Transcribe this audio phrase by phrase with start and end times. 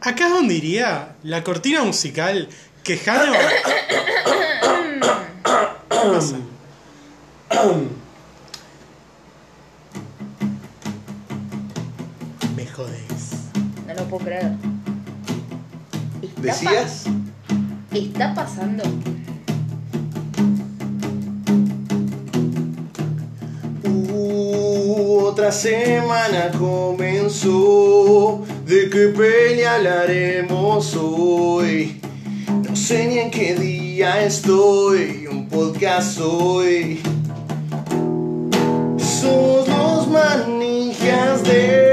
[0.00, 2.48] Acá es donde iría la cortina musical
[2.82, 3.32] que Jano.
[12.56, 13.50] Me jodés.
[13.86, 14.52] No lo puedo creer.
[16.22, 17.04] ¿Está ¿Decías?
[17.04, 18.82] pa- ¿Está pasando?
[23.84, 28.44] Uh, otra semana comenzó.
[28.70, 32.00] ¿De qué pelea hablaremos hoy?
[32.68, 35.26] No sé ni en qué día estoy.
[35.26, 37.00] Un podcast hoy.
[38.96, 41.89] Somos los manijas del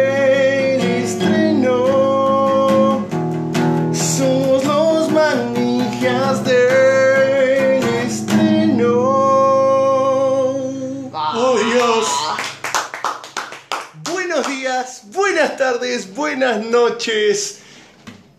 [15.97, 17.59] tardes, buenas noches.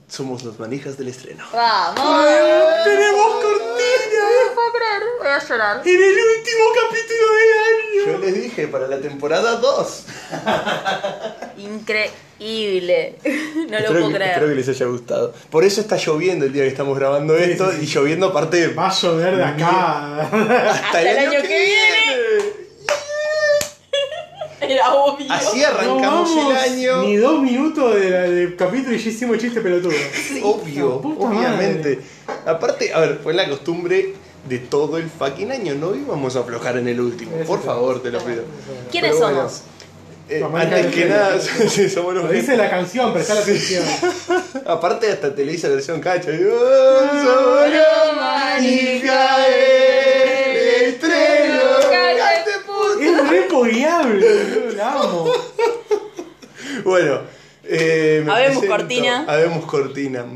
[0.08, 1.44] Somos los manijas del estreno.
[1.52, 2.26] ¡Vamos!
[2.84, 3.78] ¡Tenemos No cortina!
[4.54, 5.82] puedo creer, voy a llorar.
[5.84, 8.12] En el último capítulo del año.
[8.12, 10.04] Yo les dije para la temporada 2.
[11.58, 13.16] Increíble.
[13.68, 14.30] No lo puedo que, creer.
[14.30, 15.34] espero que les haya gustado.
[15.50, 17.84] Por eso está lloviendo el día que estamos grabando esto sí, sí.
[17.84, 20.20] y lloviendo aparte Va a llover de acá.
[20.70, 21.87] hasta, el año, que, viene.
[24.88, 25.26] Era obvio.
[25.32, 27.02] Así No arrancamos vamos el año.
[27.02, 29.92] Ni dos minutos de la- del capítulo y ya hicimos chiste pelotudo.
[30.42, 32.00] Obvio, La puta obviamente.
[32.46, 34.14] Aparte, a ver, fue la costumbre
[34.48, 35.74] de todo el fucking año.
[35.74, 37.32] No íbamos a aflojar en el último.
[37.36, 37.66] Eso Por sí.
[37.66, 38.42] favor, te lo pido.
[38.90, 39.62] ¿Quiénes Pero bueno, somos?
[40.30, 43.84] eh, antes que nada, sí, somos los Lo dice la canción, presta la atención.
[44.66, 46.30] Aparte hasta te le hice versión cacha.
[46.30, 51.60] y, "Oh, los manija del estreno".
[51.90, 52.50] Cállate.
[53.00, 55.32] Es re pogueable, la amo.
[56.84, 57.20] Bueno,
[57.64, 58.76] eh, me Habemos presento.
[58.76, 59.24] cortina.
[59.28, 60.24] Habemos cortina.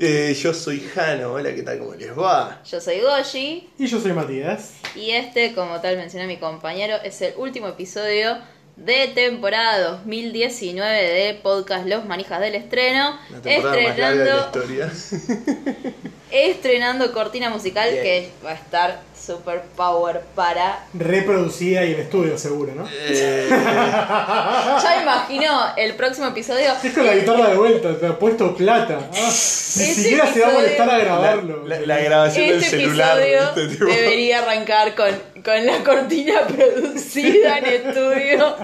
[0.00, 1.78] Eh, yo soy Jano, hola, ¿qué tal?
[1.78, 2.60] ¿Cómo les va?
[2.68, 4.72] Yo soy Goshi Y yo soy Matías.
[4.96, 8.36] y este, como tal mencioné mi compañero, es el último episodio
[8.74, 13.16] de temporada 2019 de podcast Los Manijas del Estreno.
[13.30, 14.92] La temporada más larga de la historia.
[16.30, 18.02] estrenando cortina musical Bien.
[18.02, 22.86] que va a estar super power para Reproducida y en estudio, seguro, ¿no?
[22.92, 23.48] Eh,
[24.82, 26.72] Ya imagino el próximo episodio.
[26.82, 28.98] Es con la guitarra de vuelta, te ha puesto plata.
[29.12, 31.66] Ah, ni siquiera se va a molestar a la, grabarlo.
[31.66, 33.18] la- la grabación del Este celular.
[33.20, 35.10] episodio debería arrancar con,
[35.44, 38.56] con la cortina producida en estudio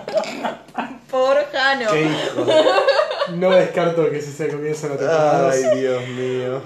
[1.11, 1.91] por Jano.
[1.93, 2.47] Qué hijo.
[3.35, 5.51] No descarto que ese sea el comienzo de la temporada.
[5.53, 6.63] Ay, Dios mío.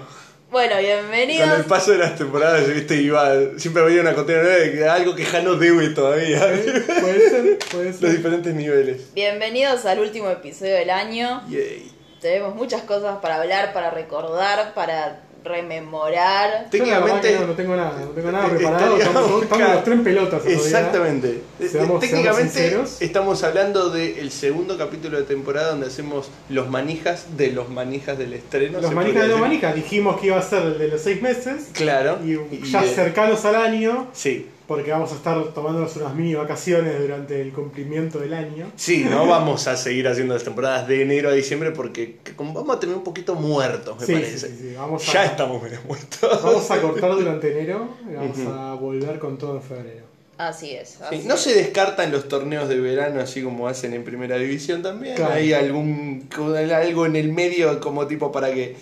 [0.56, 1.66] Bueno, Con el bienvenidos.
[1.66, 5.56] paso de las temporadas, viste, iba, siempre había una cortina nueva de algo que Jano
[5.56, 6.38] debe todavía.
[6.40, 8.10] Puede ser, puede Los ser.
[8.16, 9.12] diferentes niveles.
[9.14, 11.42] Bienvenidos al último episodio del año.
[11.50, 11.92] Yay.
[12.22, 16.68] Tenemos muchas cosas para hablar, para recordar, para rememorar.
[16.70, 17.38] Técnicamente.
[17.40, 18.96] no, no tengo nada, no tengo nada preparado.
[18.96, 19.74] Estaríamos Estamos, estamos acá.
[19.74, 20.46] los tres en pelotas.
[20.46, 21.28] Exactamente.
[21.58, 27.52] Seamos- seamos Técnicamente estamos hablando del segundo capítulo de temporada donde hacemos los manijas de
[27.52, 28.80] los manijas del estreno.
[28.80, 31.68] Los manijas de los manijas dijimos que iba a ser el de los seis meses.
[31.72, 32.18] Claro.
[32.24, 34.46] Y Y ya de- cercanos al año, Sí.
[34.66, 38.70] Porque vamos a estar tomándonos unas mini vacaciones durante el cumplimiento del año.
[38.76, 42.80] Sí, no vamos a seguir haciendo las temporadas de enero a diciembre porque vamos a
[42.80, 44.38] tener un poquito muertos, me Sí, parece.
[44.38, 46.42] sí, sí, sí, vamos a- ya estamos medio muertos.
[46.42, 50.06] Vamos a cortar durante enero y vamos a volver con todo en febrero.
[50.38, 51.00] Así es.
[51.00, 51.40] así Sí, no es.
[51.40, 55.14] se descartan los torneos de verano así como hacen en primera división también.
[55.16, 55.32] Claro.
[55.32, 56.28] Hay algún
[56.74, 58.76] algo en el medio como tipo para que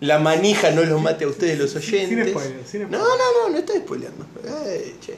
[0.00, 2.08] la manija no los mate a ustedes los oyentes.
[2.10, 3.08] Sin spoiler, sin No, spoiler.
[3.08, 4.26] no, no, no estoy spoileando.
[4.66, 5.14] Eh, che.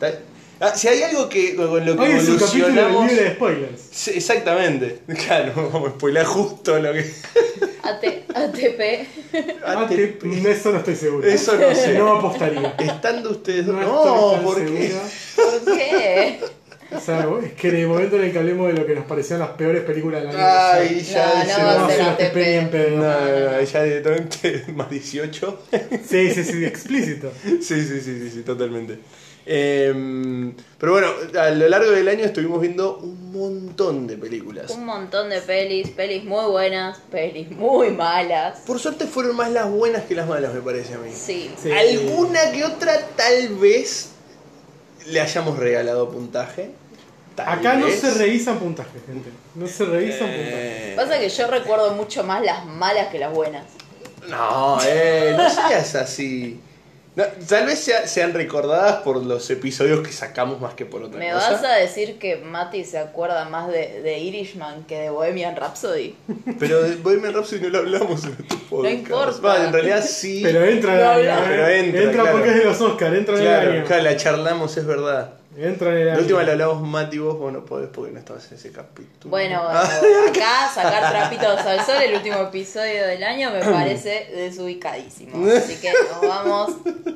[0.00, 0.18] Está-
[0.58, 2.68] Ah, si hay algo que con lo que Hoy es capítulo
[3.02, 3.80] libre de spoilers.
[3.90, 5.00] Sí, exactamente.
[5.26, 7.00] Claro, vamos a spoilear justo lo que.
[7.82, 8.78] AT- ATP.
[9.88, 11.28] Te- eso no estoy seguro.
[11.28, 11.98] Eso no sé.
[11.98, 12.74] No apostaría.
[12.78, 13.76] Estando ustedes dos.
[13.76, 14.88] No, No, ¿por qué?
[15.34, 15.60] seguro.
[15.64, 16.40] ¿Por qué?
[16.90, 19.04] O sea, es que en el momento en el que hablemos de lo que nos
[19.04, 20.38] parecieron las peores películas del año.
[20.40, 22.32] Ay, o sea, ya No, no dice- va a no las ATP.
[22.32, 22.96] TP ni en pedo.
[22.96, 25.62] No, no, no, ya directamente más 18.
[26.08, 27.30] Sí, sí, sí, explícito.
[27.44, 28.98] Sí, sí, sí, sí, sí, totalmente.
[29.48, 31.08] Em, pero bueno,
[31.40, 34.72] a lo largo del año estuvimos viendo un montón de películas.
[34.72, 38.58] Un montón de pelis, pelis muy buenas, pelis muy malas.
[38.66, 41.10] Por suerte fueron más las buenas que las malas, me parece a mí.
[41.14, 41.48] Sí.
[41.62, 41.70] Sí.
[41.70, 44.10] Alguna que otra tal vez
[45.06, 46.70] le hayamos regalado puntaje.
[47.36, 49.30] Tal Acá no se revisan puntajes, gente.
[49.54, 50.48] No se revisan puntajes.
[50.48, 53.64] Eh, Pasa que yo recuerdo mucho más las malas que las buenas.
[54.28, 56.60] No, eh, no seas así.
[57.16, 61.18] No, tal vez sea- sean recordadas por los episodios que sacamos más que por otra
[61.18, 61.52] ¿Me cosa.
[61.52, 66.14] vas a decir que Mati se acuerda más de, de Irishman que de Bohemian Rhapsody?
[66.58, 68.94] Pero de Bohemian Rhapsody no lo hablamos en este podcast.
[68.94, 69.40] importa.
[69.40, 70.40] Va, en realidad sí.
[70.44, 71.48] Pero entra en No, el año, no, ¿eh?
[71.48, 72.32] pero entra, claro.
[72.36, 73.84] porque es de los Oscars, entra en el claro, año.
[73.86, 75.30] claro, la charlamos, es verdad.
[75.58, 78.18] Entra en el La última la hablamos Mati y vos, vos no podés porque no
[78.18, 79.30] estabas en ese capítulo.
[79.30, 85.46] Bueno, acá sacar trapitos al sol, el último episodio del año, me parece desubicadísimo.
[85.56, 86.72] Así que nos vamos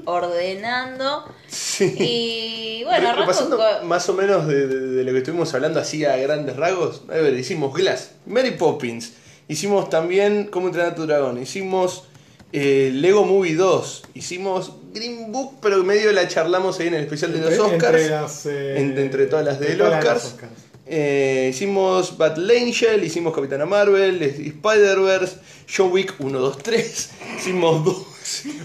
[0.06, 1.24] ordenando.
[1.48, 1.94] sí.
[1.98, 6.16] Y bueno, con- más o menos de, de- de lo que estuvimos hablando así a
[6.16, 7.02] grandes rasgos.
[7.08, 9.12] A ver, hicimos Glass, Mary Poppins,
[9.48, 12.04] hicimos también Cómo entrenar a tu dragón, hicimos
[12.52, 17.32] eh, Lego Movie 2, hicimos Green Book, pero medio la charlamos ahí en el especial
[17.32, 17.94] de los Entre- Oscars.
[18.02, 20.24] Entre, las, eh, En- entre todas las entre del todas las Oscars.
[20.34, 20.52] Oscars.
[20.92, 25.36] Eh, hicimos Battle Angel, hicimos Capitana Marvel, Spider-Verse,
[25.74, 28.06] John Wick 1, 2, 3, hicimos 2,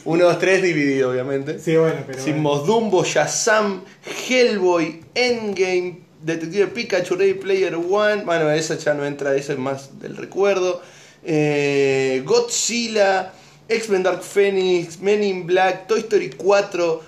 [0.05, 1.59] 1, 2, 3 dividido obviamente.
[1.59, 2.17] Sí, bueno, pero.
[2.19, 3.83] Hicimos Dumbo, Shazam,
[4.27, 8.23] Hellboy, Endgame, Detective Pikachu, Ready Player One.
[8.25, 10.81] Bueno, esa ya no entra, esa es más del recuerdo.
[11.23, 13.33] Eh, Godzilla,
[13.67, 17.01] X-Men Dark Phoenix, Men in Black, Toy Story 4,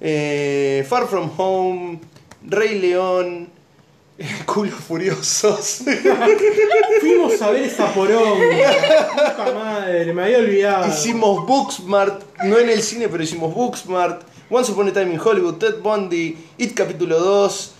[0.00, 2.00] eh, Far From Home,
[2.46, 3.48] Rey León,
[4.46, 5.82] Culos Furiosos.
[7.00, 8.44] Fuimos a ver esa poronga.
[9.10, 10.88] Puta madre, me había olvidado.
[10.88, 15.54] Hicimos Booksmart, no en el cine, pero hicimos Booksmart, Once Upon a Time in Hollywood,
[15.54, 17.71] Ted Bundy, It capítulo 2,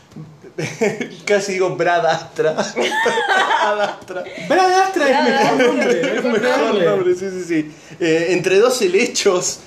[1.25, 2.53] casi digo Brad Astra.
[2.55, 4.25] Brad Astra.
[4.49, 6.01] Brad Astra es mejor nombre.
[6.01, 6.87] Es mejor Mejor nombre.
[6.87, 7.73] nombre, sí, sí, sí.
[8.01, 9.61] Eh, entre dos helechos,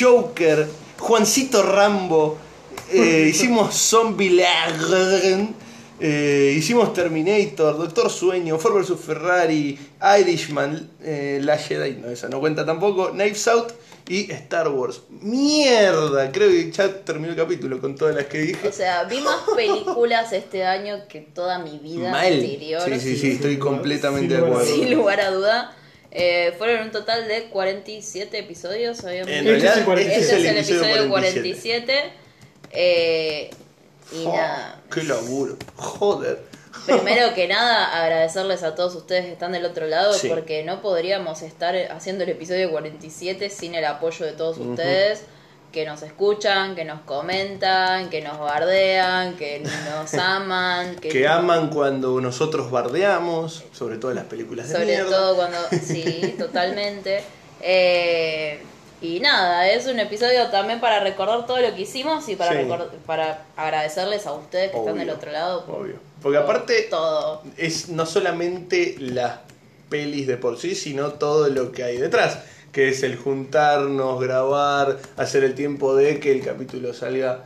[0.00, 0.66] Joker,
[0.98, 2.38] Juancito Rambo,
[2.90, 5.54] eh, hicimos Zombieland,
[6.00, 9.78] eh, hicimos Terminator, Doctor Sueño, Ford vs Ferrari,
[10.20, 13.72] Irishman, eh, La Jedi, no, esa no cuenta tampoco, Knives Out
[14.08, 15.02] y Star Wars.
[15.10, 16.30] ¡Mierda!
[16.32, 18.68] Creo que ya terminó el capítulo con todas las que dije.
[18.68, 22.32] O sea, vi más películas este año que toda mi vida Mal.
[22.32, 22.82] anterior.
[22.84, 24.64] Sí, sí, sí, estoy completamente de acuerdo.
[24.66, 25.76] Sin lugar a duda.
[26.10, 29.02] Eh, fueron un total de 47 episodios.
[29.04, 30.20] Habíamos En Este es el realidad, 47.
[30.20, 32.12] este Este es el episodio 47.
[32.72, 33.50] Eh,
[34.12, 34.82] y Oh, nada.
[34.92, 35.56] ¡Qué laburo!
[35.76, 36.51] ¡Joder!
[36.86, 40.28] Primero que nada, agradecerles a todos ustedes que están del otro lado, Sí.
[40.28, 45.24] porque no podríamos estar haciendo el episodio 47 sin el apoyo de todos ustedes,
[45.70, 51.70] que nos escuchan, que nos comentan, que nos bardean, que nos aman, que, que aman
[51.70, 55.10] cuando nosotros bardeamos, sobre todo en las películas de sobre mierda.
[55.10, 55.58] todo cuando...
[55.82, 57.22] Sí, totalmente.
[57.60, 58.62] Eh,
[59.00, 62.68] y nada, es un episodio también para recordar todo lo que hicimos y para, Sí.
[63.06, 65.64] para agradecerles a ustedes que están del otro lado.
[65.64, 66.11] por obvio.
[66.22, 67.42] Porque aparte Todo.
[67.56, 69.40] es no solamente las
[69.88, 72.38] pelis de por sí, sino todo lo que hay detrás,
[72.72, 77.44] que es el juntarnos, grabar, hacer el tiempo de que el capítulo salga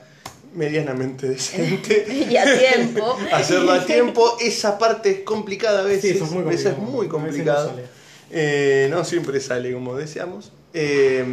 [0.54, 2.06] medianamente decente.
[2.30, 3.16] Y a tiempo.
[3.32, 6.02] Hacerlo a tiempo, esa parte es complicada a veces.
[6.02, 6.86] Sí, eso es muy a veces complicado.
[6.86, 7.18] es muy A veces no
[7.54, 7.68] complicado.
[7.70, 7.82] sale.
[8.30, 10.52] Eh, no siempre sale como deseamos.
[10.74, 11.24] Eh,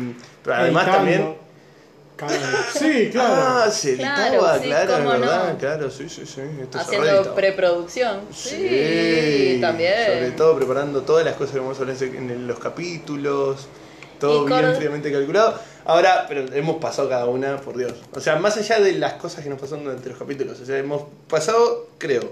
[0.43, 1.35] pero además también.
[2.73, 3.33] Sí, claro.
[3.65, 5.57] Ah, se Claro, editaba, sí, claro, es verdad, no.
[5.59, 6.41] claro, sí, sí, sí.
[6.61, 8.21] Esto Haciendo preproducción.
[8.33, 9.93] Sí, también.
[10.05, 13.67] Sobre todo preparando todas las cosas que vamos a hablar en el- los capítulos,
[14.19, 15.59] todo Y bien cor- fríamente calculado.
[15.85, 17.93] Ahora, pero hemos pasado cada una, por Dios.
[18.13, 20.77] O sea, más allá de las cosas que nos pasaron durante los capítulos, o sea,
[20.77, 22.31] hemos pasado, creo,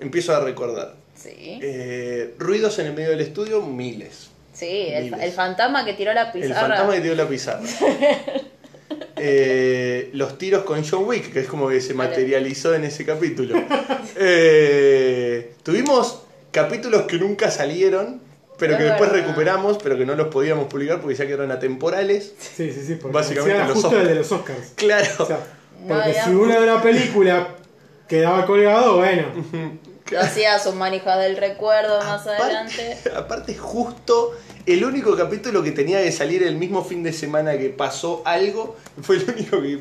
[0.00, 0.94] empiezo a recordar.
[1.14, 4.30] Sí, eh, ruidos en el medio del estudio, miles.
[4.52, 6.60] sí el, el fantasma que tiró la El pizarra.
[6.68, 7.60] fantasma que tiró la pizarra.
[9.16, 13.54] Eh, los tiros con John Wick, que es como que se materializó en ese capítulo.
[14.16, 18.20] Eh, tuvimos capítulos que nunca salieron,
[18.58, 22.32] pero que después recuperamos, pero que no los podíamos publicar porque ya quedaron atemporales.
[22.38, 22.94] Sí, sí, sí.
[22.94, 24.02] Porque Básicamente los justo Oscars.
[24.02, 24.72] el de los Oscars.
[24.76, 25.10] Claro.
[25.18, 25.38] O sea,
[25.80, 27.48] No porque si una de una película
[28.08, 29.24] quedaba colgado, bueno.
[30.10, 32.98] Lo hacía su manija del recuerdo más Aparte- adelante.
[33.16, 34.32] Aparte, justo
[34.66, 38.76] el único capítulo que tenía que salir el mismo fin de semana que pasó algo,
[39.02, 39.80] fue el único que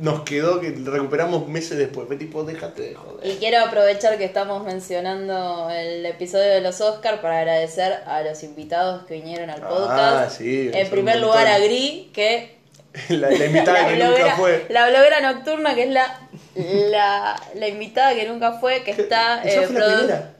[0.00, 2.06] nos quedó, que recuperamos meses después.
[2.06, 3.26] Fue tipo, déjate de joder.
[3.26, 8.42] Y quiero aprovechar que estamos mencionando el episodio de los Oscars para agradecer a los
[8.42, 10.38] invitados que vinieron al Ah, podcast.
[10.38, 11.58] sí, en primer lugar a.
[11.58, 12.55] Gris, que
[13.10, 14.66] La, la invitada que bloguera, nunca fue.
[14.68, 16.20] la bloguera nocturna, que es la,
[16.54, 19.42] la, la invitada que nunca fue, que está...
[19.44, 20.32] Eh, fue la primera.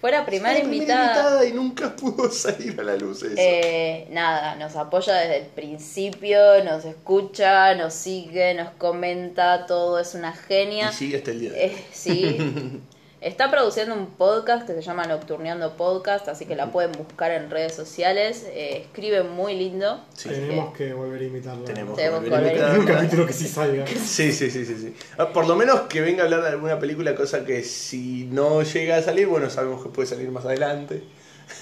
[0.00, 1.44] Fue la Fue primera la invitada.
[1.44, 3.34] y nunca pudo salir a la luz eso.
[3.36, 10.14] Eh, nada, nos apoya desde el principio, nos escucha, nos sigue, nos comenta, todo es
[10.14, 10.90] una genia.
[10.90, 11.50] y sigue hasta el día.
[11.54, 12.80] Eh, sí.
[13.20, 17.50] Está produciendo un podcast que se llama Nocturneando Podcast, así que la pueden buscar en
[17.50, 18.46] redes sociales.
[18.50, 20.00] Eh, escribe muy lindo.
[20.14, 20.28] Sí.
[20.28, 21.64] Tenemos que volver a imitarlo.
[21.64, 23.84] Tenemos que volver a En un capítulo que sí salga.
[24.06, 24.94] Sí, sí, sí, sí, sí.
[25.16, 28.62] Ah, Por lo menos que venga a hablar de alguna película, cosa que si no
[28.62, 31.02] llega a salir, bueno, sabemos que puede salir más adelante.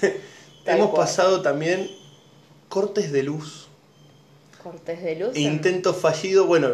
[0.65, 1.07] Hemos cual.
[1.07, 1.89] pasado también
[2.69, 3.67] cortes de luz.
[4.61, 5.35] Cortes de luz.
[5.35, 6.69] E Intento fallido, bueno,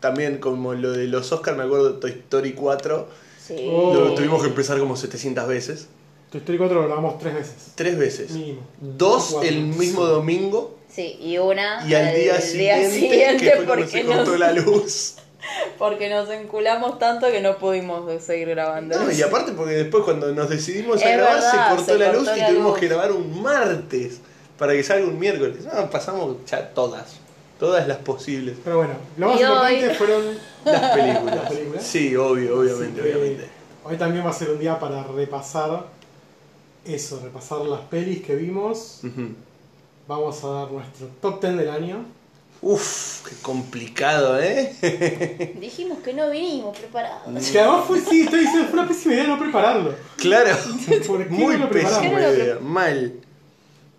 [0.00, 3.08] también como lo de los Oscars, me acuerdo de Toy Story 4,
[3.46, 3.68] Sí.
[3.70, 3.94] Oh.
[3.94, 5.86] lo tuvimos que empezar como 700 veces.
[6.30, 7.54] Tu Story 4 lo grabamos tres veces.
[7.76, 8.30] Tres veces.
[8.32, 8.60] Mínimo.
[8.80, 9.48] Dos Cuatro.
[9.48, 14.04] el mismo domingo Sí, y una y al día siguiente, que fue cuando porque, se
[14.04, 15.14] cortó nos, la luz.
[15.78, 18.98] porque nos enculamos tanto que no pudimos seguir grabando.
[18.98, 21.98] No, y aparte porque después cuando nos decidimos a Es grabar verdad, se cortó se
[21.98, 22.78] la cortó luz y tuvimos luz.
[22.80, 24.20] que grabar un martes
[24.58, 25.58] para que salga un miércoles.
[25.72, 27.16] No, pasamos ya todas,
[27.60, 28.56] todas las posibles.
[28.64, 31.36] Pero bueno, lo más Y importante hoy- fueron Las películas.
[31.36, 31.82] ¿Las películas?
[31.84, 33.48] Sí, obvio, obviamente, que obviamente.
[33.84, 35.86] Hoy también va a ser un día para repasar
[36.84, 39.00] eso, repasar las pelis que vimos.
[40.08, 42.04] Vamos a dar nuestro top 10 del año.
[42.62, 45.54] Uf, qué complicado, ¿eh?
[45.60, 47.48] Dijimos que no vinimos preparados.
[47.50, 49.94] Que además fue, sí, estoy diciendo, fue una pésima idea no prepararlo.
[50.16, 50.56] claro,
[51.06, 53.20] ¿Por qué muy no lo pésima idea, mal.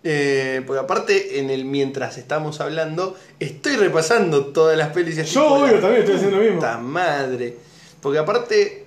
[0.04, 5.18] Eh, porque aparte, en el mientras estamos hablando, estoy repasando todas las pelis.
[5.18, 6.58] y Yo, obvio, la también estoy haciendo lo mismo.
[6.60, 7.56] Puta madre.
[8.00, 8.84] Porque aparte,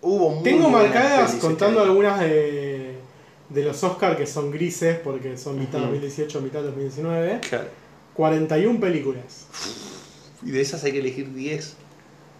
[0.00, 2.94] hubo muy Tengo marcadas, contando este algunas de,
[3.50, 5.90] de los Oscars que son grises, porque son mitad Ujú.
[5.90, 7.40] 2018, mitad 2019.
[7.48, 7.68] Claro.
[8.14, 9.46] 41 películas.
[10.42, 11.74] Y de esas hay que elegir 10.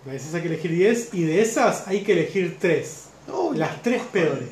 [0.07, 3.04] De esas hay que elegir 10 y de esas hay que elegir 3.
[3.28, 3.57] Uy.
[3.59, 4.49] Las 3 peores.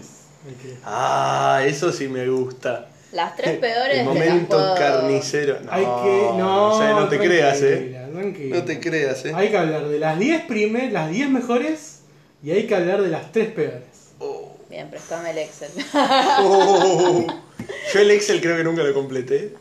[0.63, 0.77] que.
[0.85, 2.89] Ah, eso sí me gusta.
[3.13, 5.59] Las tres peores El las momento puedo- carnicero.
[5.65, 6.39] No, hay que.
[6.39, 7.99] No, o sea, no te creas, eh.
[8.13, 8.57] tranquila.
[8.57, 9.33] No te creas, eh.
[9.35, 12.01] Hay que hablar de las 10 primeras, las 10 mejores
[12.43, 13.83] y hay que hablar de las 3 peores.
[14.19, 14.57] Oh.
[14.71, 15.71] Bien, préstame el Excel.
[16.41, 17.27] Oh.
[17.93, 19.55] Yo el Excel creo que nunca lo completé.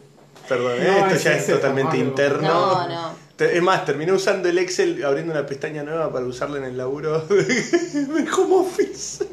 [0.47, 0.99] Perdón, ¿eh?
[1.11, 2.47] Esto ya es totalmente interno.
[2.47, 3.20] No, no.
[3.39, 7.19] Es más, terminé usando el Excel abriendo una pestaña nueva para usarla en el laburo
[7.27, 9.25] de home office.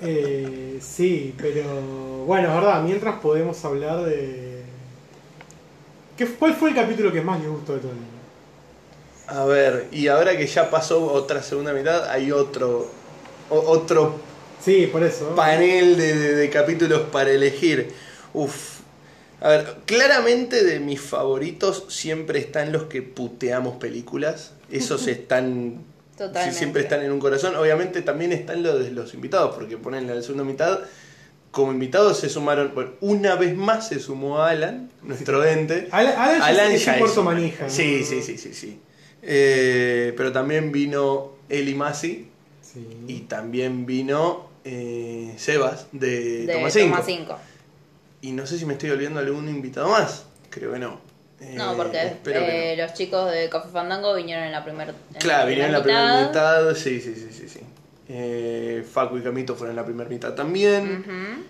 [0.00, 1.62] Eh, sí, pero
[2.26, 4.62] bueno, es verdad, mientras podemos hablar de...
[6.16, 9.40] ¿Qué, ¿Cuál fue el capítulo que más les gustó de todo el año?
[9.40, 12.88] A ver, y ahora que ya pasó otra segunda mitad, hay otro
[13.48, 14.16] o- otro
[14.60, 15.34] Sí, por eso.
[15.36, 17.92] panel de, de- de capítulos para elegir.
[18.34, 18.80] Uf.
[19.42, 24.52] A ver, claramente de mis favoritos siempre están los que puteamos películas.
[24.70, 25.84] Esos están.
[26.16, 26.56] Totalmente.
[26.58, 27.56] Siempre están en un corazón.
[27.56, 30.80] Obviamente también están los de los invitados, porque ponen la segunda mitad.
[31.50, 32.72] Como invitados se sumaron.
[32.74, 35.88] Bueno, una vez más se sumó Alan, nuestro ente.
[35.90, 37.68] Alan, Alan ya Alan es ya un es puerto un- manija.
[37.68, 38.78] Sí, sí, sí, sí, sí.
[39.22, 42.28] Eh, pero también vino Eli Masi
[42.62, 42.86] Sí.
[43.06, 46.70] y también vino eh, Sebas de, De Toma
[47.02, 47.38] 5.
[48.22, 48.26] 5.
[48.26, 50.24] Y no sé si me estoy olvidando algún invitado más.
[50.50, 51.00] Creo que no.
[51.40, 54.94] Eh, No, porque espero que eh, los chicos de Café Fandango vinieron en la primera.
[55.18, 56.74] Claro, vinieron en la primera mitad.
[56.74, 57.48] Sí, sí, sí, sí.
[57.48, 57.60] sí.
[58.08, 61.00] Eh, Facu y Camito fueron en la primera mitad también.
[61.00, 61.42] Ujú.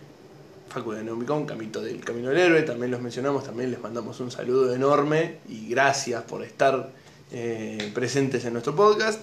[0.68, 4.30] Facu de Neomicón, Camito del Camino del Héroe, también los mencionamos, también les mandamos un
[4.30, 6.88] saludo enorme y gracias por estar
[7.30, 9.22] eh, presentes en nuestro podcast.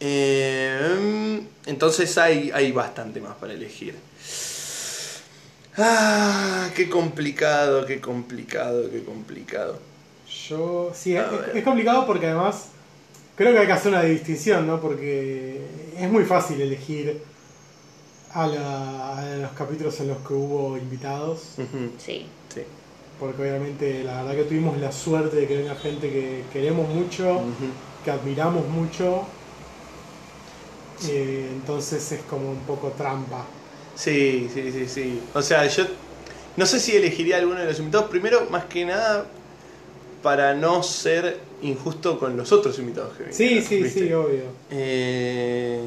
[0.00, 3.94] Eh, entonces hay, hay bastante más para elegir.
[5.76, 9.78] Ah, qué complicado, qué complicado, qué complicado.
[10.48, 12.66] Yo, sí, A es, complicado porque además
[13.36, 14.80] creo que hay que hacer una distinción, ¿no?
[14.80, 15.60] Porque
[15.98, 17.22] es muy fácil elegir
[18.32, 21.40] a, la- a los capítulos en los que hubo invitados,
[21.98, 22.26] Sí.
[22.52, 22.62] Sí.
[23.18, 27.42] porque obviamente la verdad que tuvimos la suerte de que venga gente que queremos mucho,
[28.04, 29.24] que admiramos mucho,
[31.08, 33.44] eh, entonces es como un poco trampa.
[33.96, 35.20] Sí, sí, sí, sí.
[35.34, 35.86] O sea, yo
[36.56, 38.08] no sé si elegiría alguno de los invitados.
[38.10, 39.26] Primero, más que nada,
[40.22, 43.36] para no ser injusto con los otros invitados que vinieron.
[43.36, 44.06] Sí, sí, ¿viste?
[44.06, 44.44] sí, obvio.
[44.70, 45.80] Eh...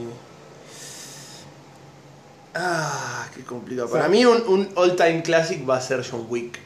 [2.55, 3.89] Ah, qué complicado.
[3.89, 6.59] Para mí un, un all time classic va a ser John Wick.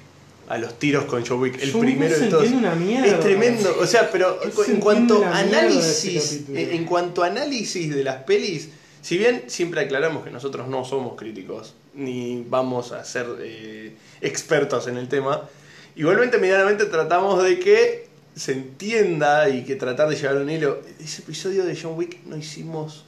[0.48, 1.62] A los tiros con John Wick.
[1.62, 2.50] El John primero de todos.
[2.50, 3.08] una mierda.
[3.08, 3.78] Es tremendo.
[3.80, 8.70] O sea, pero Se en cuanto análisis, en cuanto a análisis de las pelis,
[9.02, 14.88] si bien siempre aclaramos que nosotros no somos críticos, ni vamos a ser eh, expertos
[14.88, 15.50] en el tema,
[15.96, 20.82] igualmente medianamente tratamos de que se entienda y que tratar de llevar un hilo.
[21.00, 23.04] Ese episodio de John Wick no hicimos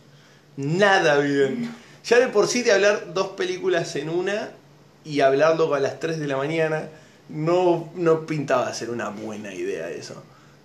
[0.58, 1.74] nada bien.
[2.04, 4.52] Ya de por sí de hablar dos películas en una
[5.06, 6.90] y hablarlo a las 3 de la mañana,
[7.30, 10.22] no, no pintaba ser una buena idea eso.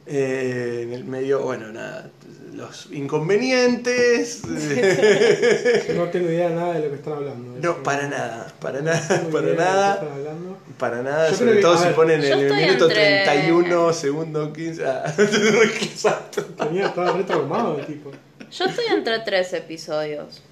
[0.06, 2.10] Eh, en el medio, bueno, nada,
[2.54, 4.42] los inconvenientes.
[5.94, 7.58] No tengo idea de nada de lo que están hablando.
[7.60, 10.00] no, para nada, para nada, para nada.
[10.78, 14.52] Para nada, Yo sobre que- todo si ver, ponen en el minuto entre- 31, segundo
[14.52, 14.86] 15.
[14.86, 16.44] Ah, exacto.
[16.44, 18.12] Tenía, estaba re traumado el tipo.
[18.50, 20.42] Yo estoy entre tres episodios.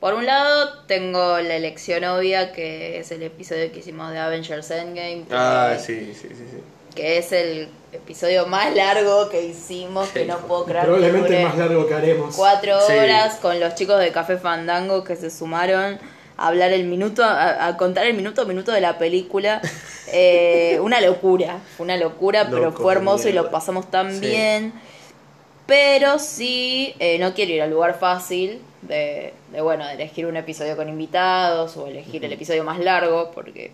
[0.00, 4.70] Por un lado, tengo la elección obvia, que es el episodio que hicimos de Avengers
[4.70, 5.24] Endgame.
[5.30, 6.34] Ah, sí, sí, sí.
[6.50, 6.58] sí.
[6.98, 11.56] Que es el episodio más largo que hicimos, que no puedo creer Probablemente el más
[11.56, 12.34] largo que haremos.
[12.34, 12.92] cuatro Sí.
[12.92, 16.00] horas con los chicos de Café Fandango que se sumaron
[16.36, 19.60] a hablar el minuto, a, a contar el minuto a minuto de la película.
[20.10, 24.20] Eh, una locura, fue una locura, pero fue hermoso y lo pasamos tan Sí.
[24.20, 24.72] bien.
[25.66, 30.38] Pero sí, eh, no quiero ir al lugar fácil de, de, bueno, de elegir un
[30.38, 33.70] episodio con invitados o elegir el episodio más largo, porque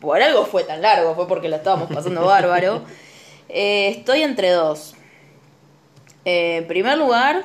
[0.00, 2.82] por algo fue tan largo, fue porque lo estábamos pasando bárbaro.
[3.48, 4.94] Eh, estoy entre dos.
[6.24, 7.44] Eh, en primer lugar,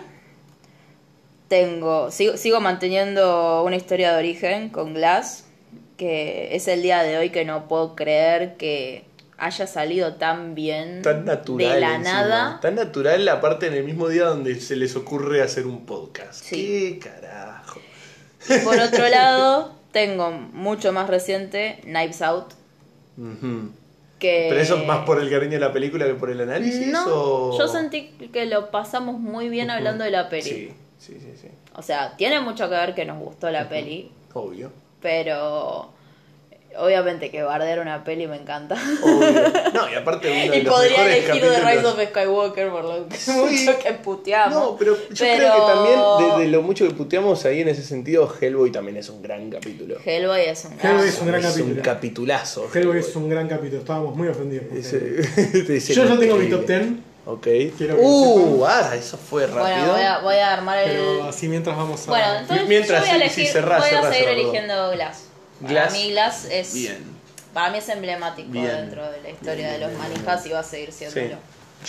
[1.47, 5.45] tengo sigo, sigo manteniendo una historia de origen con Glass,
[5.97, 9.05] que es el día de hoy que no puedo creer que
[9.38, 11.74] haya salido tan bien Tan natural.
[11.74, 12.13] de la encima.
[12.13, 12.59] nada.
[12.62, 16.43] Tan natural, aparte en el mismo día donde se les ocurre hacer un podcast.
[16.43, 17.00] Sí.
[17.01, 17.79] ¿Qué carajo?
[18.50, 22.47] Y por otro lado, tengo mucho más reciente Knives Out,
[24.19, 26.87] que ¿Pero eso es más por el cariño de la película que por el análisis?
[26.87, 27.57] No, o...
[27.57, 30.43] yo sentí que lo pasamos muy bien hablando de la peli.
[30.43, 31.47] Sí, sí, sí, sí.
[31.77, 34.69] O sea, tiene mucho que ver que nos gustó la peli, Obvio.
[35.01, 35.93] pero
[36.77, 38.75] obviamente que bardear una peli me encanta.
[39.03, 39.32] Obvio.
[39.74, 42.84] No, y aparte uno de y los podría mejores elegir The Rise of Skywalker por
[42.86, 43.32] lo que Sí.
[43.32, 44.53] mucho que puteamos.
[44.55, 46.00] No, pero yo Pero- creo que también
[46.38, 49.50] de, de lo mucho que puteamos ahí en ese sentido, Hellboy también es un gran
[49.50, 49.98] capítulo.
[50.03, 51.74] Hellboy es un Hellboy gran- es un gran es capítulo.
[51.75, 52.70] un capitulazo.
[52.74, 54.65] Hellboy es un gran capítulo, estábamos muy ofendidos.
[54.67, 55.20] por Hellboy.
[55.65, 56.84] Ese- ese Yo ya tengo mi top 10,
[57.27, 57.41] Ok.
[57.75, 59.63] Quiero que Uh, ah, eso fue rápido.
[59.63, 60.91] Bueno, voy a, voy a armar el...
[60.91, 62.12] pero así mientras vamos a.
[62.12, 64.32] Bueno, entonces Mientras, yo voy a sí, sí, elegir, cerrá, voy a cerrá, seguir cerrá,
[64.39, 65.24] eligiendo Glass.
[65.62, 66.74] Para mí Glass es...
[66.74, 66.97] Bien.
[67.53, 68.65] Para mí es emblemático Bien.
[68.67, 71.09] dentro de la historia Bien, de los bien, manijas y va a seguir Sí.
[71.13, 71.38] siendo.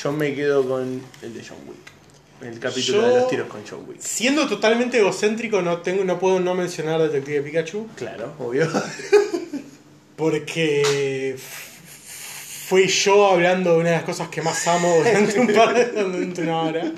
[0.00, 2.46] Yo me quedo con el de John Wick.
[2.48, 3.98] El capítulo Yo- de los tiros con John Wick.
[4.00, 7.88] Siendo totalmente egocéntrico, no tengo no puedo no mencionar Detective Pikachu.
[7.96, 8.68] Claro, obvio.
[10.16, 11.36] Porque
[12.68, 15.86] fui yo hablando de una de las cosas que más amo durante un par de
[16.02, 16.92] durante una hora.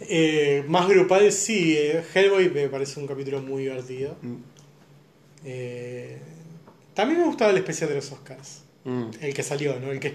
[0.00, 1.74] Eh, más grupal, sí.
[1.76, 4.16] eh, Hellboy me parece un capítulo muy divertido.
[4.22, 4.34] Mm.
[5.46, 6.18] Eh,
[6.94, 8.62] también me gustaba el especial de los Oscars.
[8.84, 9.04] Mm.
[9.20, 9.92] El que salió, ¿no?
[9.92, 10.14] El que.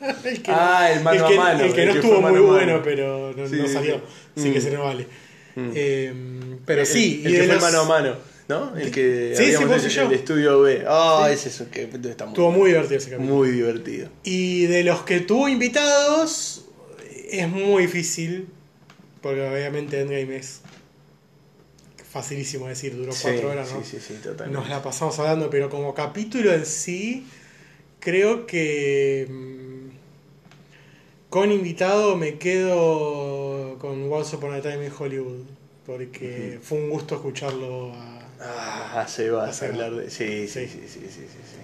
[0.24, 2.80] el que Ah, el mano que, a mano, El que el no estuvo muy bueno,
[2.84, 3.96] pero no, Sí, no sí, salió.
[4.34, 4.40] sí.
[4.40, 4.62] Así que Mm.
[4.62, 5.06] se no vale.
[5.56, 5.70] Mm.
[5.74, 6.14] Eh,
[6.66, 8.14] pero El- sí, el, y que fue los- mano a mano,
[8.48, 8.76] ¿no?
[8.76, 10.08] El que Sí, sí, habíamos vos hecho y yo.
[10.10, 10.84] el estudio B.
[10.86, 13.34] Ah, es un que está muy, estuvo muy divertido ese capítulo.
[13.34, 14.08] muy divertido.
[14.24, 16.66] Y de los que tuvo invitados,
[17.30, 18.48] es muy difícil,
[19.22, 20.60] porque obviamente Endgame es
[22.22, 23.82] facilísimo decir, duró Sí, cuatro horas, ¿no?
[23.82, 24.58] sí, sí, sí, totalmente.
[24.58, 27.26] Nos la pasamos hablando, pero como capítulo en sí,
[28.00, 29.88] creo que mm,
[31.28, 35.44] con invitado me quedo con Once Upon a Time in Hollywood,
[35.84, 38.22] porque fue un gusto escucharlo a...
[38.40, 40.10] Ah, se va a hablar de.
[40.10, 40.46] Sí.
[40.48, 41.60] sí, sí, sí, sí, sí.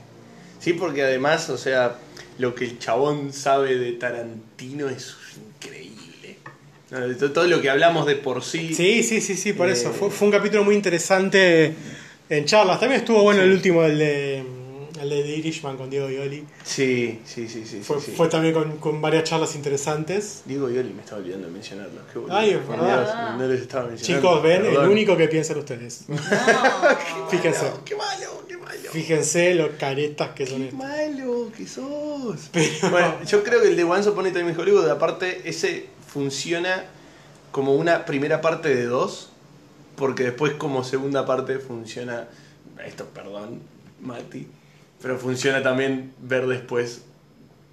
[0.61, 1.99] Sí, porque además, o sea,
[2.39, 5.15] lo que el chabón sabe de Tarantino es
[5.57, 5.92] increíble.
[7.19, 8.75] To- Todo lo que hablamos de por sí.
[8.75, 9.91] Sí, sí, sí, sí, por Eh, eso.
[9.93, 11.73] Fue, fue un capítulo muy interesante
[12.29, 12.79] en charlas.
[12.81, 13.47] También estuvo bueno Sí.
[13.47, 14.39] el último, el de,
[15.01, 16.45] el de The Irishman con Diego Ioli.
[16.65, 17.81] Sí, sí, sí, sí.
[17.83, 18.13] Fue, sí, sí.
[18.17, 20.43] fue también con, con varias charlas interesantes.
[20.45, 22.01] Digo Yoli, me estaba olvidando de mencionarlo.
[22.13, 22.21] Qué.
[22.31, 23.05] Ay, es Por verdad.
[23.31, 24.29] Dios, no les estaba mencionando.
[24.29, 24.85] Chicos, ven, Perdón.
[24.85, 26.05] el único que piensan ustedes.
[26.09, 26.19] No.
[27.31, 27.67] Fíjense.
[27.87, 28.91] Qué malo, qué malo.
[28.93, 30.79] Fíjense lo caretas que son Qué estos.
[30.79, 32.51] malo que sos.
[32.53, 35.87] Pero- Bueno, yo creo que el de Once Upon a Time in Hollywood, aparte, ese
[36.13, 36.85] funciona
[37.51, 39.31] como una primera parte de dos,
[39.97, 42.29] porque después como segunda parte funciona,
[42.87, 43.61] esto perdón,
[44.01, 44.47] Mati,
[45.01, 47.03] pero funciona también ver después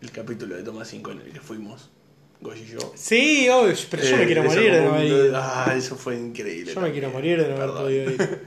[0.01, 1.89] el capítulo de Toma 5 en el que fuimos,
[2.41, 2.93] Goy y yo.
[2.95, 5.31] Sí, obvio, pero yo me Eh, quiero morir de no haber ido.
[5.37, 6.73] Ah, eso fue increíble.
[6.73, 8.39] Yo me quiero morir de no haber podido ir.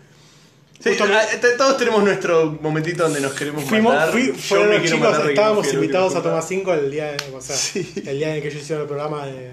[0.80, 4.10] Sí, Justo me- te- todos tenemos nuestro momentito donde nos queremos Fuimos, matar.
[4.10, 7.92] fui- fueron los chicos, estábamos invitados a Toma 5 el día, o sea, Sí.
[8.06, 9.52] el día en el que yo hicieron el programa de,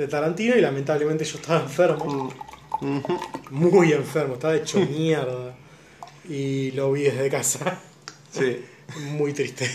[0.00, 2.32] de Tarantino y lamentablemente yo estaba enfermo.
[2.80, 2.98] Mm.
[3.50, 5.54] Muy enfermo, estaba hecho mierda.
[6.28, 7.78] Y lo vi desde casa.
[8.32, 8.64] Sí.
[9.12, 9.68] Muy triste.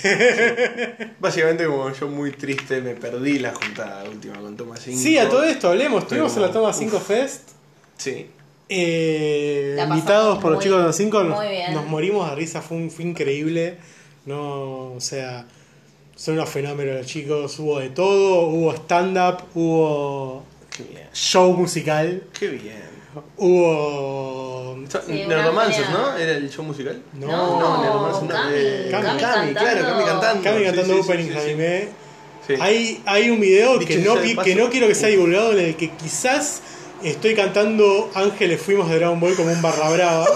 [1.20, 4.98] Básicamente como yo muy triste me perdí la juntada última con Toma 5.
[5.00, 6.04] Sí, a todo esto hablemos.
[6.04, 6.76] Estuvimos en Pero, la Toma uf.
[6.78, 7.50] 5 Fest.
[7.98, 8.28] Sí.
[8.68, 11.24] eh, invitados por los muy- chicos de Toma 5.
[11.24, 11.74] Nos, muy bien.
[11.74, 13.78] nos morimos de risa, fue, un, fue increíble.
[14.26, 15.46] No, o sea,
[16.16, 17.60] Son unos fenómenos los chicos.
[17.60, 18.48] Hubo de todo.
[18.48, 19.44] Hubo stand-up.
[19.54, 21.08] Hubo Qué bien.
[21.14, 22.24] show musical.
[22.38, 22.96] Qué bien.
[23.38, 24.78] Hubo.
[24.90, 25.52] Sí, pelea.
[25.92, 26.18] ¿no?
[26.18, 27.02] ¿Era el show musical?
[27.14, 28.30] No, No, Nerdomancers, no.
[28.30, 30.44] Cami, eh, Cami Cami, claro, Cami cantando.
[30.44, 31.88] Cami cantando sí, sí, openings sí, anime.
[32.48, 32.54] Sí.
[32.60, 35.76] Hay, hay un video Dicho que no, que no quiero que sea divulgado en el
[35.76, 36.62] que quizás
[37.04, 40.28] estoy cantando Ángeles Fuimos de Dragon Ball como un barra brava.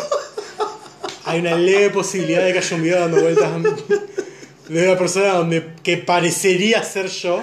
[1.25, 3.49] Hay una leve posibilidad de que haya un video dando vueltas
[4.69, 7.41] de una persona donde que parecería ser yo.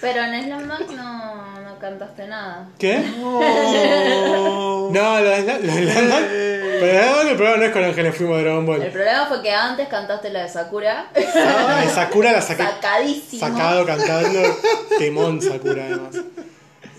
[0.00, 2.68] Pero en Slam no, no cantaste nada.
[2.78, 2.98] ¿Qué?
[3.22, 4.90] No.
[4.90, 6.28] No, lo de la- lo de la-
[6.80, 8.90] pero el programa no es con Ángeles Fuimos de Dragon El Ball.
[8.90, 11.06] problema fue que antes cantaste la de Sakura.
[11.14, 13.46] La de Sakura la saqué Sacadísimo.
[13.46, 14.40] sacado cantando
[14.98, 16.16] temón Sakura además.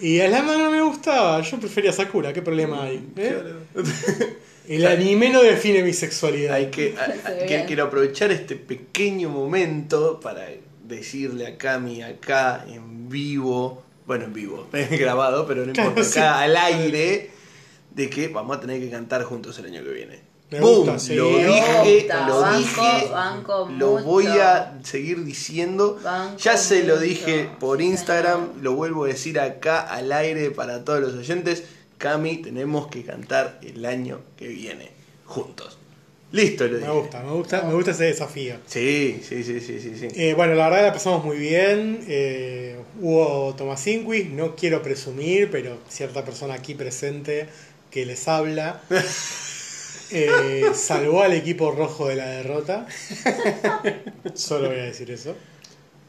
[0.02, 3.06] Y a Slama no me gustaba, yo prefería Sakura, ¿qué problema hay?
[3.18, 3.44] ¿Eh?
[4.68, 6.56] El anime no define mi sexualidad.
[6.56, 10.48] Hay que, a- quiero aprovechar este pequeño momento para
[10.88, 16.20] decirle a Cami acá en vivo, bueno en vivo, grabado, pero no Claro, importa, sí.
[16.20, 17.30] acá al aire,
[17.92, 20.20] de que vamos a tener que cantar juntos el año que viene.
[20.52, 20.76] Me ¡Boom!
[20.86, 21.16] gusta, sí.
[21.16, 24.04] Lo dije, gusta, lo banco, dije, banco lo mucho.
[24.06, 26.00] voy a seguir diciendo.
[26.04, 30.84] Banco ya se lo dije por Instagram, lo vuelvo a decir acá al aire para
[30.86, 31.64] todos los oyentes.
[32.04, 34.90] Cami, tenemos que cantar el año que viene
[35.26, 35.78] juntos.
[36.34, 36.86] Listo, lo dije.
[36.86, 38.56] Me gusta, me gusta, me gusta ese desafío.
[38.66, 39.96] Sí, sí, sí, sí, sí.
[39.98, 40.08] sí.
[40.14, 42.04] Eh, bueno, la verdad la pasamos muy bien.
[42.10, 47.48] eh, hubo Tomasinquis, no quiero presumir, pero cierta persona aquí presente
[47.90, 48.82] que les habla
[50.12, 52.86] eh, salvó al equipo rojo de la derrota.
[54.34, 55.38] Solo voy a decir eso.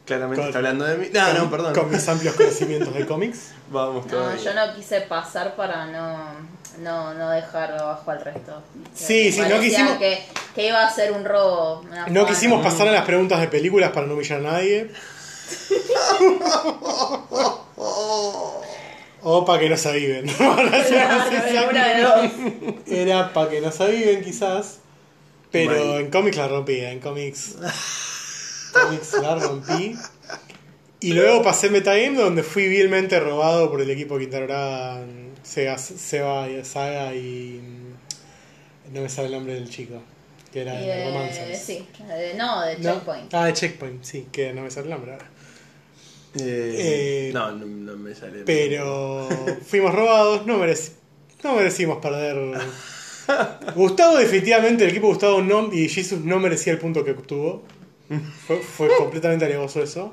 [0.05, 1.09] Claramente con- está hablando de mí.
[1.13, 1.75] No, no, perdón.
[1.75, 3.53] Con mis amplios conocimientos de cómics.
[3.71, 4.43] Vamos No, todavía.
[4.43, 6.19] yo no quise pasar para no,
[6.81, 8.63] no, no dejar abajo al resto.
[8.95, 11.83] Sí, sí, no quisimos- Que, que iba a ser un robo.
[11.85, 12.27] No jugada.
[12.27, 14.91] quisimos pasar a las preguntas de películas para no humillar a nadie.
[19.27, 20.27] O para que no se aviven.
[22.87, 24.81] Era para que no se aviven quizás.
[25.51, 27.55] Pero en cómics la rompí, en cómics.
[28.75, 29.97] Cómics la rompí.
[31.01, 36.49] Y luego pasé Metagame donde fui vilmente robado por el equipo que integraban Sega, Seba
[36.49, 37.61] y Saga y.
[38.93, 40.03] No me sabe el nombre del chico.
[40.53, 41.59] Que era de de- Romancers.
[41.61, 42.93] sí, de- no, de ¿No?
[42.95, 43.35] Checkpoint.
[43.35, 45.27] Ah, de Checkpoint, sí, que no me sale el nombre ahora.
[46.37, 46.75] Eh,
[47.29, 48.43] Eh, no, no, no me sale.
[48.47, 49.29] Pero
[49.67, 50.93] fuimos robados, no, merec-
[51.43, 52.39] no merecimos perder.
[53.75, 57.65] Gustavo definitivamente, el equipo Gustavo no, y Jesus no merecía el punto que obtuvo.
[58.47, 60.13] Fue, fue completamente alevoso eso.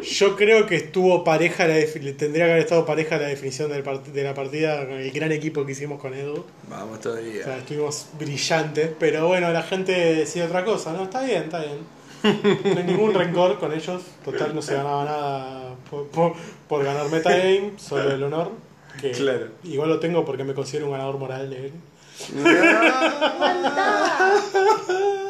[0.00, 1.74] Yo creo que estuvo pareja, la
[2.16, 5.32] tendría que haber estado pareja la definición del part- de la partida con el gran
[5.32, 6.44] equipo que hicimos con Edu.
[6.68, 7.42] Vamos O todavía.
[7.42, 11.02] sea, estuvimos brillantes, pero bueno, la gente decide otra cosa, ¿no?
[11.04, 11.78] Está bien, está bien.
[12.22, 16.34] No hay ningún rencor con ellos, total no se ganaba nada por, por-
[16.68, 18.52] por ganar metagame, solo el honor.
[19.00, 19.48] Que Claro.
[19.64, 21.72] Igual lo tengo porque me considero un ganador moral de él.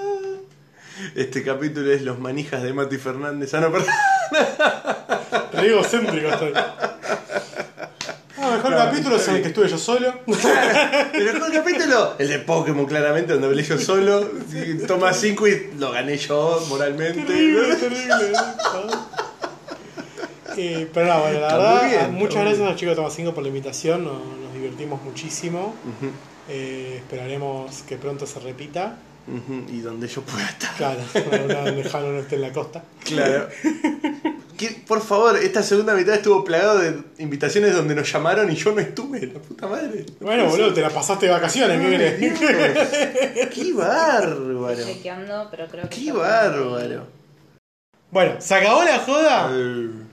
[1.14, 3.52] Este capítulo es Los manijas de Mati Fernández.
[3.54, 3.88] Ah, no, perdón.
[5.52, 6.52] Re egocéntrico estoy.
[8.40, 10.12] Ah, mejor capítulo es en el que estuve yo solo.
[10.26, 14.28] El mejor capítulo, el de Pokémon, claramente, donde hablé yo solo.
[14.50, 17.22] Sí, Toma 5 y lo gané yo moralmente.
[17.22, 18.32] terrible, terrible.
[20.56, 22.70] Eh, pero no, bueno, la Está muy verdad, bien, ah, está muchas muy gracias a
[22.70, 25.74] los chicos de Toma 5 por la invitación, nos, nos divertimos muchísimo.
[25.84, 26.11] Ujú,
[26.48, 28.96] Eh, esperaremos que pronto se repita.
[29.68, 30.74] Y donde yo pueda estar.
[30.76, 31.00] Claro,
[31.64, 32.82] no lejano no esté en la costa.
[33.04, 33.48] Claro.
[34.86, 38.80] Por favor, esta segunda mitad estuvo plagado de invitaciones donde nos llamaron y yo no
[38.80, 40.04] estuve, la puta madre.
[40.20, 42.18] Bueno, boludo, te la pasaste de vacaciones, mire.
[43.52, 44.84] Qué bárbaro.
[44.84, 46.04] Chequeando, pero creo que.
[46.04, 47.06] Qué bárbaro.
[48.10, 49.50] Bueno, se acabó la joda.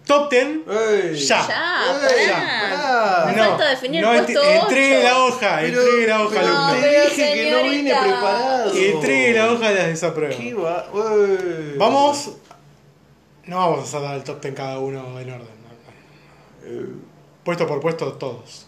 [0.05, 0.43] Top 10.
[0.69, 1.15] Ey.
[1.15, 1.47] Ya.
[1.47, 3.25] Ya, Ey, pará.
[3.25, 5.03] Me falta definir el no, puesto ent- entregue ocho.
[5.07, 6.73] la hoja, Pero- entregue la hoja, pero No, alumno.
[6.75, 8.01] te pero dije que no vine señorita.
[8.01, 8.73] preparado.
[8.75, 10.35] Entregue la hoja de las desapruebas.
[10.37, 11.77] Qué va- Ey.
[11.77, 12.31] Vamos.
[13.45, 15.39] No vamos a dar el top 10 cada uno en orden.
[15.39, 16.81] no, no.
[16.81, 16.85] Eh,
[17.43, 18.67] Puesto por puesto, todos.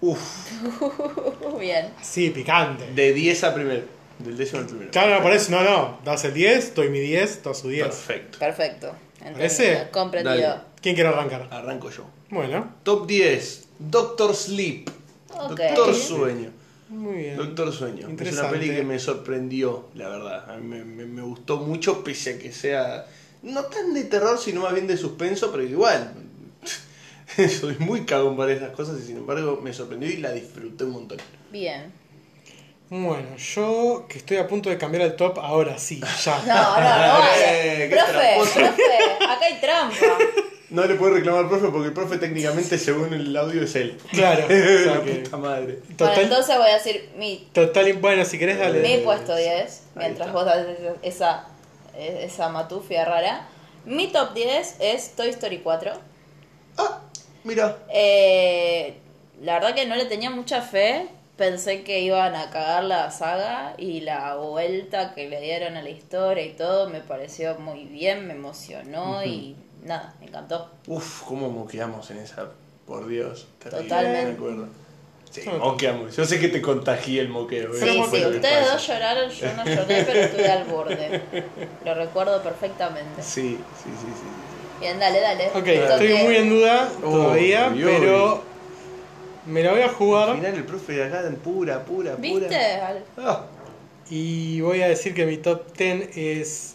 [0.00, 0.18] Uf,
[1.60, 1.90] Bien.
[2.00, 2.86] Sí, picante.
[2.92, 3.82] de 10 a primero.
[4.18, 4.90] Del décimo al primero.
[4.90, 5.98] Claro, no, por eso, no, no.
[6.04, 7.84] Das el 10, doy mi 10, das su 10.
[7.86, 8.38] Perfecto.
[8.38, 8.94] Perfecto.
[9.20, 9.64] ¿Parece?
[9.72, 10.48] Entendido, Comprendido.
[10.48, 10.60] Dale.
[10.82, 11.48] ¿Quién quiere arrancar?
[11.50, 12.04] Arranco yo.
[12.30, 13.68] Bueno, Top 10.
[13.78, 14.88] Doctor Sleep.
[15.30, 15.48] Ok.
[15.50, 16.50] Doctor Sueño.
[16.88, 17.36] muy bien.
[17.36, 18.08] Doctor Sueño.
[18.18, 20.50] Es una peli que me sorprendió, la verdad.
[20.50, 23.06] A mí me, me- me gustó mucho, pese a que sea
[23.42, 26.12] no tan de terror, sino más bien de suspenso, pero igual.
[27.60, 30.90] Soy muy cagón para esas cosas y sin embargo me sorprendió y la disfruté un
[30.90, 31.18] montón.
[31.50, 31.90] Bien.
[32.90, 36.42] Bueno, yo que estoy a punto de cambiar el top, ahora sí, ya.
[36.46, 37.84] No, no, no vale.
[37.84, 39.96] Eh, profe, profe, acá hay trampa.
[40.72, 43.98] No le puedes reclamar al profe porque el profe técnicamente, según el audio, es él.
[44.10, 44.56] Claro, La
[44.92, 45.78] sea que- puta madre.
[45.98, 48.80] Bueno, entonces voy a decir mi, total, bueno, si querés dale.
[48.80, 49.02] mi dale.
[49.02, 51.46] puesto 10, mientras vos haces esa,
[51.98, 53.48] esa matufia rara.
[53.84, 55.92] Mi top 10 es Toy Story 4.
[56.78, 57.00] Ah,
[57.44, 57.78] mira.
[57.92, 58.94] Eh,
[59.42, 61.06] la verdad que no le tenía mucha fe.
[61.36, 65.88] Pensé que iban a cagar la saga y la vuelta que le dieron a la
[65.90, 70.70] historia y todo me pareció muy bien, me emocionó y nada, me encantó.
[70.86, 72.50] Uf, cómo moqueamos en esa.
[72.86, 73.46] Por Dios.
[73.62, 74.26] terrible, Totalmente.
[74.30, 74.66] Me acuerdo.
[75.30, 76.14] Sí, No, moqueamos.
[76.14, 77.72] Yo sé que te contagié el moqueo.
[77.72, 81.22] Sí, fue sí, lo que ustedes dos lloraron, yo no lloré, pero estuve al borde.
[81.86, 83.22] Lo recuerdo perfectamente.
[83.22, 84.80] Sí, sí, sí, sí.
[84.80, 85.48] Bien, dale, dale.
[85.54, 87.82] Ok, estoy muy en duda todavía, uy.
[87.82, 88.42] pero
[89.46, 92.46] me la voy a Al jugar final el profe de acá en pura, pura, ¿Viste?
[92.48, 92.86] pura.
[92.88, 93.46] Al- Ah,
[94.10, 96.74] y voy a decir que mi top 10 es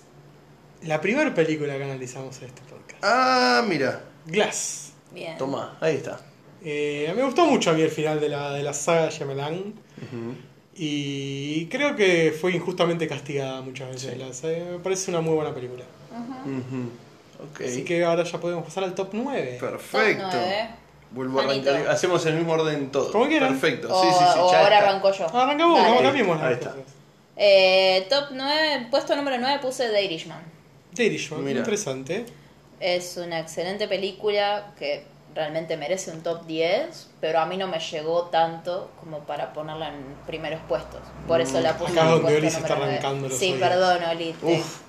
[0.83, 2.86] la primera película que analizamos en este podcast.
[3.01, 4.03] Ah, mira.
[4.25, 4.91] Glass.
[5.11, 5.37] Bien.
[5.37, 6.19] Toma, ahí está.
[6.63, 9.55] Eh, me gustó mucho a mí el final de la, de la saga Shyamalan.
[9.55, 10.35] Ujú.
[10.75, 14.13] Y creo que fue injustamente castigada muchas veces.
[14.13, 14.19] Sí.
[14.19, 14.71] La saga.
[14.71, 15.83] me parece una muy buena película.
[16.45, 17.49] Ujú.
[17.51, 17.61] Ok.
[17.61, 19.57] Así que ahora ya podemos pasar al top 9.
[19.59, 20.23] Perfecto.
[20.23, 20.69] Top nueve.
[21.11, 21.87] Vuelvo a arrancar.
[21.87, 23.11] Hacemos el mismo orden todo.
[23.11, 23.59] Como quieran.
[23.59, 23.87] Perfecto.
[23.89, 24.39] O, sí, sí, sí.
[24.39, 24.89] o ahora está.
[24.89, 25.35] arranco yo.
[25.35, 25.95] Arrancamos, Dale.
[25.95, 26.75] no cambiemos Ahí está.
[27.37, 30.41] Eh, top 9, puesto número 9 puse The Irishman.
[30.93, 31.59] The Irishman, Mira.
[31.59, 32.25] interesante.
[32.79, 37.79] Es una excelente película que realmente merece un top 10, pero a mí no me
[37.79, 40.99] llegó tanto como para ponerla en primeros puestos.
[41.27, 43.59] Por eso la puse Acá en donde puesto Oli se está arrancando los Sí, oídos.
[43.69, 44.33] perdón, Oli.
[44.33, 44.81] te- Uf.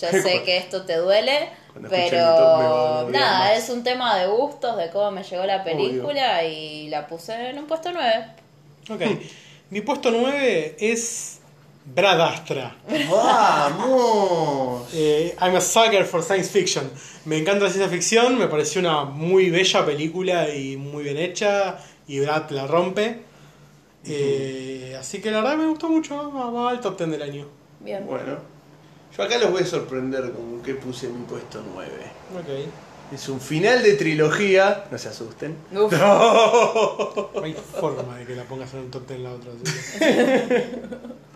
[0.00, 3.58] Yo sé que esto te duele, Cuando pero nada, más.
[3.58, 7.58] es un tema de gustos, de cómo me llegó la película y la puse en
[7.58, 8.26] un puesto 9.
[8.88, 9.02] Ok.
[9.70, 11.39] Mi puesto 9 es
[11.84, 12.76] Brad Astra.
[13.10, 14.88] ¡Vamos!
[14.94, 16.90] Eh, I'm a sucker for science fiction.
[17.24, 21.78] Me encanta la ciencia ficción, me pareció una muy bella película y muy bien hecha.
[22.06, 23.22] Y Brad la rompe.
[24.04, 26.30] Eh, así que la verdad me gustó mucho.
[26.32, 27.46] Va, va al top 10 del año.
[27.80, 28.06] Bien.
[28.06, 28.36] Bueno,
[29.16, 31.90] yo acá los voy a sorprender con que puse mi puesto 9.
[32.38, 32.48] Ok.
[33.14, 35.56] Es un final de trilogía, no se asusten.
[35.72, 35.92] Uf.
[35.92, 39.50] No hay forma de que la pongas en un top 10 la otra.
[39.52, 41.00] así que-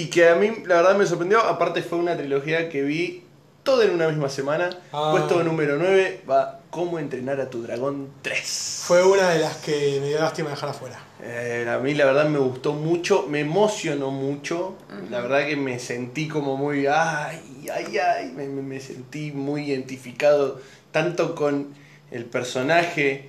[0.00, 3.24] Y que a mí la verdad me sorprendió, aparte fue una trilogía que vi
[3.62, 4.70] toda en una misma semana.
[4.92, 5.08] Ah.
[5.12, 8.82] Puesto número 9 va Cómo entrenar a tu dragón 3.
[8.86, 11.00] Fue una de las que me dio lástima dejar afuera.
[11.22, 14.76] Eh, a mí la verdad me gustó mucho, me emocionó mucho.
[15.10, 17.40] La verdad que me sentí como muy, ay,
[17.74, 20.60] ay, ay, me, me- me sentí muy identificado
[20.92, 21.68] tanto con
[22.10, 23.26] el personaje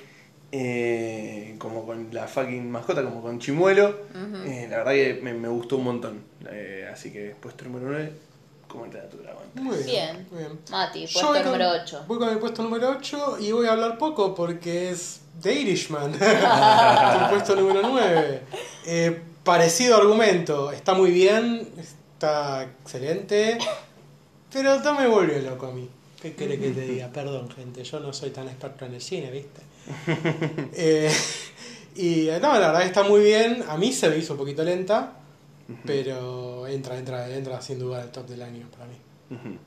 [0.52, 3.96] eh, como con la fucking mascota, como con Chimuelo.
[4.46, 6.24] Eh, la verdad que me, me gustó un montón.
[6.50, 8.12] Eh, así que puesto número 9,
[8.68, 9.44] ¿cómo entrenar a tu dragón?
[9.56, 10.28] Muy bien.
[10.32, 10.60] Muy bien.
[10.72, 12.06] Mati, Yo puesto con- número 8.
[12.08, 16.14] Voy con el puesto número 8 y voy a hablar poco porque es The Irishman.
[16.14, 18.42] el puesto número 9.
[18.88, 20.72] Eh, parecido argumento.
[20.72, 23.58] Está muy bien, está excelente,
[24.52, 25.90] pero no me vuelve loco a mí.
[26.22, 27.08] ¿Qué quiere que te diga?
[27.08, 29.62] Perdón, gente, yo no soy tan experto en el cine, ¿viste?
[30.74, 31.12] Eh,
[31.96, 33.64] y no, la verdad que está muy bien.
[33.68, 35.14] A mí se me hizo un poquito lenta,
[35.86, 39.58] pero entra, entra, entra sin duda al top del año para mí.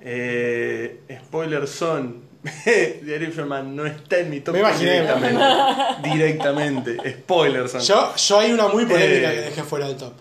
[0.00, 2.32] Eh, spoiler son.
[2.64, 3.32] The
[3.64, 4.92] no está en mi top Me imaginé.
[5.00, 6.08] directamente.
[6.08, 7.10] directamente.
[7.20, 7.80] Spoiler son.
[7.82, 9.34] Yo, yo hay una muy polémica Eh.
[9.36, 10.12] que dejé fuera del top.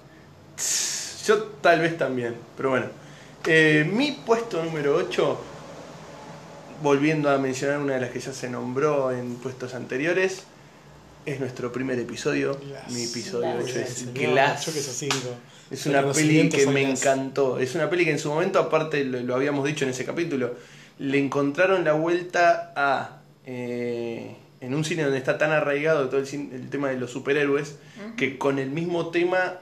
[1.25, 2.86] Yo tal vez también, pero bueno.
[3.47, 5.41] Eh, mi puesto número 8,
[6.82, 10.44] volviendo a mencionar una de las que ya se nombró en puestos anteriores,
[11.26, 12.58] es nuestro primer episodio.
[12.60, 12.91] Glass.
[12.91, 13.70] Mi episodio Glass.
[13.70, 14.65] 8 es Glass.
[14.65, 15.76] Yo que.
[15.76, 17.02] Es una peli que me Glass.
[17.02, 17.60] encantó.
[17.60, 20.56] Es una peli que en su momento, aparte lo, lo habíamos dicho en ese capítulo,
[21.00, 23.22] le encontraron la vuelta a.
[23.46, 27.78] eh, en un cine donde está tan arraigado todo el, el tema de los superhéroes,
[28.15, 29.56] que con el mismo tema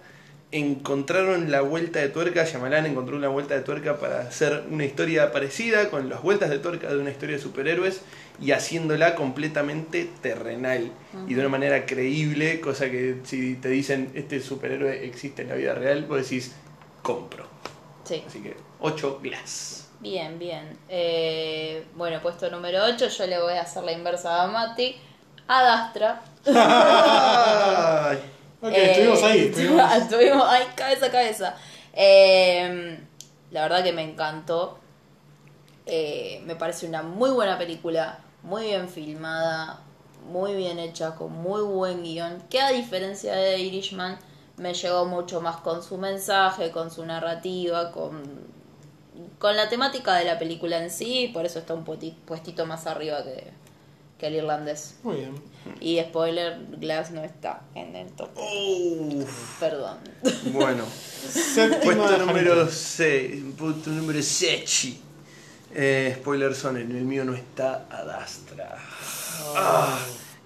[0.52, 2.44] encontraron la vuelta de tuerca.
[2.44, 6.60] Shyamalan encontró una vuelta de tuerca para hacer una historia parecida con las vueltas de
[6.60, 8.02] tuerca de una historia de superhéroes
[8.42, 10.92] y haciéndola completamente terrenal
[11.28, 15.56] y de una manera creíble, cosa que si te dicen este superhéroe existe en la
[15.56, 16.56] vida real, vos decís
[17.04, 17.46] compro.
[18.06, 18.24] Sí.
[18.26, 19.90] Así que 8 glass.
[20.00, 20.78] Bien, bien.
[20.88, 24.96] Eh, bueno, puesto número 8, yo le voy a hacer la inversa a Mati.
[25.48, 26.22] Adastra.
[28.62, 29.40] Ok, Eh, estuvimos ahí.
[29.48, 29.94] Estuvimos...
[29.96, 31.56] estuvimos ahí, cabeza a cabeza.
[31.94, 33.00] Eh,
[33.52, 34.78] la verdad que me encantó.
[35.86, 39.80] Eh, me parece una muy buena película, muy bien filmada,
[40.30, 42.44] muy bien hecha, con muy buen guion.
[42.50, 44.20] Que a diferencia de Irishman,
[44.58, 48.22] me llegó mucho más con su mensaje, con su narrativa, con,
[49.40, 52.86] con la temática de la película en sí, por eso está un puesti- puestito más
[52.86, 53.46] arriba que,
[54.20, 54.98] que el irlandés.
[55.02, 55.36] Muy bien.
[55.80, 58.30] Y spoiler, Glass no está en el top.
[58.38, 59.98] Uf, Perdón.
[60.52, 60.84] bueno.
[61.84, 62.72] Puesto número Juanito.
[62.72, 63.44] 6.
[63.58, 64.98] Puesto número 6.
[65.76, 68.78] Eh, spoiler son, en el mío no está Adastra.
[69.56, 70.00] Ah,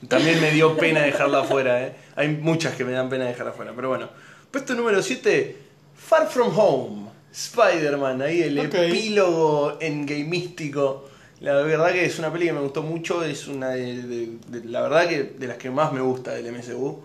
[0.08, 1.96] también me dio pena dejarla afuera, eh.
[2.16, 4.10] Hay muchas que me dan pena dejarla afuera, pero bueno.
[4.52, 5.58] Puesto número 7,
[5.96, 7.14] Far From Home.
[7.34, 11.10] Spider-Man, ahí el epílogo en místico.
[11.44, 14.66] La verdad que es una peli que me gustó mucho, es una de, de- de-
[14.70, 17.02] la verdad que de las que más me gusta del MCU.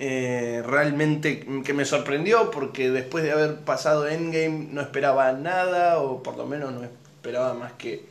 [0.00, 6.22] Eh, realmente que me sorprendió porque después de haber pasado Endgame no esperaba nada o
[6.22, 8.04] por lo menos no esperaba más que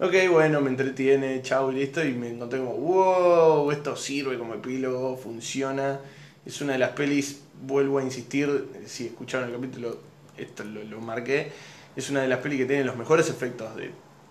[0.00, 4.54] ok bueno me entretiene chau y listo y me encontré como wow esto sirve como
[4.54, 5.98] epílogo funciona
[6.46, 9.98] es una de las pelis vuelvo a insistir si escucharon el capítulo
[10.36, 11.50] esto lo, lo marqué
[11.96, 13.90] es una de las pelis que tiene los mejores efectos de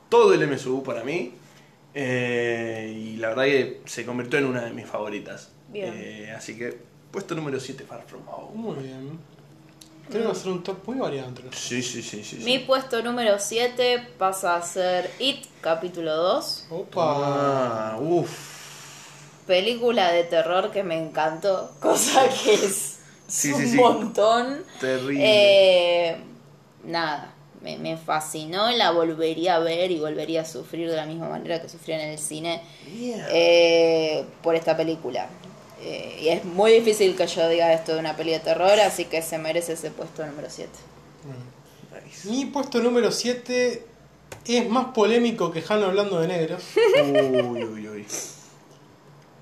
[0.10, 1.34] todo el MCU para mí
[1.94, 5.94] eh, y la verdad que se convirtió en una de mis favoritas Bien.
[5.96, 6.78] Eh, así que
[7.12, 9.20] puesto número 7 Far From Home Muy bien.
[10.10, 11.68] Creo que va a ser un top muy variado entre nosotros.
[11.68, 12.38] Sí, sí, sí, sí.
[12.38, 12.44] sí.
[12.46, 16.68] Mi puesto número 7 pasa a ser It, capítulo 2.
[16.70, 17.02] Opa.
[17.94, 19.46] Ah, uff.
[19.46, 23.76] Película de terror que me encantó, cosa que es Sí, un sí, sí.
[23.78, 24.64] montón.
[24.80, 25.22] Terrible.
[25.22, 26.18] Eh,
[26.86, 31.28] nada, me, me fascinó, la volvería a ver y volvería a sufrir de la misma
[31.30, 32.62] manera que sufrí en el cine
[32.98, 33.28] Yeah.
[33.32, 35.28] eh, por esta película.
[35.82, 39.06] Eh, y es muy difícil que yo diga esto de una peli de terror, así
[39.06, 40.72] que se merece ese puesto número 7.
[41.24, 42.04] Bueno.
[42.06, 42.30] Nice.
[42.30, 43.86] Mi puesto número 7
[44.46, 46.64] es más polémico que Han hablando de negros,
[47.04, 48.06] Uy, uy, uy.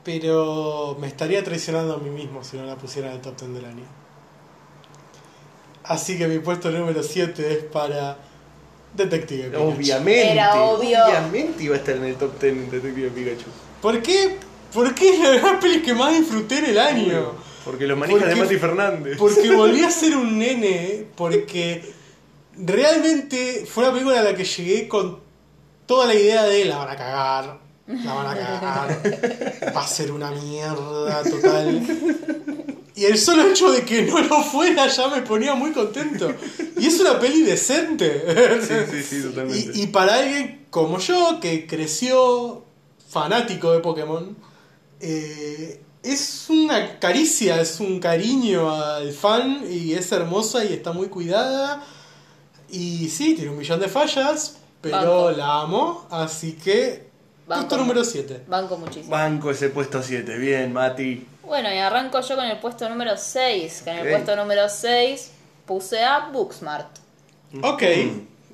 [0.04, 3.54] pero me estaría traicionando a mí mismo si no la pusiera en el top 10
[3.54, 3.86] del año.
[5.88, 8.18] Así que mi puesto número 7 es para
[8.94, 9.64] Detective Pikachu.
[9.64, 10.32] Obviamente.
[10.32, 11.06] Era obvio.
[11.06, 13.50] Obviamente iba a estar en el top 10 en Detective Pikachu.
[13.82, 14.38] ¿Por qué?
[14.74, 17.32] ¿Por qué es la de las pelis que más disfruté en el año?
[17.64, 19.18] Porque los manijas de Porque- Mati Fernández.
[19.18, 21.94] Porque volví a ser un nene, porque
[22.58, 25.20] realmente fue una película a la que llegué con
[25.86, 30.12] toda la idea de la van a cagar, la van a cagar, va a ser
[30.12, 31.82] una mierda total.
[32.96, 36.34] Y el solo hecho de que no lo fuera ya me ponía muy contento.
[36.78, 38.24] Y es una peli decente.
[38.62, 39.72] Sí, sí, sí, totalmente.
[39.78, 42.64] Y, y para alguien como yo, que creció
[43.10, 44.36] fanático de Pokémon,
[45.00, 51.08] eh, es una caricia, es un cariño al fan y es hermosa y está muy
[51.08, 51.82] cuidada.
[52.70, 55.32] Y sí, tiene un millón de fallas, pero Banco.
[55.32, 57.08] la amo, así que...
[57.48, 57.62] Banco.
[57.62, 58.44] Punto número 7.
[58.48, 59.10] Banco muchísimo.
[59.10, 60.38] Banco ese puesto 7.
[60.38, 61.26] Bien, Mati.
[61.46, 64.10] Bueno, y arranco yo con el puesto número 6, que en el Ok.
[64.10, 65.32] puesto número 6
[65.66, 66.90] puse a Booksmart.
[67.62, 67.84] Ok,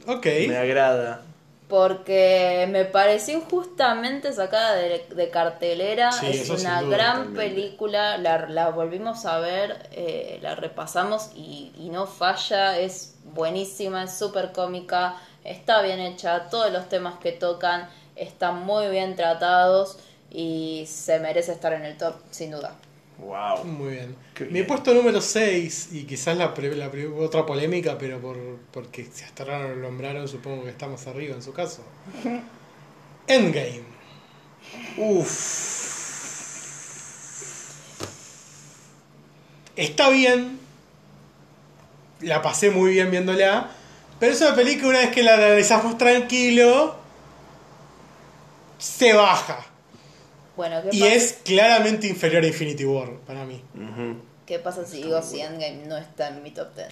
[0.08, 0.26] ok.
[0.44, 1.22] Me agrada.
[1.68, 6.12] Porque me pareció injustamente sacada de, de cartelera.
[6.12, 7.34] Sí, es eso sin una duda, gran totalmente.
[7.34, 8.18] película.
[8.18, 12.78] La, la volvimos a ver, eh, la repasamos y, y no falla.
[12.78, 16.50] Es buenísima, es súper cómica, está bien hecha.
[16.50, 19.98] Todos los temas que tocan están muy bien tratados
[20.32, 22.76] y se merece estar en el top, sin duda.
[23.18, 23.66] Wow.
[23.66, 24.16] Muy bien.
[24.40, 24.68] Mi bien.
[24.68, 28.38] puesto número 6, y quizás la, pre- la pre- otra polémica, pero por,
[28.72, 31.84] porque si hasta ahora lo nombraron, supongo que está más arriba en su caso.
[33.28, 33.84] Endgame.
[39.76, 40.60] Está bien.
[42.22, 43.70] La pasé muy bien viéndola.
[44.20, 46.96] Pero es una película, una vez que la analizamos tranquilo,
[48.78, 49.66] se baja.
[50.62, 53.62] Bueno, ¿qué, Y pasa, es claramente inferior a Infinity War para mí.
[54.46, 56.88] ¿qué pasa si digo si Endgame no está en mi top 10?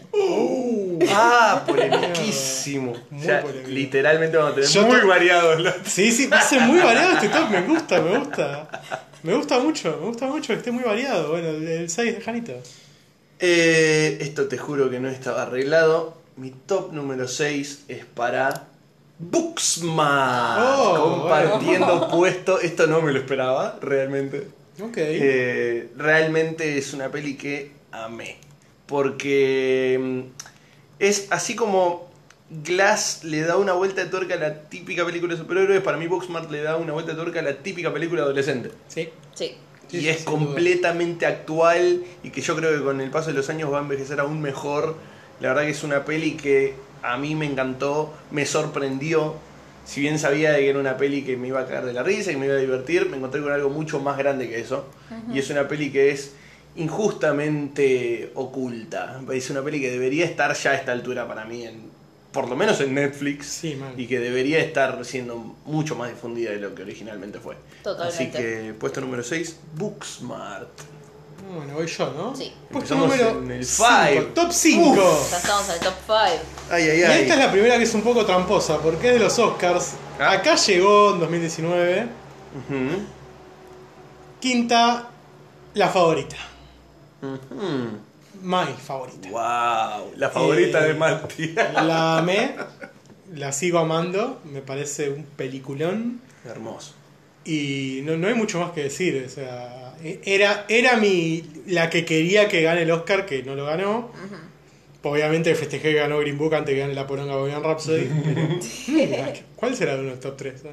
[1.11, 2.93] Ah, polemiquísimo.
[3.09, 3.69] Muy O sea, polémico.
[3.69, 5.75] literalmente vamos a tener Yo muy to- variados los.
[5.85, 8.69] Sí, sí, va a ser muy variado este top, me gusta, me gusta.
[9.23, 11.29] Me gusta mucho, me gusta mucho que esté muy variado.
[11.31, 12.53] Bueno, el, el 6 de Janito.
[13.39, 16.17] Eh, esto te juro que no estaba arreglado.
[16.37, 18.68] Mi top número 6 es para
[19.19, 20.61] Booksmart.
[20.63, 22.59] Oh, compartiendo puesto.
[22.59, 24.47] Esto no me lo esperaba, realmente.
[24.81, 24.97] Ok.
[24.97, 28.37] Eh, realmente es una peli que amé.
[28.85, 30.21] Porque mm,
[30.99, 32.09] es así como
[32.49, 36.07] Glass le da una vuelta de tuerca a la típica película de superhéroes, para mí
[36.07, 38.71] Booksmart le da una vuelta de tuerca a la típica película adolescente.
[38.87, 39.09] sí.
[39.35, 39.55] Sí.
[39.91, 40.37] Y sí, es duda.
[40.37, 43.81] completamente actual y que yo creo que con el paso de los años va a
[43.81, 44.95] envejecer aún mejor.
[45.39, 49.35] La verdad que es una peli que a mí me encantó, me sorprendió.
[49.85, 52.03] Si bien sabía de que era una peli que me iba a caer de la
[52.03, 54.85] risa y me iba a divertir, me encontré con algo mucho más grande que eso.
[55.33, 56.33] Y es una peli que es
[56.75, 59.19] injustamente oculta.
[59.31, 61.89] Es una peli que debería estar ya a esta altura para mí, en,
[62.31, 66.57] por lo menos en Netflix, Sí, y que debería estar siendo mucho más difundida de
[66.57, 67.55] lo que originalmente fue.
[67.83, 68.23] Totalmente.
[68.23, 70.69] Así que puesto número 6, Booksmart.
[71.53, 72.35] Bueno, voy yo, ¿no?
[72.35, 72.53] Sí.
[72.71, 74.21] Puesto Empezamos número en el cinco, five.
[74.35, 75.27] Top 5.
[75.31, 76.19] Ya estamos en el top 5.
[76.69, 77.21] Ay, ay, Y ay.
[77.21, 79.93] esta es la primera que es un poco tramposa, porque es de los Oscars.
[80.19, 80.31] Ah.
[80.33, 82.01] Acá llegó en 2019.
[82.03, 83.01] Ujú.
[84.39, 85.09] Quinta,
[85.73, 86.35] la favorita.
[87.21, 87.99] Ujú.
[88.41, 89.29] My favorita.
[89.29, 91.47] Wow, la favorita Eh, de Mati.
[91.73, 92.55] La amé,
[93.33, 96.21] la sigo amando, me parece un peliculón.
[96.45, 96.93] Hermoso.
[97.43, 99.23] Y no, no hay mucho más que decir.
[99.25, 99.88] O sea,
[100.23, 104.11] era, era mi, la que quería que gane el Oscar, que no lo ganó.
[105.01, 108.09] Obviamente festejé que ganó Green Book antes que gane la poronga Bohemian Rhapsody.
[108.87, 110.63] pero- ¿Cuál será de unos top 3?
[110.63, 110.69] De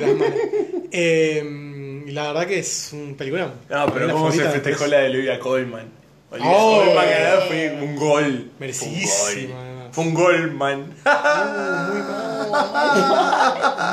[0.00, 0.34] las malas.
[0.92, 3.52] Eh, y la verdad que es un peliculón.
[3.68, 5.88] No, pero La ¿cómo se festejó la de Olivia Colman?
[6.32, 6.82] Olivia Oh.
[6.84, 7.06] Colman
[7.46, 8.50] fue un gol.
[8.58, 9.54] Merecidísimo, Fue un gol.
[9.54, 9.88] además.
[9.92, 10.86] Fue un gol, man.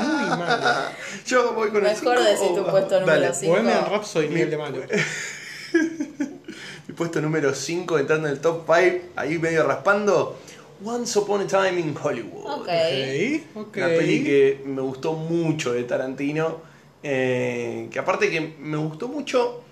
[0.03, 0.89] Muy mal.
[1.27, 2.29] Yo voy con el Mejor cinco.
[2.29, 3.33] decir tu Oh, puesto número dale.
[3.35, 3.51] cinco.
[3.53, 4.81] Bohemian Rhapsody nivel de malo.
[6.87, 10.39] Mi puesto número 5 entrando en el top 5, ahí medio raspando.
[10.83, 12.45] Once Upon a Time in Hollywood.
[12.45, 12.69] Ok.
[13.55, 13.77] Ok, ok.
[13.77, 16.61] Una peli que me gustó mucho de Tarantino.
[17.03, 19.63] eh, que aparte que me gustó mucho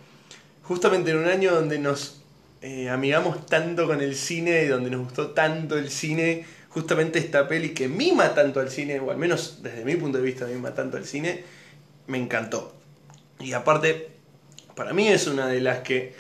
[0.63, 2.21] justamente en un año donde nos
[2.61, 6.45] eh, amigamos tanto con el cine y donde nos gustó tanto el cine.
[6.75, 10.23] Justamente esta peli que mima tanto al cine, o al menos desde mi punto de
[10.25, 11.43] vista mima tanto al cine,
[12.07, 12.73] me encantó.
[13.39, 14.09] Y aparte,
[14.75, 16.13] para mí es una de las que,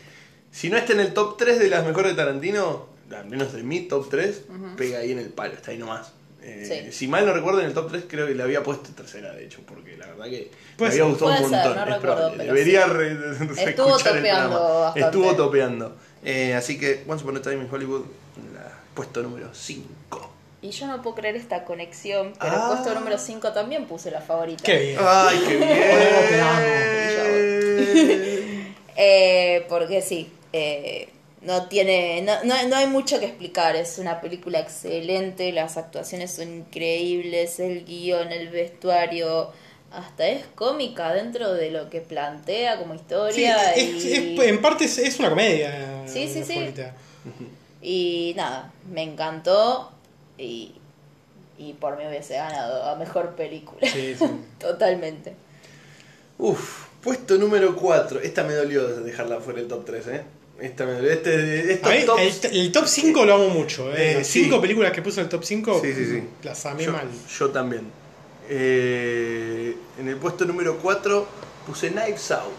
[0.51, 3.63] si no está en el top 3 de las mejores de Tarantino, al menos de
[3.63, 4.43] mi top 3,
[4.77, 6.13] pega ahí en el palo, está ahí nomás.
[6.41, 6.91] Eh, Sí.
[6.91, 9.43] Si mal no recuerdo, en el top 3 creo que le había puesto tercera, de
[9.45, 11.63] hecho, porque la verdad que me había gustado un ser, montón.
[11.75, 12.43] no es recuerdo, probable.
[12.45, 12.89] Debería sí.
[12.91, 14.59] re- Estuvo reescuchar el topeando programa.
[14.59, 14.99] bastante.
[15.01, 15.95] Estuvo topeando.
[16.23, 18.05] Eh, así que Once Upon a Time in Hollywood,
[18.53, 20.31] la, puesto número 5.
[20.65, 22.69] Y yo no puedo creer esta conexión, pero Ah.
[22.73, 24.63] puesto número 5 también puse la favorita.
[24.63, 24.97] Qué bien.
[24.99, 25.69] ¡Ay, qué bien!
[28.97, 31.09] Eh, porque sí, eh,
[31.41, 36.31] no tiene, no, no, no hay mucho que explicar, es una película excelente, las actuaciones
[36.31, 39.51] son increíbles, el guion, el vestuario,
[39.91, 43.73] hasta es cómica dentro de lo que plantea como Sí, historia.
[43.73, 46.03] es- y, es- en parte es, es una comedia.
[46.07, 46.73] Sí, sí, sí.
[47.81, 49.91] y nada, me encantó
[50.37, 50.73] y,
[51.57, 53.79] y por mí hubiese ganado a mejor película.
[53.89, 54.25] Sí, sí.
[54.59, 55.33] Totalmente.
[56.37, 58.19] Uf, puesto número 4.
[58.21, 60.23] Esta me dolió dejarla fuera del top 3, ¿eh?
[60.59, 61.11] Esta me dolió.
[61.11, 63.91] Este, estos mí, tops- el, el top 5 lo amo mucho.
[63.93, 64.11] ¿eh?
[64.11, 64.43] Eh, Las sí.
[64.43, 66.23] 5 películas que puso en el top 5 Sí, sí, sí.
[66.43, 67.07] las amé yo, mal.
[67.39, 67.83] yo también.
[68.49, 71.27] Eh, en el puesto número 4
[71.65, 72.51] puse Knives Out.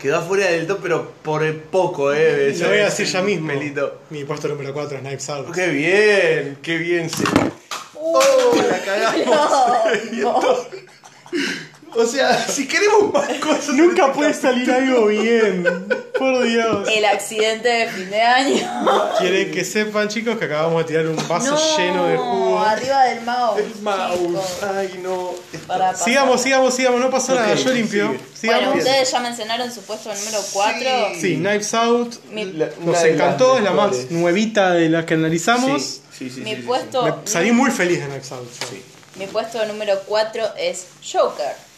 [0.00, 2.54] Quedó afuera del top, pero por poco, ¿eh?
[2.58, 3.48] Lo voy a decir ya mismo.
[3.48, 4.00] pelito.
[4.08, 5.54] Mi puesto número 4 es Knives Out.
[5.54, 6.58] ¡Qué bien!
[6.62, 7.22] ¡Qué bien se...
[7.94, 8.54] ¡Oh!
[8.70, 9.36] La cagamos.
[10.12, 10.40] No,
[11.96, 13.68] O sea, si queremos más cosas...
[13.70, 15.64] Nunca puede salir algo bien.
[16.18, 16.88] Por Dios.
[16.94, 18.70] El accidente de fin de año.
[19.18, 22.58] Quieren que sepan, chicos, que acabamos de tirar un vaso no, lleno de jugo.
[22.60, 23.58] arriba del mouse.
[23.60, 24.18] El mouse.
[24.18, 24.62] chicos.
[24.76, 25.30] Ay, no.
[25.66, 25.94] Para.
[25.96, 27.00] Sigamos, sigamos, sigamos.
[27.00, 27.54] No pasa Ok, nada.
[27.54, 28.14] Yo limpio.
[28.42, 30.80] Bueno, ustedes ya mencionaron su puesto número 4.
[31.18, 32.14] Sí, Knives Out.
[32.30, 35.82] Mi, La- Nos encantó, es la más nuevita de las que analizamos.
[35.82, 38.48] Sí, sí, sí, mi sí, sí, puesto, Me salí muy feliz de Knives Out.
[38.68, 38.82] sí.
[39.16, 41.69] mi puesto número 4 es Joker.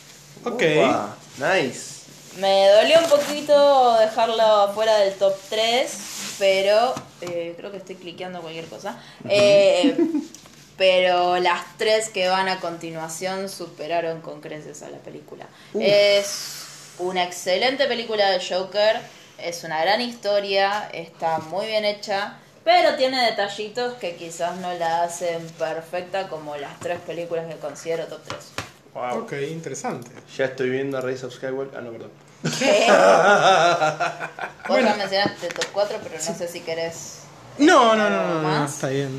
[0.45, 0.63] Ok.
[0.77, 2.03] Upa, nice.
[2.39, 5.93] Me dolió un poquito dejarlo fuera del top 3,
[6.39, 8.99] pero eh, creo que estoy cliqueando cualquier cosa.
[9.29, 9.95] Eh,
[10.77, 15.47] pero las tres que van a continuación superaron con creces a la película.
[15.79, 16.65] Es
[16.99, 19.01] una excelente película de Joker,
[19.39, 25.03] es una gran historia, está muy bien hecha, pero tiene detallitos que quizás no la
[25.03, 28.62] hacen perfecta como las tres películas que considero top 3.
[28.95, 29.21] Wow.
[29.21, 30.11] Ok, interesante.
[30.37, 31.79] Ya estoy viendo a Rise of Skywalker.
[31.79, 32.11] Ah, no, perdón.
[32.59, 32.87] ¿Qué?
[32.89, 34.95] Vos Bueno.
[34.97, 37.21] mencionaste top 4, pero no sé si querés.
[37.59, 39.11] No, no, no, no, no, está bien.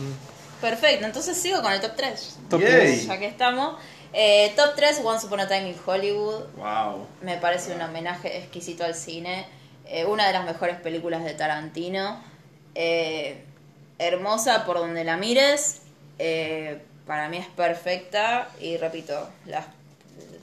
[0.61, 2.38] Perfecto, entonces sigo con el top 3.
[2.49, 2.69] Top Yay.
[2.71, 3.05] tres.
[3.07, 3.76] Ya que estamos.
[4.13, 6.45] Eh, top 3, Once Upon a Time in Hollywood.
[6.55, 7.07] Wow.
[7.21, 9.45] Me parece un homenaje exquisito al cine.
[9.86, 12.24] Eh, una de las mejores películas de Tarantino.
[12.76, 13.43] Eh,
[13.99, 15.82] hermosa por donde la mires.
[16.19, 18.49] Eh, para mí es perfecta.
[18.60, 19.66] Y repito, las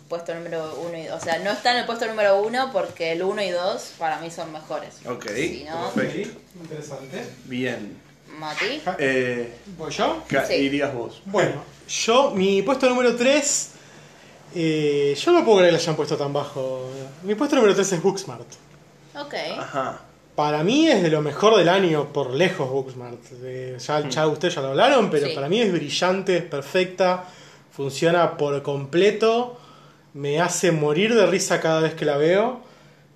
[0.09, 1.21] puesto número 1 y 2.
[1.21, 4.19] O sea, no está en el puesto número 1 porque el 1 y 2 para
[4.21, 4.95] mí son mejores.
[5.07, 6.41] Ok, Si no, perfecto.
[6.61, 7.27] Interesante.
[7.45, 7.97] Bien.
[8.39, 8.83] Mati.
[8.99, 10.25] Eh, ¿Voy yo?
[10.29, 10.55] ¿Qué Sí.
[10.55, 11.21] dirías vos?
[11.27, 13.71] Bueno, yo, mi puesto número 3.
[14.55, 16.91] yo no puedo creer que lo hayan puesto tan bajo.
[17.23, 18.47] Mi puesto número 3 es Booksmart.
[19.17, 19.35] Ok.
[19.59, 20.01] Ajá.
[20.41, 23.21] Para mí es de lo mejor del año, por lejos, Booksmart.
[23.43, 25.35] Eh, ya, ya ustedes ya lo hablaron, pero Sí.
[25.35, 27.25] para mí es brillante, es perfecta,
[27.71, 29.59] funciona por completo,
[30.15, 32.61] me hace morir de risa cada vez que la veo.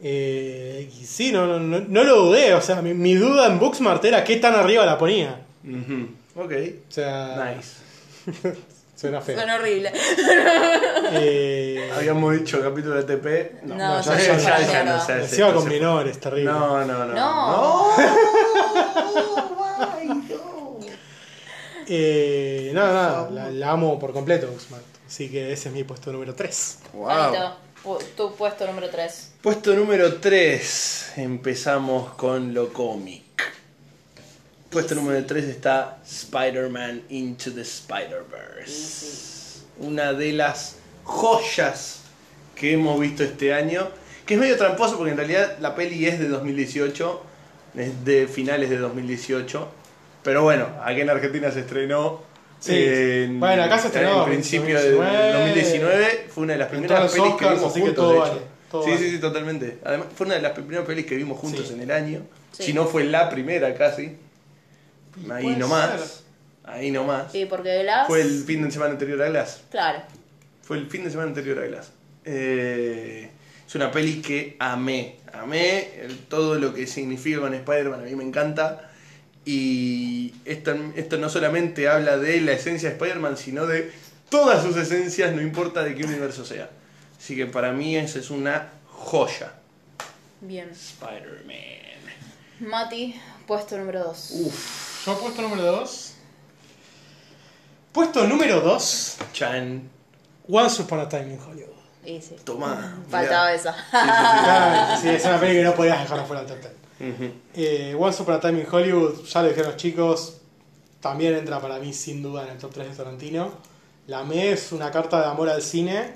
[0.03, 3.59] Eh, y sí, no, no, no, no lo dudé, o sea, mi, mi duda en
[3.59, 5.41] Booksmart era qué tan arriba la ponía.
[6.37, 6.53] Ok,
[6.89, 8.53] O sea, nice.
[8.95, 9.36] suena feo.
[9.36, 9.92] Suena horrible.
[11.12, 13.57] Eh, Habíamos dicho capítulo de TP.
[13.64, 15.05] No, no, ya, ya- ya, ya- ya no no.
[15.07, 15.12] sé.
[15.14, 16.51] encima con se- menores, terrible.
[16.53, 17.14] No, no, no.
[17.14, 17.14] No.
[17.14, 17.97] No.
[21.86, 24.84] Eh, nada, nada, la, la amo por completo, Booksmart.
[25.07, 26.78] Así que ese es mi puesto número 3.
[26.95, 27.05] Wow.
[27.05, 29.32] Juanito, pu- tu puesto número 3.
[29.42, 31.12] Puesto número 3.
[31.16, 33.24] Empezamos con lo cómic.
[34.75, 39.61] Puesto número 3 está Spider-Man Into the Spider-Verse.
[39.79, 42.01] Una de las joyas
[42.57, 43.89] que hemos visto este año.
[44.27, 47.22] Que es medio tramposo porque en realidad la peli es de 2018.
[47.77, 49.68] Es de finales de 2018.
[50.25, 52.22] Pero bueno, aquí en Argentina se estrenó.
[52.59, 52.72] Sí.
[52.75, 55.39] en- Bueno, acá se estrenó En principio de 2019.
[55.39, 56.27] 2019.
[56.31, 58.43] Fue una de las primeras pelis Oscars, que vimos que juntos, todo de vale, hecho.
[58.72, 59.03] todo sí, vale.
[59.05, 59.79] sí, sí, totalmente.
[59.85, 61.75] Además, fue una de las primeras pelis que vimos juntos Sí.
[61.75, 62.22] en el año.
[62.51, 62.64] Sí.
[62.64, 64.16] Si no fue la primera casi.
[65.30, 66.00] Ahí nomás.
[66.00, 66.24] ser.
[66.64, 67.30] Ahí nomás.
[67.32, 68.06] Sí, porque Glass.
[68.06, 69.60] Fue el fin de semana anterior a Glass.
[69.70, 70.02] Claro.
[70.62, 71.90] Fue el fin de semana anterior a Glass.
[72.24, 73.30] Eh,
[73.66, 75.16] es una peli que amé.
[75.32, 78.00] Amé el- todo lo que significa con Spider-Man.
[78.00, 78.90] A mí me encanta.
[79.44, 83.92] Y esto, esto no solamente habla de la esencia de Spider-Man, sino de
[84.30, 86.70] todas sus esencias, no importa de qué universo sea.
[87.18, 89.52] Así que para mí esa es una joya.
[90.40, 90.70] Bien.
[90.70, 91.56] Spider-Man.
[92.60, 94.30] Mati, puesto número 2.
[94.46, 96.14] Uf, Yo puesto número 2.
[97.92, 99.16] Puesto número 2.
[99.32, 99.90] Chan,
[100.48, 101.74] Once Upon a Time in Hollywood.
[102.05, 102.36] Y sí.
[102.44, 103.02] toma.
[103.09, 103.55] Faltaba mirá.
[103.55, 103.76] esa.
[103.92, 107.14] Ah, sí, es una peli que no podías dejar fuera del top 10.
[107.14, 107.32] Ujú.
[107.55, 110.36] Eh, Once Upon a Time in Hollywood, ya lo dijeron los chicos,
[111.00, 113.52] también entra para mí sin duda en el top 3 de Tarantino.
[114.07, 116.14] La ME es una carta de amor al cine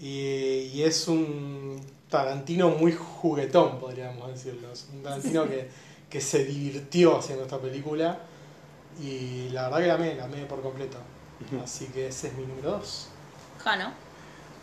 [0.00, 4.70] y, y es un Tarantino muy juguetón, podríamos decirlo.
[4.72, 5.68] Es un Tarantino que,
[6.12, 8.18] que se divirtió haciendo esta película
[9.02, 10.98] y la verdad que la amé, la amé por completo.
[11.64, 13.08] Así que ese es mi número 2.
[13.64, 13.92] Jano.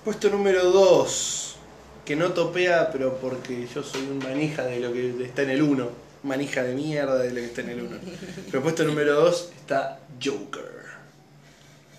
[0.06, 1.56] Puesto número 2,
[2.06, 5.64] que no topea, pero porque yo soy un manija de lo que está en el
[5.64, 5.90] 1.
[6.22, 7.98] Manija de mierda de lo que está en el 1.
[8.52, 10.80] Pero puesto número 2 está Joker.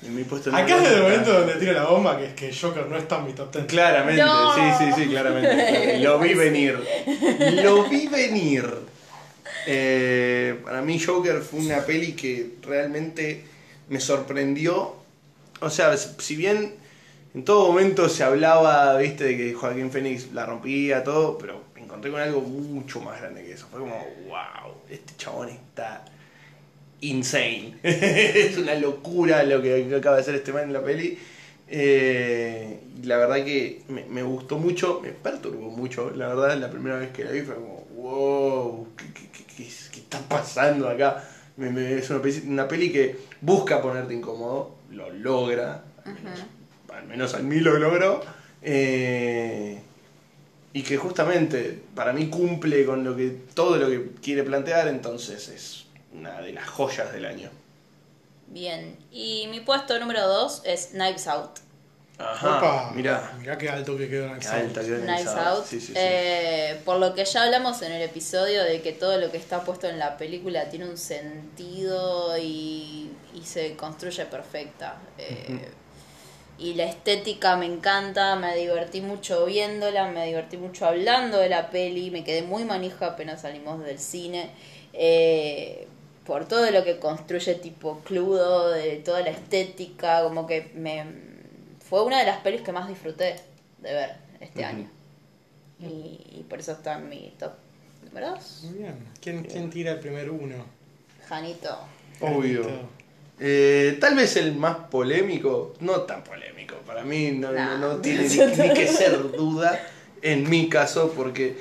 [0.02, 2.86] En mi puesto Acá es el momento donde tiro la bomba, que es que Joker
[2.86, 3.64] no está en mi top 10.
[3.66, 4.54] Claramente, No.
[4.54, 5.98] sí, sí, sí, claramente.
[6.00, 6.78] Lo vi venir.
[7.62, 8.64] Lo vi venir.
[9.66, 13.44] Eh, para mí Joker fue una peli que realmente
[13.88, 14.96] me sorprendió.
[15.60, 16.74] O sea, si bien
[17.34, 21.82] en todo momento se hablaba, viste, de que Joaquín Phoenix la rompía, todo, pero me
[21.82, 23.66] encontré con algo mucho más grande que eso.
[23.70, 23.94] Fue como,
[24.28, 26.04] wow, este chabón está
[27.00, 27.74] insane.
[27.82, 31.18] es una locura lo que acaba de hacer este man en la peli.
[31.72, 36.10] Eh, y la verdad que me, me gustó mucho, me perturbó mucho.
[36.10, 39.66] La verdad, la primera vez que la vi fue como, wow, ¿qué, qué- qué- qué
[39.68, 41.24] es- qué está pasando acá?
[41.56, 46.40] Me- me- es una peli, una peli que busca ponerte incómodo, lo logra, al menos,
[46.92, 48.20] al menos a mí lo logró.
[48.62, 49.78] eh,
[50.72, 55.48] y que justamente para mí cumple con lo que todo lo que quiere plantear, entonces
[55.48, 57.48] es una de las joyas del año.
[58.50, 58.98] Bien.
[59.10, 61.60] Y mi puesto número 2 es Knives Out.
[62.18, 63.32] Ajá, Opa, mirá.
[63.38, 65.36] mirá qué alto que quedó alta en el Knives.
[65.36, 65.64] Out.
[65.64, 65.96] Sí, sí, sí.
[65.96, 69.64] Eh, por lo que ya hablamos en el episodio de que todo lo que está
[69.64, 75.08] puesto en la película tiene un sentido y, y se construye perfecta.
[75.16, 75.74] Eh,
[76.58, 81.70] Y la estética me encanta, me divertí mucho viéndola, me divertí mucho hablando de la
[81.70, 84.50] peli, me quedé muy manija apenas salimos del cine.
[84.92, 85.88] Eh,
[86.26, 91.04] por todo lo que construye tipo Cludo, de toda la estética, como que me
[91.88, 93.36] fue una de las pelis que más disfruté
[93.78, 94.10] de ver
[94.40, 94.88] este año.
[95.80, 97.52] Y, y por eso está en mi top
[98.04, 98.60] número 2.
[98.64, 98.94] Muy bien.
[99.20, 100.56] ¿Quién, quién tira el primer uno?
[101.28, 101.78] Janito.
[102.20, 102.64] Obvio.
[102.64, 102.88] Janito.
[103.42, 107.96] Eh, tal vez el más polémico, no tan polémico, para mí no, no- no No.
[108.02, 108.36] tiene ni,
[108.68, 109.80] ni que ser duda
[110.20, 111.56] en mi caso, porque,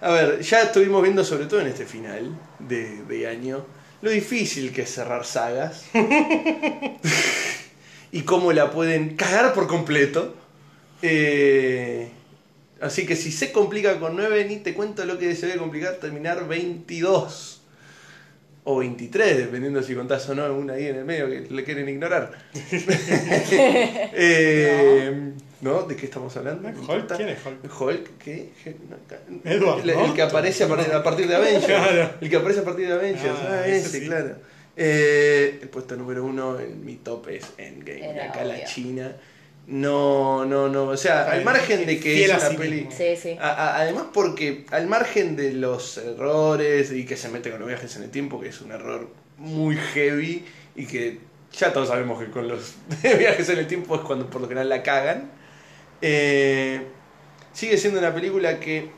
[0.00, 2.30] a ver, ya estuvimos viendo sobre todo en este final
[2.60, 3.66] de, de año
[4.02, 5.84] lo difícil que es cerrar sagas
[8.12, 10.34] y cómo la pueden cagar por completo.
[11.02, 12.10] Eh,
[12.80, 15.94] así que si se complica con 9, ni te cuento lo que se debe complicar
[15.94, 17.62] terminar 22.
[18.64, 21.88] o 23, dependiendo si contás o no una ahí en el medio que le quieren
[21.88, 22.32] ignorar.
[24.12, 25.49] Eh, ¿No?
[25.60, 26.68] ¿De qué estamos hablando?
[26.68, 27.16] ¿Hulk?
[27.16, 27.80] ¿Quién es Hulk?
[27.80, 28.50] Hulk, ¿qué?
[28.88, 30.04] No, Edward, el, ¿no?
[30.06, 31.66] el que aparece a partir, a partir de Avengers.
[31.66, 32.10] Claro.
[32.20, 33.38] El que aparece a partir de Avengers.
[33.42, 34.06] Ah, Ah, ese ese, sí.
[34.06, 34.36] claro.
[34.76, 38.08] Eh, el puesto número uno en mi top es Endgame.
[38.10, 38.64] Era acá la.
[38.64, 39.12] China.
[39.66, 40.84] No, no, no.
[40.88, 42.88] O sea, al margen de que es una sí peli.
[42.90, 43.36] Sí, sí.
[43.40, 47.68] A- a- además porque al margen de los errores y que se mete con los
[47.68, 50.44] viajes en el tiempo, que es un error muy heavy
[50.74, 51.18] y que
[51.52, 54.68] ya todos sabemos que con los viajes en el tiempo es cuando por lo general
[54.70, 55.30] la cagan,
[56.02, 56.82] eh,
[57.52, 58.90] sigue siendo una película que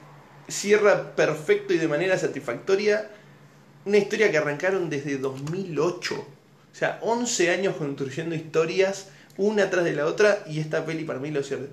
[0.48, 3.09] cierra perfecto y de manera satisfactoria
[3.84, 6.14] una historia que arrancaron desde 2008.
[6.14, 11.18] O sea, 11 años construyendo historias una tras de la otra y esta peli para
[11.18, 11.64] mí lo cierra,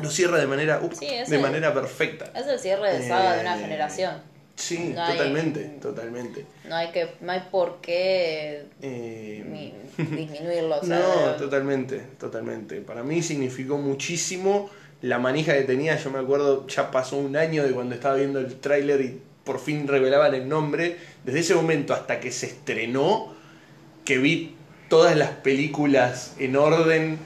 [0.00, 2.26] lo cierra de manera, Sí, de el- manera perfecta.
[2.34, 4.14] Es el cierre de saga de una Eh, generación.
[4.56, 6.46] Sí, No hay- totalmente, totalmente.
[6.68, 9.74] No hay que, no hay por qué Eh, mi-
[10.16, 10.80] disminuirlo.
[10.80, 12.80] o sea, no, totalmente, totalmente.
[12.80, 14.70] Para mí significó muchísimo
[15.02, 15.96] la manija que tenía.
[15.96, 19.60] Yo me acuerdo, ya pasó un año de cuando estaba viendo el tráiler y por
[19.60, 20.96] fin revelaban el nombre.
[21.24, 23.34] Desde ese momento hasta que se estrenó,
[24.04, 24.56] que vi
[24.88, 27.18] todas las películas en orden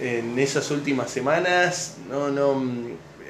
[0.00, 2.62] en esas últimas semanas, no, no,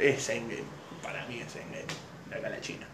[0.00, 0.62] es Endgame.
[1.02, 1.84] Para mí es Endgame,
[2.28, 2.86] de acá a la China.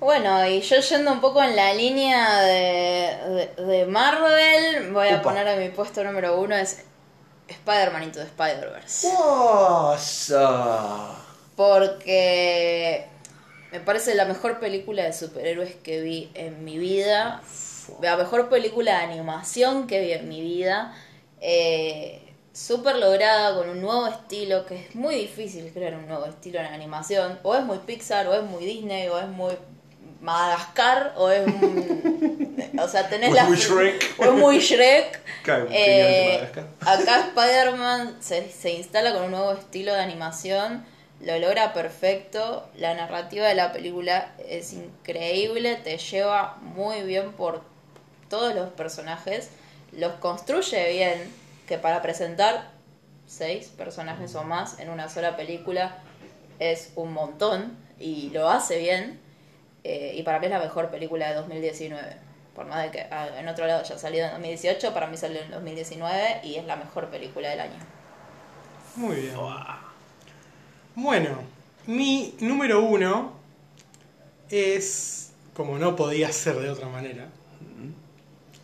[0.00, 5.22] Bueno, y yo yendo un poco en la línea de, de, de Marvel, voy a
[5.22, 6.84] poner a mi puesto número uno es
[7.48, 9.08] Spider-Man Into the Spider-Verse.
[11.56, 13.06] Porque
[13.72, 17.42] me parece la mejor película de superhéroes que vi en mi vida.
[18.00, 20.94] La mejor película de animación que vi en mi vida.
[21.40, 22.20] Eh,
[22.54, 26.66] Súper lograda, con un nuevo estilo, que es muy difícil crear un nuevo estilo en
[26.66, 27.40] animación.
[27.42, 29.54] O es muy Pixar, o es muy Disney, o es muy
[30.24, 31.84] Madagascar, o es muy...
[32.80, 33.44] O sea, tenés O la...
[33.44, 34.14] muy Shrek.
[34.18, 35.20] O es muy Shrek.
[35.44, 36.48] Claro, Eh,
[36.80, 40.84] acá Spider-Man se, se instala con un nuevo estilo de animación,
[41.20, 47.62] lo logra perfecto, la narrativa de la película es increíble, te lleva muy bien por
[48.30, 49.50] todos los personajes,
[49.92, 51.30] los construye bien,
[51.68, 52.70] que para presentar
[53.26, 55.98] seis personajes o más en una sola película
[56.58, 59.20] es un montón y lo hace bien.
[59.84, 62.16] Eh, y para mí es la mejor película de 2019.
[62.54, 65.40] Por más de que ah, en otro lado haya salido en 2018, para mí salió
[65.40, 67.78] en 2019 y es la mejor película del año.
[68.96, 69.34] Muy bien.
[70.94, 71.38] Bueno,
[71.86, 73.32] mi número uno
[74.48, 77.26] es, como no podía ser de otra manera,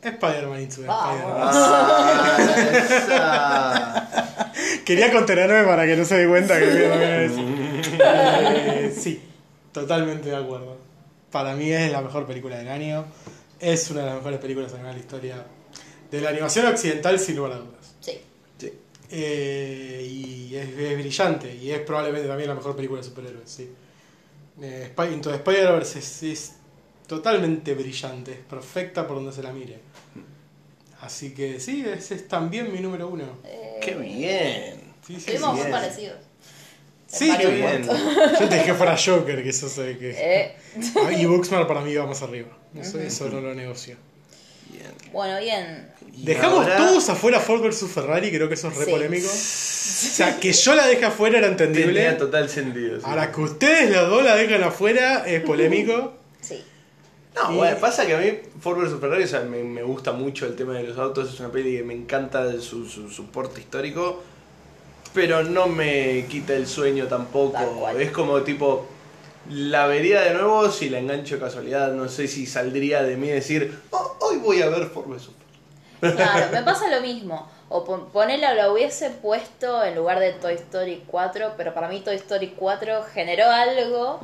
[0.03, 0.87] Spider-Man Into the.
[0.89, 2.07] Ah,
[4.85, 7.61] Quería contenerme para que no se dé cuenta que lo voy a decir.
[8.03, 9.23] Eh, sí,
[9.73, 10.90] totalmente de acuerdo.
[11.31, 13.05] Para mí es la mejor película del año.
[13.59, 15.47] Es una de las mejores películas en la historia
[16.11, 17.95] de la animación occidental, sin lugar a dudas.
[18.01, 18.19] Sí.
[18.59, 18.73] sí.
[19.11, 21.55] Eh, y es, es brillante.
[21.55, 23.71] Y es probablemente también la mejor película de superhéroes, sí.
[24.61, 26.53] Eh, Into the Spider-Verse es, es
[27.07, 28.33] totalmente brillante.
[28.33, 29.79] Es perfecta por donde se la mire.
[31.01, 33.25] Así que sí, ese es también mi número uno.
[33.45, 34.93] Eh, ¡Qué bien!
[35.07, 35.55] Sí, sí, Estuvimos sí.
[35.55, 35.71] muy bien.
[35.71, 36.17] parecidos.
[37.13, 37.83] Sí, qué bien.
[38.41, 40.11] Yo te dije fuera Joker, que eso sé que.
[40.17, 40.57] Eh,
[41.05, 42.49] Ah, Y Booksmart para mí va más arriba.
[42.79, 43.97] Eso, eso no lo negocio.
[44.71, 44.85] bien.
[45.13, 45.91] bueno, bien.
[46.19, 48.91] Dejamos ahora todos afuera Ford vs Ferrari, creo que eso es re Sí.
[48.93, 49.27] polémico.
[49.27, 51.95] O sea, que yo la deje afuera era entendible.
[52.01, 52.99] Tenía total sentido.
[53.01, 53.07] sí.
[53.07, 56.15] Ahora que ustedes los dos la dejan afuera es polémico.
[56.41, 56.63] Sí.
[57.35, 60.13] No, Y- bueno, pasa que a mí Ford vs Ferrari o sea, me, me gusta
[60.13, 63.27] mucho el tema de los autos, es una peli que me encanta su, su, su
[63.27, 64.23] porte histórico,
[65.15, 67.89] pero no me quita el sueño tampoco.
[67.99, 68.87] Es como tipo,
[69.51, 73.29] la vería de nuevo si la engancho de casualidad, no sé si saldría de mí
[73.29, 75.35] decir, "Oh, hoy voy a ver vs Ferrari.
[76.17, 77.49] Claro, me pasa lo mismo.
[77.73, 82.01] O pon- ponela, lo hubiese puesto en lugar de Toy Story 4, pero para mí
[82.01, 84.19] Toy Story 4 generó algo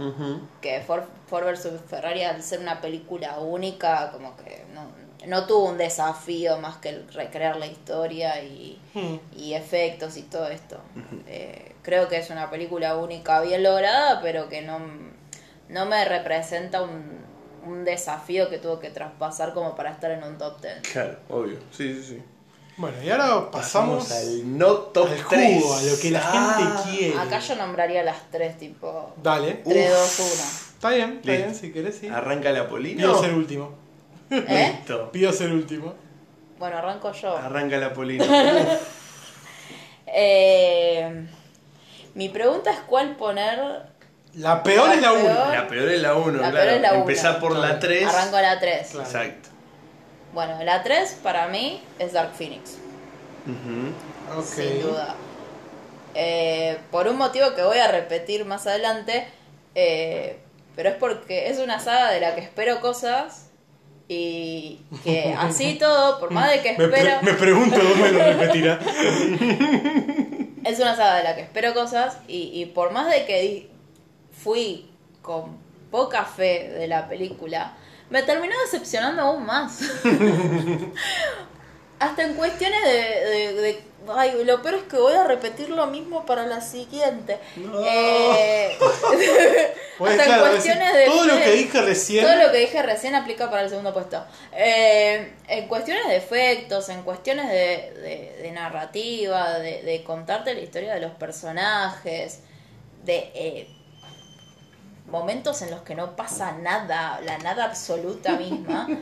[0.61, 4.80] que Ford, Ford vs Ferrari al ser una película única, como que no,
[5.27, 9.16] no tuvo un desafío más que el recrear la historia y, Hmm.
[9.37, 10.79] y efectos y todo esto.
[11.27, 14.79] Eh, creo que es una película única, bien lograda, pero que no,
[15.68, 17.20] no me representa un,
[17.66, 20.81] un desafío que tuvo que traspasar como para estar en un top 10.
[20.93, 22.22] Claro, obvio, sí, sí, sí.
[22.79, 25.62] Bueno, y ahora pasamos, al no top al 3.
[25.62, 26.55] jugo, a lo que la Ah.
[26.85, 27.18] gente quiere.
[27.18, 29.62] Acá yo nombraría las tres, tipo Dale.
[29.64, 30.18] 3, Uf.
[30.18, 31.45] 2, Está bien, está Listo.
[31.47, 32.09] bien, si querés, sí.
[32.09, 32.99] Arranca la polina.
[32.99, 33.70] Pido ser último.
[34.31, 34.43] 1.
[34.49, 34.72] ¿Eh?
[34.77, 35.11] Listo.
[35.12, 35.95] Pido ser último.
[36.59, 37.37] Bueno, arranco yo.
[37.37, 38.24] Arranca la polina.
[40.07, 41.27] Eh,
[42.14, 43.59] mi pregunta es cuál poner
[44.35, 45.53] La peor es la peor- 1.
[45.53, 46.55] La peor es la 1, La claro.
[46.55, 47.01] peor es la uno.
[47.01, 48.07] Empezar por la 3.
[48.07, 48.89] Arranco la 3.
[48.91, 49.07] Claro.
[49.07, 49.49] Exacto.
[50.33, 52.79] Bueno, la 3 para mí es Dark Phoenix.
[54.45, 55.14] Sin duda.
[56.14, 59.27] Eh, por un motivo que voy a repetir más adelante,
[59.74, 60.39] eh,
[60.74, 63.49] pero es porque es una saga de la que espero cosas
[64.09, 68.19] y que así todo, por más de que Me, pre- espero, me pregunto dónde lo
[68.25, 68.79] repetirá.
[70.65, 73.69] es una saga de la que espero cosas y, y por más de que di-
[74.43, 74.89] fui
[75.23, 75.57] con
[75.91, 77.75] poca fe de la película,
[78.11, 79.81] me terminó decepcionando aún más.
[81.99, 85.88] Hasta en cuestiones de, de- de- Ay, lo peor es que voy a repetir lo
[85.88, 87.38] mismo para la siguiente.
[87.57, 87.80] No.
[87.84, 88.76] Eh,
[89.99, 91.07] Pues, hasta claro, en decir, cuestiones de...
[91.07, 92.24] todo lo que dije recién.
[92.26, 94.22] todo lo que dije recién aplica para el segundo puesto.
[94.53, 100.61] Eh, en cuestiones de efectos, en cuestiones de, de- de narrativa, de, de contarte la
[100.61, 102.40] historia de los personajes,
[103.05, 103.68] de eh,
[105.09, 108.87] momentos en los que no pasa nada, la nada absoluta misma.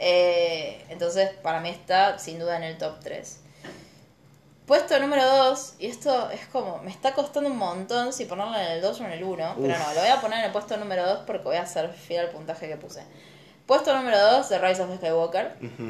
[0.00, 3.40] Eh, entonces, para mí está sin duda en el top 3.
[4.66, 8.66] Puesto número 2, y esto es como, me está costando un montón si ponerlo en
[8.72, 10.76] el 2 o en el 1, pero no, lo voy a poner en el puesto
[10.76, 13.02] número 2 porque voy a ser fiel al puntaje que puse.
[13.66, 15.56] Puesto número 2, The Rise of Skywalker.
[15.62, 15.82] Ujú.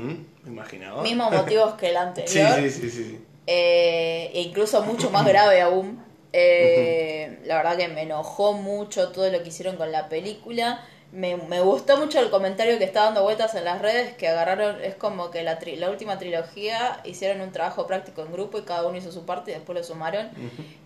[0.45, 1.03] Me imaginaba.
[1.03, 1.95] Mismos motivos que el
[2.27, 2.55] Sí, anterior.
[2.55, 3.25] sí, sí, sí.
[3.49, 6.03] eh, e incluso mucho más grave aún.
[6.33, 10.85] Eh, La verdad que me enojó mucho todo lo que hicieron con la película.
[11.11, 14.83] Me, me gustó mucho el comentario que está dando vueltas en las redes, que agarraron,
[14.85, 18.62] es como que la, tri- la última trilogía hicieron un trabajo práctico en grupo y
[18.62, 20.31] cada uno hizo su parte y después lo sumaron.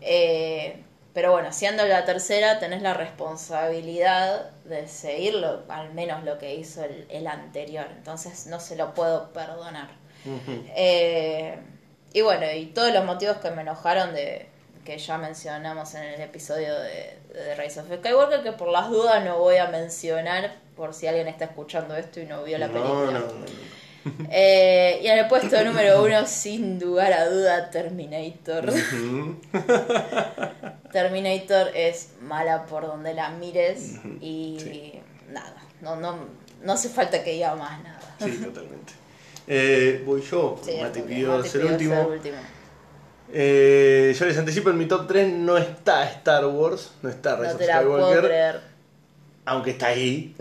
[0.00, 0.76] Eh,
[1.12, 6.84] pero bueno, siendo la tercera, tenés la responsabilidad de seguirlo, al menos lo que hizo
[6.84, 7.86] el, el anterior.
[7.90, 9.88] Entonces no se lo puedo perdonar.
[10.76, 11.58] Eh,
[12.12, 14.46] y bueno, y todos los motivos que me enojaron de
[14.84, 18.90] que ya mencionamos en el episodio de, de The Rise of Skywalker, que por las
[18.90, 22.68] dudas no voy a mencionar por si alguien está escuchando esto y no vio la
[22.68, 23.18] No, película.
[23.20, 23.72] no.
[24.30, 28.72] Eh, y en el puesto número uno, sin lugar a duda, Terminator.
[30.92, 35.00] Terminator es mala por donde la mires y sí.
[35.30, 36.16] nada, no, no,
[36.62, 38.00] no hace falta que diga más nada.
[38.18, 38.92] Sí, totalmente.
[39.46, 41.52] Eh, voy yo, Sí, Mati pidió último.
[41.52, 41.64] ser
[42.06, 42.36] último.
[43.34, 47.48] Eh, yo les anticipo, en mi top 3 no está Star Wars, no está Rise
[47.48, 48.60] No of te la puedo Skywalker, creer.
[49.46, 50.34] aunque está ahí,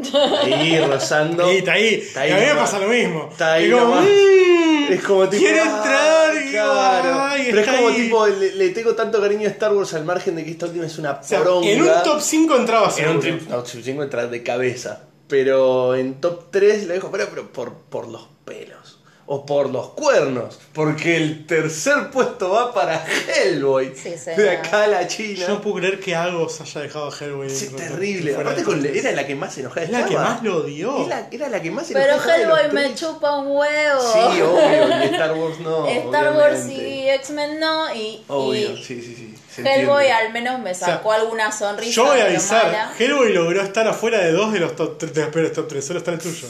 [0.44, 1.46] ahí rozando.
[1.46, 1.94] Ahí, está ahí.
[1.96, 3.30] Está ahí y a mí me pasa lo mismo.
[3.32, 4.06] Está ahí Es como, nomás.
[4.06, 5.42] "Mm, Es como tipo.
[5.44, 7.22] Quiero ah, entrar digo, claro.
[7.22, 7.96] "Ay, Pero es está como ahí".
[7.96, 10.86] tipo, le, le tengo tanto cariño a Star Wars al margen de que esta última
[10.86, 11.70] es una O sea, poronga.
[11.70, 13.20] en un top 5 entraba En un seguro.
[13.22, 15.04] trip, no, top 5 entra de cabeza.
[15.30, 19.00] Pero en top 3 lo dejo, pero, pero por, por los pelos.
[19.34, 20.60] O por los cuernos.
[20.74, 23.94] Porque el tercer puesto va para Hellboy.
[23.96, 25.40] Sí, de acá a la China.
[25.40, 27.50] Yo no puedo creer que algo se haya dejado a Hellboy.
[27.50, 28.36] Sí, de- terrible.
[28.36, 30.30] Aparte con, top era la que más enojada Es la que estaba.
[30.32, 31.06] más lo odió.
[31.06, 33.00] Era, era la que más Pero estaba Hellboy me tres.
[33.00, 34.02] chupa un huevo.
[34.02, 34.60] Sí, obvio.
[35.02, 35.88] Y Star Wars no.
[35.88, 37.96] Star Wars y X-Men no.
[37.96, 39.62] Y, Obvio, y sí, sí, sí.
[39.66, 41.92] Hellboy al menos me sacó alguna sonrisa.
[41.94, 42.66] Yo voy a pero avisar.
[42.66, 42.94] mala.
[43.00, 45.86] Hellboy logró estar afuera de dos de los top 3, de los peores top 3.
[45.86, 46.48] Solo está el tuyo.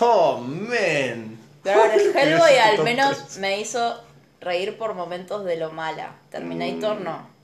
[0.00, 1.35] Oh, man.
[1.66, 3.38] Pero bueno, Hellboy al menos tres.
[3.38, 4.00] me hizo
[4.40, 6.14] reír por momentos de lo mala.
[6.30, 7.34] Terminator no.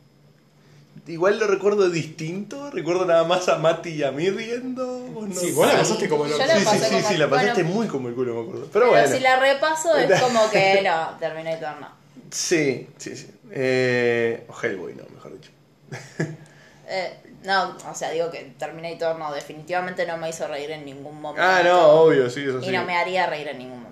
[1.06, 2.70] Igual lo recuerdo distinto.
[2.70, 5.08] Recuerdo nada más a Mati y a mí riendo.
[5.26, 7.76] no Sí, vos la pasaste como el la Sí, sí, sí, sí, la pasaste bueno.
[7.76, 8.68] muy como el culo, me acuerdo.
[8.72, 9.16] Pero, Pero bueno.
[9.16, 11.88] si la repaso es como que no, Terminator no.
[12.30, 13.30] Sí, sí, sí.
[13.50, 15.50] Eh, o Hellboy, no, mejor dicho.
[16.94, 21.22] Eh, no, o sea, digo que Terminator no, definitivamente no me hizo reír en ningún
[21.22, 21.42] momento.
[21.42, 22.68] Ah, no, obvio, sí, eso sí.
[22.68, 23.91] Y no me haría reír en ningún momento.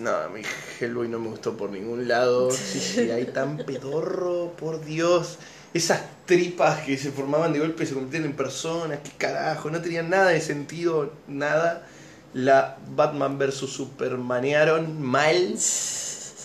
[0.00, 0.42] No, a mí
[0.80, 2.50] Hellboy no me gustó por ningún lado.
[2.50, 5.38] Sí, sí, hay tan pedorro, por Dios.
[5.74, 10.10] Esas tripas que se formaban de golpe se convirtieron en personas, qué carajo, no tenían
[10.10, 11.86] nada de sentido, nada.
[12.34, 15.56] La Batman vs Supermanearon mal,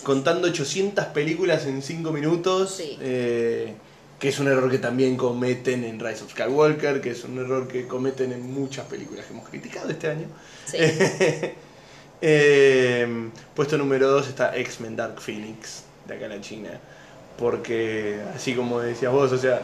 [0.02, 2.74] contando 800 películas en 5 minutos.
[2.76, 2.98] Sí.
[3.00, 3.74] eh,
[4.18, 7.66] que es un error que también cometen en Rise of Skywalker, que es un error
[7.66, 10.28] que cometen en muchas películas que hemos criticado este año.
[10.64, 10.78] Sí.
[12.24, 16.70] Eh, puesto número 2 está X-Men Dark Phoenix, de acá a la China.
[17.36, 19.60] Porque, así como decías vos, o sea,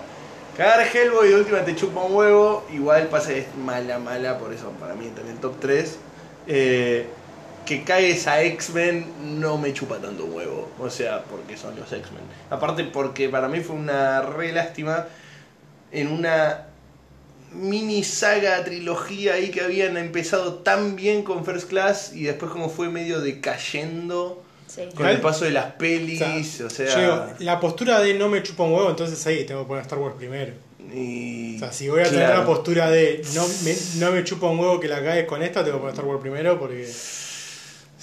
[0.56, 4.70] cagar Hellboy de última te chupa un huevo, igual pasa es mala, mala, por eso
[4.72, 5.98] para mí está en el top 3.
[6.48, 7.06] Eh,
[7.64, 11.92] que caes a X-Men no me chupa tanto un huevo, o sea, porque son los
[11.92, 12.24] X-Men.
[12.50, 15.06] Aparte, porque para mí fue una re lástima
[15.92, 16.67] en una
[17.52, 22.68] mini saga, trilogía ahí que habían empezado tan bien con First Class y después como
[22.68, 24.82] fue medio decayendo Sí.
[24.94, 27.34] con el paso de las pelis, o sea...
[27.38, 30.14] la postura de no me chupa un huevo, entonces ahí tengo que poner Star Wars
[30.18, 30.52] primero.
[30.94, 31.56] Y.
[31.56, 34.58] O sea, si voy a tener la postura de no me, no me chupa un
[34.58, 36.86] huevo que la caes con esta, tengo que poner Star Wars primero porque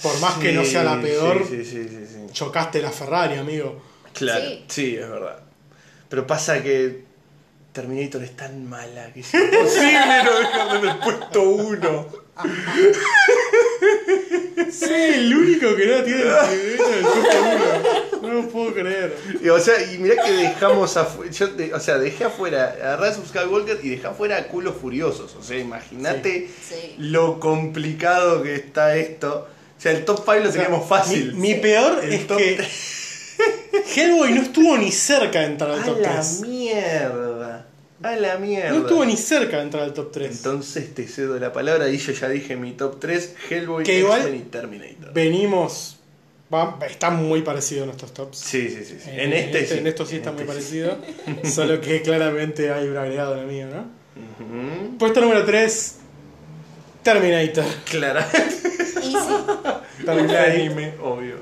[0.02, 2.32] por más que no sea la peor, Sí, sí, sí, sí, sí.
[2.32, 3.80] chocaste la Ferrari, amigo.
[4.12, 4.64] Claro, Sí.
[4.68, 4.96] sí.
[4.96, 5.38] es verdad.
[6.08, 7.04] Pero pasa que
[7.76, 12.06] Terminator es tan mala que es imposible no dejarlo en el puesto uno.
[14.70, 18.22] Sí, el único que no tiene Terminator en el puesto uno.
[18.22, 19.16] No lo puedo creer.
[19.42, 22.96] Y, o sea, y mirá que dejamos afuera, yo de- o sea, dejé afuera a
[22.96, 25.34] Rise of Skywalker y dejé afuera a Culos Furiosos.
[25.36, 26.94] O sea, imagínate Sí.
[26.98, 29.48] lo complicado que está esto.
[29.78, 31.34] O sea, el top 5 lo teníamos fácil.
[31.34, 32.66] Mi, mi peor El es top que
[33.94, 36.40] Hellboy no estuvo ni cerca de entrar al a top la 3.
[36.40, 37.25] mierda.
[38.12, 38.70] A la mierda.
[38.70, 40.30] No estuvo ni cerca de entrar al top 3.
[40.36, 44.34] Entonces te cedo la palabra y yo ya dije mi top 3, Hellboy, Que igual-
[44.34, 45.12] y Terminator.
[45.12, 45.92] Venimos.
[46.52, 48.38] va- está muy parecido a nuestros tops.
[48.38, 48.96] Sí, sí, sí.
[49.02, 49.10] sí.
[49.10, 49.78] Eh, En este, sí.
[49.78, 50.80] en esto sí está En muy este sí.
[50.84, 50.98] parecido.
[51.52, 54.98] Solo que claramente hay un agregado en el mío, ¿no?
[54.98, 55.96] Puesto número 3.
[57.02, 57.64] Terminator.
[57.90, 58.28] Clara.
[60.04, 60.36] Terminator.
[60.50, 61.36] anime, obvio.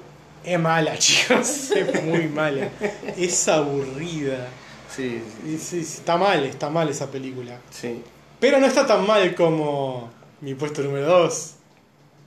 [0.44, 1.70] Es mala, chicos.
[1.70, 2.68] Es muy mala.
[3.16, 4.48] Es aburrida.
[4.94, 7.58] Sí, sí, sí, está mal, está mal esa película.
[7.70, 8.02] sí.
[8.40, 10.10] Pero no está tan mal como
[10.42, 11.54] mi puesto número 2.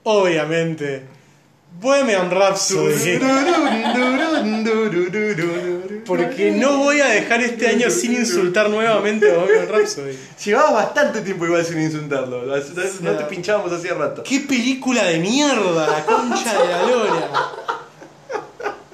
[0.02, 1.04] Obviamente.
[1.80, 3.18] Bohemian Rhapsody.
[6.04, 10.18] Porque no voy a dejar este año sin insultar nuevamente a Bohemian Rhapsody.
[10.44, 12.46] Llevabas bastante tiempo igual sin insultarlo.
[12.46, 14.24] No no te pinchábamos hacía rato.
[14.24, 15.86] ¡Qué película de mierda!
[15.86, 17.30] La concha de la lora.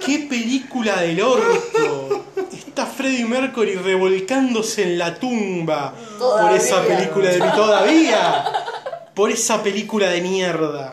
[0.05, 2.24] ¡Qué película del orto!
[2.75, 8.45] Está Freddie Mercury revolcándose en la tumba por esa película de todavía.
[9.15, 10.93] Por esa película de mierda.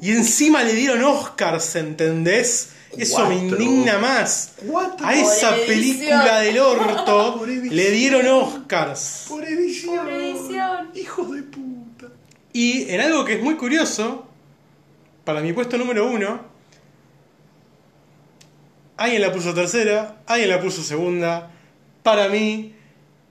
[0.00, 2.68] Y encima le dieron Oscars, ¿entendés?
[2.96, 4.52] Eso me indigna más.
[4.70, 5.04] Cuatro.
[5.04, 9.24] A esa película del orto le dieron Oscars.
[9.28, 9.96] Por edición.
[9.96, 10.90] Por edición.
[10.94, 12.06] Hijos de puta.
[12.52, 14.28] Y en algo que es muy curioso,
[15.24, 16.55] para mi puesto número uno,
[18.96, 21.50] alguien la puso tercera, alguien la puso segunda.
[22.02, 22.74] Para mí,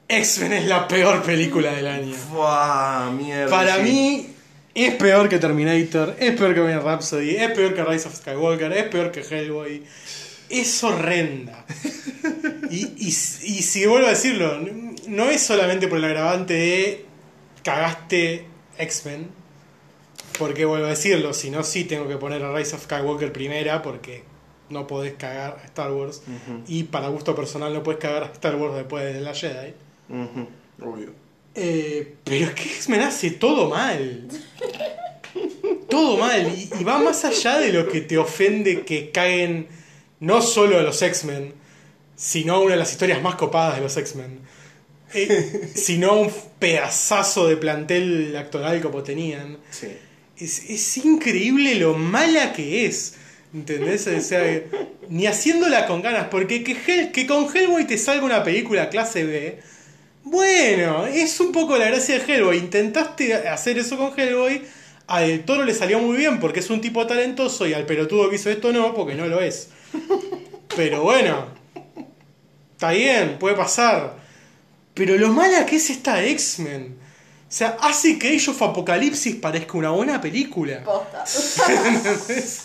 [0.07, 2.13] X-Men es la peor película del año.
[2.13, 3.49] Fua, mierda.
[3.49, 3.81] Para sí.
[3.83, 4.27] mí,
[4.75, 8.73] es peor que Terminator, es peor que Bohemian Rhapsody, es peor que Rise of Skywalker,
[8.73, 9.83] es peor que Hellboy.
[10.49, 11.65] Es horrenda.
[12.69, 14.59] Y, y, y si vuelvo a decirlo,
[15.07, 17.05] no es solamente por el agravante de
[17.63, 18.45] cagaste
[18.77, 19.29] X-Men,
[20.37, 23.81] porque vuelvo a decirlo, si no, sí tengo que poner a Rise of Skywalker primera,
[23.81, 24.23] porque
[24.69, 26.21] no podés cagar a Star Wars.
[26.67, 29.73] Y para gusto personal, no puedes cagar a Star Wars después de la Jedi.
[30.81, 31.13] Obvio.
[31.55, 34.27] Eh, pero es que X-Men hace todo mal.
[35.89, 36.47] Todo mal.
[36.47, 39.67] Y, y va más allá de lo que te ofende que caguen
[40.19, 41.53] no solo a los X-Men,
[42.15, 44.39] sino a una de las historias más copadas de los X-Men.
[45.13, 49.57] Eh, sino a un pedazazo de plantel actoral como tenían.
[49.69, 49.87] Sí.
[50.37, 53.15] Es, es increíble lo mala que es.
[53.55, 54.05] ¿Entendés?
[54.07, 54.43] O sea,
[55.07, 56.27] ni haciéndola con ganas.
[56.27, 59.59] Porque que, con Hellboy te salga una película clase B.
[60.23, 62.57] Bueno, es un poco la gracia de Hellboy.
[62.57, 64.61] Intentaste hacer eso con Hellboy.
[65.07, 67.65] A Del Toro le salió muy bien porque es un tipo talentoso.
[67.65, 69.69] Y al pelotudo que hizo esto no, porque no lo es.
[70.75, 71.45] Pero bueno,
[72.73, 74.17] está bien, puede pasar.
[74.93, 76.97] Pero lo mala que es esta X-Men.
[77.47, 80.83] O sea, hace que Age of Apocalipsis parezca una buena película.
[80.83, 81.23] Posta.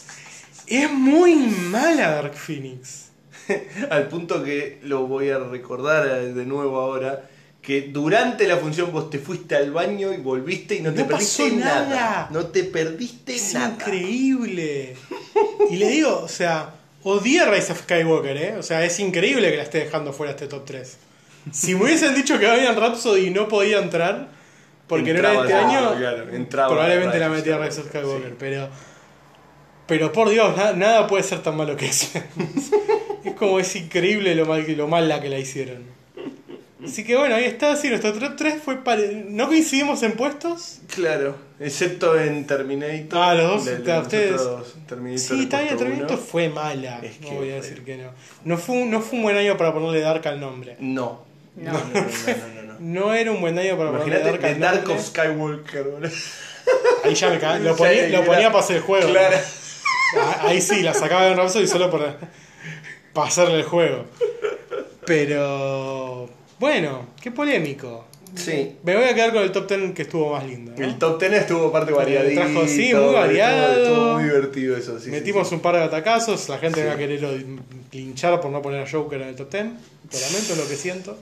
[0.70, 3.10] Es muy mala Dark Phoenix.
[3.90, 7.28] Al punto que lo voy a recordar eh, de nuevo ahora.
[7.60, 11.50] Que durante la función vos te fuiste al baño y volviste y no te perdiste
[11.50, 11.86] nada.
[11.88, 12.28] nada.
[12.30, 13.74] No te perdiste Es nada.
[13.74, 14.96] increíble.
[15.70, 16.70] Y le digo, o sea,
[17.02, 18.54] odié a Rise of Skywalker, ¿eh?
[18.58, 20.96] O sea, es increíble que la esté dejando fuera este top 3.
[21.52, 24.28] Si me hubiesen dicho que habían Rhapsody y no podía entrar,
[24.88, 25.96] porque Entraba, no era este año,
[26.48, 28.30] claro, probablemente la metía Rise of Skywalker.
[28.30, 28.36] sí.
[28.38, 28.68] Pero,
[29.90, 32.18] pero por Dios, na- nada puede ser tan malo que eso.
[33.24, 35.84] es como es increíble lo mal, lo mal la que la hicieron.
[36.82, 40.78] Así que bueno, ahí está, sí, nuestro top 3 fue pare- ¿No coincidimos en puestos?
[40.94, 43.18] Claro, excepto en Terminator.
[43.22, 44.40] Ah, los dos, está, de ustedes-
[44.88, 46.26] Terminator Sí, puesto Terminator uno.
[46.26, 47.00] fue mala.
[47.02, 48.10] Es no que voy a fue- decir que no.
[48.46, 50.76] No fue, un, no fue un buen año para ponerle Dark al nombre.
[50.80, 51.28] No.
[51.56, 51.72] No.
[51.72, 52.74] No, no, no, no, no, no.
[52.80, 54.94] No era un buen año para ponerle Imagínate Dark The al Dark nombre.
[54.94, 56.10] of Skywalker, boludo.
[57.04, 57.64] Ahí ya me cagué.
[57.64, 59.08] Lo ponía, lo ponía para hacer el juego.
[59.10, 59.36] Claro.
[59.36, 59.40] Ah,
[60.40, 64.06] Ahí sí, la sacaba de Rhapsody solo para hacerle el juego.
[65.06, 66.28] Pero.
[66.58, 68.06] Bueno, qué polémico.
[68.34, 68.76] Sí.
[68.84, 70.72] Me voy a quedar con el top 10 que estuvo más lindo.
[70.76, 70.84] ¿no?
[70.84, 72.40] El top 10 estuvo parte variadito.
[72.40, 73.82] trajo, sí, muy variado.
[73.82, 75.10] Estuvo, muy divertido eso, sí.
[75.10, 77.20] Metimos sí, un par de atacazos, la gente va a querer
[77.92, 79.64] linchar por no poner a Joker en el top 10.
[79.64, 79.70] Lo
[80.20, 81.18] lamento, es lo que siento.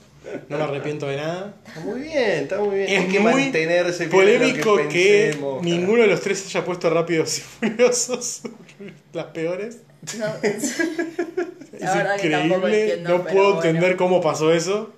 [0.49, 1.55] no me arrepiento de nada.
[1.67, 2.89] Está muy bien, está muy bien.
[2.91, 7.39] Es Hay que muy mantenerse polémico que, pensemos, ninguno de los tres haya puesto rápidos
[7.39, 8.43] y furiosos
[9.13, 9.79] las peores.
[10.19, 10.79] No, Es
[11.83, 13.65] increíble, entiendo, no puedo bueno.
[13.65, 14.93] entender cómo pasó eso.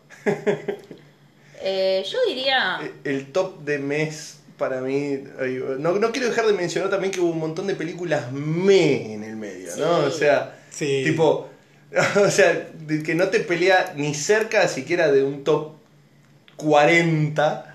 [1.62, 2.54] Eh, yo diría.
[2.78, 2.84] carajo.
[3.04, 5.20] El top de mes para mí.
[5.78, 9.24] No, no quiero dejar de mencionar también que hubo un montón de películas me en
[9.24, 9.98] el medio, ¿no?
[9.98, 11.02] O sea, Sí.
[11.04, 11.48] tipo.
[12.24, 12.68] O sea,
[13.04, 15.72] que no te pelea ni cerca siquiera de un top
[16.56, 17.69] 40.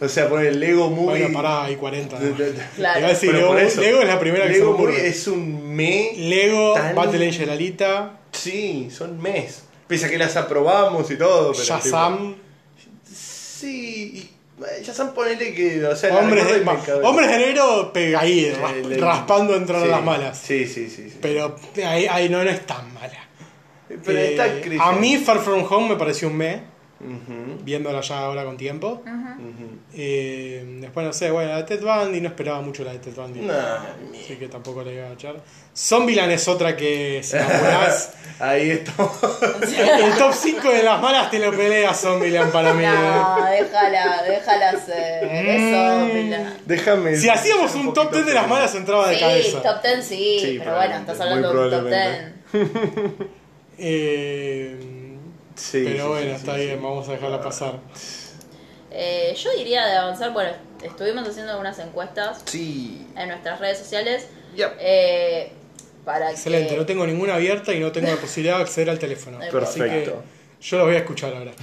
[0.00, 1.20] O sea, por el Lego Movie.
[1.24, 2.18] Bueno, pará, hay 40.
[2.18, 2.94] De- de- de- Claro.
[2.94, 4.70] Te iba a decir, Pero Lego, por eso, Lego es la primera que se Lego
[4.72, 4.92] ocurre.
[4.92, 6.12] Movie es un me.
[6.16, 9.64] Lego, tan- Battle Angel Alita, Sí, son mes.
[9.86, 11.52] Pese a que las aprobamos y todo.
[11.52, 14.30] Pero Shazam, tipo, sí,
[14.60, 15.84] eh, Shazam ponele que.
[15.84, 19.88] O sea, Hombres de, ma- Hombres de Negro pega ahí, Eh, raspando a entrar sí,
[19.88, 20.38] a las malas.
[20.38, 21.10] Sí, sí, sí.
[21.10, 21.18] sí.
[21.20, 23.28] Pero ahí, ahí no, no es tan mala.
[24.04, 24.84] Pero Eh, está creciendo.
[24.84, 26.62] a mí Far From Home me pareció un me,
[27.62, 29.02] Viéndola ya ahora con tiempo.
[29.94, 33.14] Eh, después no sé, bueno, la de Ted Bundy no esperaba mucho la de Ted
[33.14, 33.40] Bundy.
[33.40, 33.78] Nah,
[34.22, 35.36] Así que tampoco le iba a echar.
[35.74, 39.18] Zombieland es otra que si me apurás, Ahí estamos.
[39.78, 42.84] El top 5 de las malas te lo pelea Zombieland para mí.
[42.84, 45.24] No, déjala, déjala ser.
[45.24, 46.66] Eso, Mm.
[46.66, 47.16] Déjame.
[47.16, 49.62] Si hacíamos un top poquito 10 de las malas entraba de Sí, cabeza.
[49.62, 52.34] top 10 sí, Sí, pero bueno, estás hablando de un top probablemente.
[52.52, 52.68] 10.
[53.82, 54.76] Eh,
[55.60, 56.82] Sí, pero sí, bueno, sí, está sí, bien, sí.
[56.84, 57.74] vamos a dejarla pasar.
[58.90, 60.50] Eh, yo diría de avanzar, bueno,
[60.82, 63.06] estuvimos haciendo algunas encuestas Sí.
[63.16, 65.52] en nuestras redes sociales eh,
[66.04, 66.76] para Excelente, que...
[66.76, 69.38] no tengo ninguna abierta y no tengo la posibilidad de acceder al teléfono.
[69.38, 70.22] Así que Perfecto.
[70.62, 71.52] yo los voy a escuchar ahora.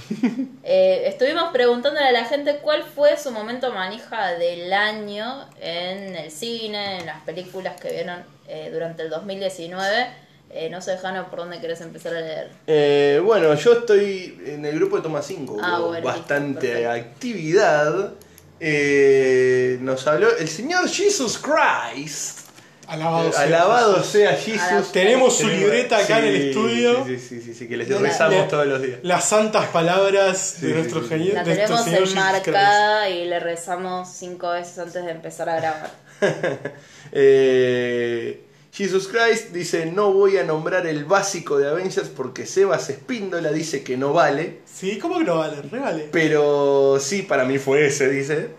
[0.70, 6.30] Eh, estuvimos preguntándole a la gente cuál fue su momento manija del año en el
[6.30, 10.06] cine, en las películas que vieron eh, durante el 2019.
[10.50, 12.50] Eh, no sé, Jano, por dónde querés empezar a leer.
[12.66, 15.58] Eh, bueno, yo estoy en el grupo de Toma 5.
[15.62, 16.90] Ah, bueno, bastante perfecto.
[16.90, 18.12] actividad.
[18.60, 22.38] Eh, nos habló el señor Jesus Christ.
[22.86, 24.06] Alabado Eh, sea alabado Jesús.
[24.12, 24.62] sea Jesus.
[24.62, 24.86] Alabado.
[24.92, 27.04] Tenemos su libreta acá en el sí, estudio.
[27.04, 28.98] Sí, sí, sí, sí, que les rezamos la- todos los días.
[29.02, 31.34] Las santas palabras Sí, de nuestro genio.
[31.34, 32.16] La tenemos Señor Jesus Christ.
[32.48, 35.90] enmarcada y le rezamos cinco veces antes de empezar a grabar.
[37.12, 38.44] Eh,
[38.78, 43.82] Jesus Christ dice: No voy a nombrar el básico de Avengers porque Sebas Espíndola dice
[43.82, 44.60] que no vale.
[44.72, 45.60] Sí, ¿cómo que no vale?
[45.62, 46.08] Re vale.
[46.12, 48.50] Pero sí, para mí fue ese, dice.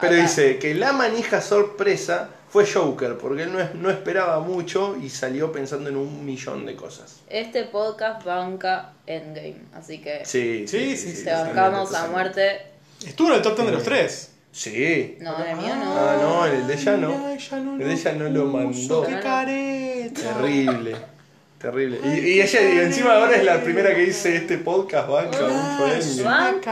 [0.00, 0.22] Pero Acá.
[0.22, 5.10] dice que la manija sorpresa fue Joker, porque él no, es- no esperaba mucho y
[5.10, 7.16] salió pensando en un millón de cosas.
[7.28, 12.62] Este podcast banca Endgame, así que Sí, Sí, sí, sí, te bancamos a muerte.
[13.06, 14.30] Estuvo en el top 10 de los tres.
[14.56, 15.18] Sí.
[15.20, 15.98] No, en el mío no.
[15.98, 17.08] Ah, no, en el de ella no.
[17.08, 19.02] No El de ella no lo mandó.
[19.04, 20.20] Qué careta.
[20.22, 20.96] Terrible.
[21.58, 22.00] Terrible.
[22.02, 25.44] Y, y ella y encima ahora es la primera que dice este podcast, banca.
[25.44, 26.70] Un Banco,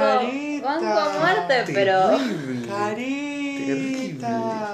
[0.63, 2.17] banco a muerte, pero.
[2.17, 2.69] Terrible.
[2.69, 4.74] Careta.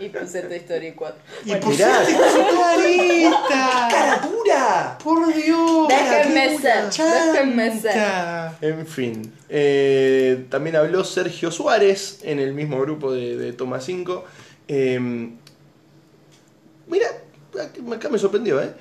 [0.00, 1.18] Y puse Toy Story 4.
[1.44, 3.88] Y Bueno, pusiste su careta.
[3.90, 4.98] ¡Cara dura!
[5.02, 5.88] Por Dios.
[5.88, 8.52] Déjenme ser, déjenme ser.
[8.60, 14.24] En fin, eh, también habló Sergio Suárez en el mismo grupo de, de Toma 5.
[14.68, 15.30] Eh,
[16.86, 17.06] mira,
[17.92, 18.72] acá me sorprendió, ¿eh?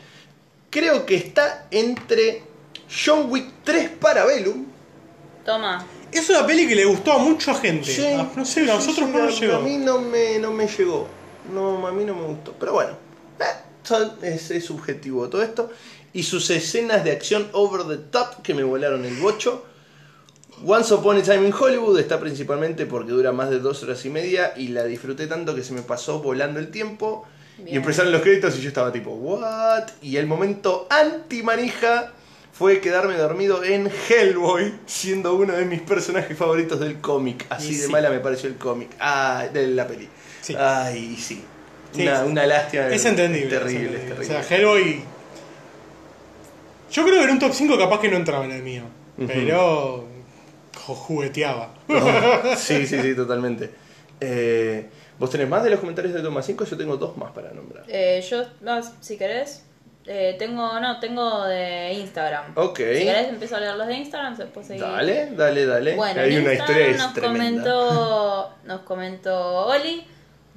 [0.69, 2.43] Creo que está entre
[2.89, 4.65] John Wick 3 para Bellum.
[5.45, 5.85] Toma.
[6.11, 7.85] Es una peli que le gustó a mucha gente.
[7.91, 8.05] Sí,
[8.35, 9.55] no sé, a nosotros sí, no nos llegó.
[9.57, 11.07] A mí no me, no me llegó.
[11.53, 12.53] No, a mí no me gustó.
[12.59, 12.91] Pero bueno,
[13.39, 13.43] eh,
[13.83, 15.71] son- es, es subjetivo todo esto.
[16.13, 19.65] Y sus escenas de acción over the top que me volaron el bocho.
[20.65, 24.09] Once Upon a Time in Hollywood está principalmente porque dura más de dos horas y
[24.09, 27.25] media y la disfruté tanto que se me pasó volando el tiempo.
[27.65, 29.83] Y empezaron los créditos y yo estaba tipo, ¿what?
[30.01, 32.11] Y el momento anti-manija
[32.53, 37.45] fue quedarme dormido en Hellboy, siendo uno de mis personajes favoritos del cómic.
[37.49, 37.91] Así Y de sí.
[37.91, 38.89] mala me pareció el cómic.
[38.99, 40.07] Ah, de la peli.
[40.41, 40.55] Sí.
[40.57, 41.43] Ay, sí.
[41.93, 42.87] Sí, una, una lástima.
[42.87, 43.49] Es entendible.
[43.49, 44.15] Terrible, es entendible.
[44.15, 44.37] terrible.
[44.37, 45.01] O sea, Hellboy.
[46.91, 48.83] Yo creo que en un top 5 capaz que no entraba en el mío.
[49.27, 50.05] Pero.
[50.85, 51.73] jo- jugueteaba.
[51.87, 53.69] Oh, sí, sí, sí, totalmente.
[54.19, 54.89] Eh,
[55.19, 56.65] ¿Vos tenés más de los comentarios de Toma 5?
[56.65, 57.85] Yo tengo dos más para nombrar.
[57.87, 59.63] Eh, yo, no, si querés,
[60.05, 62.53] eh, tengo, no, tengo de Instagram.
[62.55, 62.77] Ok.
[62.77, 64.81] Si querés, empiezo a leer los de Instagram, después seguir.
[64.83, 65.95] Dale, dale, dale.
[65.95, 67.63] Bueno, Hay en una Instagram historia es nos tremenda.
[67.63, 70.05] comentó, nos comentó Oli,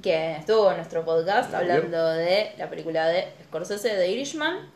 [0.01, 1.57] que estuvo en nuestro podcast Obvio.
[1.59, 4.69] hablando de la película de Scorsese de Irishman.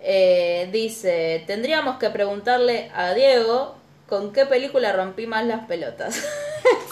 [0.00, 6.22] Eh, dice, tendríamos que preguntarle a Diego con qué película rompí más las pelotas.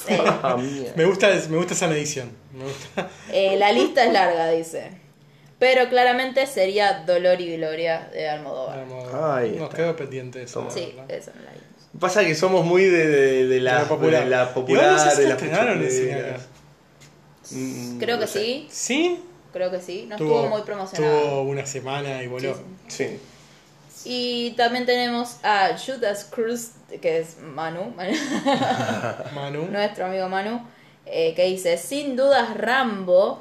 [0.07, 0.15] Sí.
[0.21, 0.57] Ah.
[0.95, 2.31] Me gusta, me gusta esa medición.
[2.53, 3.09] Me gusta.
[3.33, 4.91] Eh, la lista es larga, dice.
[5.59, 8.85] Pero claramente sería Dolor y Gloria de Almodóvar.
[9.39, 9.77] Ahí Nos está.
[9.77, 10.69] quedó pendiente eso.
[10.71, 11.11] Sí, ¿verdad?
[11.17, 11.65] eso no la vimos.
[12.01, 14.25] Pasa que somos muy de, de- de la, De la popular.
[14.25, 16.09] de la popular, no sé si de la las estrenaron en pechoteras.
[16.11, 16.41] cine acá.
[17.53, 18.39] Mm, Creo que no sé.
[18.41, 19.21] sí, ¿Sí?
[19.53, 20.07] creo que sí.
[20.09, 21.21] No Tuvo- estuvo muy promocionado.
[21.21, 22.55] Tuvo una semana y voló.
[22.89, 23.21] Sí, Sí.
[24.07, 27.95] Y también tenemos a Judas Cruz, que es Manu,
[29.35, 29.67] Manu.
[29.71, 30.61] nuestro amigo Manu,
[31.07, 33.41] eh, que dice, sin dudas Rambo,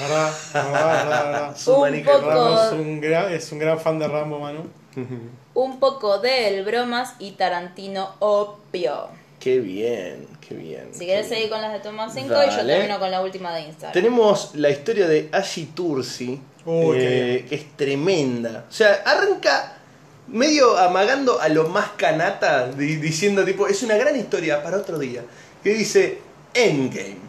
[0.00, 1.56] Verdad, verdad, verdad, verdad.
[1.56, 4.68] Su Un manija poco- Rambo es un, gran, es un gran fan de Rambo, Manu.
[5.54, 9.08] un poco de El Bromas y Tarantino Opio.
[9.40, 10.88] Qué bien, qué bien.
[10.92, 13.62] Si querés seguir con las de Tomás 5 y yo termino con la última de
[13.62, 13.92] Instagram.
[13.92, 18.64] Tenemos la historia de Ashi Tursi, eh, que es tremenda.
[18.68, 19.76] O sea, arranca
[20.28, 24.98] medio amagando a lo más canata, di- diciendo tipo, es una gran historia para otro
[24.98, 25.22] día.
[25.62, 26.18] Que dice
[26.54, 27.23] Endgame.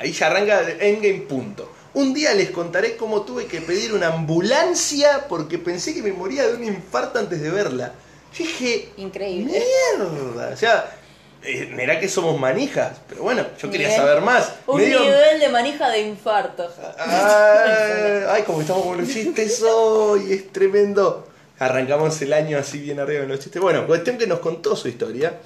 [0.00, 1.70] Ahí ya arranca Endgame punto.
[1.92, 6.46] Un día les contaré cómo tuve que pedir una ambulancia porque pensé que me moría
[6.48, 7.92] de un infarto antes de verla.
[8.32, 9.62] Yo dije, Increíble.
[9.98, 10.50] mierda.
[10.52, 10.96] O sea,
[11.42, 14.52] eh, mirá que somos manijas, pero bueno, yo quería saber más.
[14.66, 16.68] Un Medio- nivel de manija de infarto.
[16.98, 21.26] Ay, ay, como estamos con los chistes hoy, es tremendo.
[21.58, 23.60] Arrancamos el año así bien arriba con los chistes.
[23.60, 25.40] Bueno, cuestión que nos contó su historia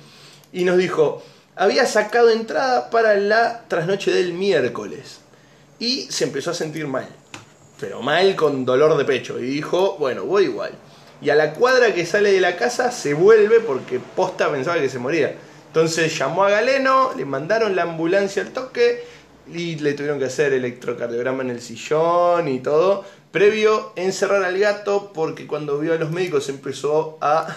[0.53, 1.23] y nos dijo,
[1.57, 5.21] había sacado entrada para la trasnoche del miércoles
[5.79, 7.09] y se empezó a sentir mal,
[7.81, 10.73] pero mal con dolor de pecho y dijo, bueno, voy igual.
[11.21, 14.89] Y a la cuadra que sale de la casa se vuelve porque posta pensaba que
[14.89, 15.37] se moría.
[15.69, 19.05] Entonces llamó a Galeno, le mandaron la ambulancia al toque
[19.53, 23.05] y le tuvieron que hacer electrocardiograma en el sillón y todo.
[23.31, 27.57] Previo encerrar al gato porque cuando vio a los médicos empezó a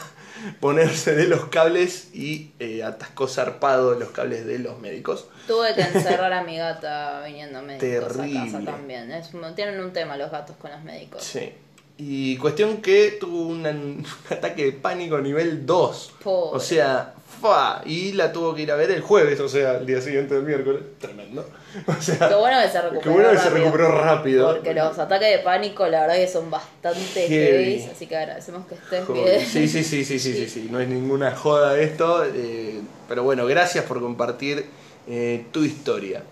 [0.59, 5.27] ponerse de los cables y eh, atascó zarpado los cables de los médicos.
[5.47, 8.39] Tuve que encerrar a mi gata viniendo médicos a Terrible.
[8.51, 9.11] casa también.
[9.11, 11.23] Es- tienen un tema los gatos con los médicos.
[11.23, 11.53] Sí.
[11.99, 13.65] Y cuestión que tuvo un
[14.29, 16.13] ataque de pánico nivel 2.
[16.23, 16.57] Pobre.
[16.57, 17.81] O sea, fa.
[17.85, 20.43] Y la tuvo que ir a ver el jueves, o sea, el día siguiente del
[20.43, 20.81] miércoles.
[20.99, 21.47] Tremendo.
[21.85, 23.01] O sea, Qué bueno que se recuperó.
[23.01, 23.65] Qué bueno que se rápido.
[23.65, 24.53] recuperó rápido.
[24.55, 27.79] Porque los ataques de pánico, la verdad que son bastante Heavy.
[27.79, 27.89] heavy.
[27.91, 29.45] Así que agradecemos que estés Joder, bien.
[29.47, 33.45] Sí, sí, sí, sí, sí, sí, sí, no es ninguna joda esto, eh, pero bueno,
[33.45, 34.65] gracias por compartir
[35.07, 36.23] eh, tu historia.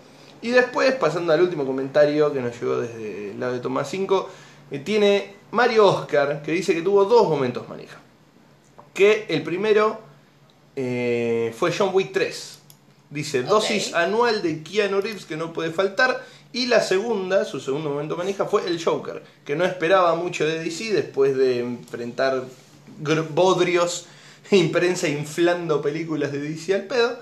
[0.42, 4.28] Y después, pasando al último comentario que nos llegó desde el lado de Tomás 5,
[4.28, 4.32] eh,
[4.84, 7.98] tiene Mario Oscar, que dice que tuvo dos momentos manija.
[8.92, 10.00] Que el primero
[10.74, 12.58] eh, fue John Wick 3.
[13.08, 16.24] Dice, dosis anual de Keanu Reeves que no puede faltar.
[16.52, 20.62] Y la segunda, su segundo momento manija, fue el Joker, que no esperaba mucho de
[20.62, 22.44] DC después de enfrentar
[23.30, 24.06] bodrios
[24.50, 27.18] e prensa inflando películas de DC al pedo.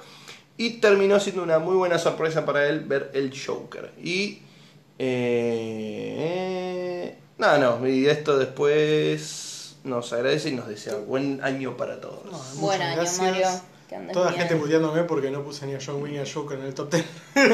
[0.57, 3.93] Y terminó siendo una muy buena sorpresa para él ver el Joker.
[4.03, 4.39] Y...
[4.99, 6.55] Eh,
[7.39, 12.25] no, no, y esto después nos agradece y nos desea buen año para todos.
[12.27, 13.21] No, Buen muchas año, gracias.
[13.21, 13.49] Mario.
[13.89, 14.41] Que andes Toda bien.
[14.41, 16.91] gente puteándome porque no puse ni a John Wick ni a Joker en el top
[16.91, 17.05] 10.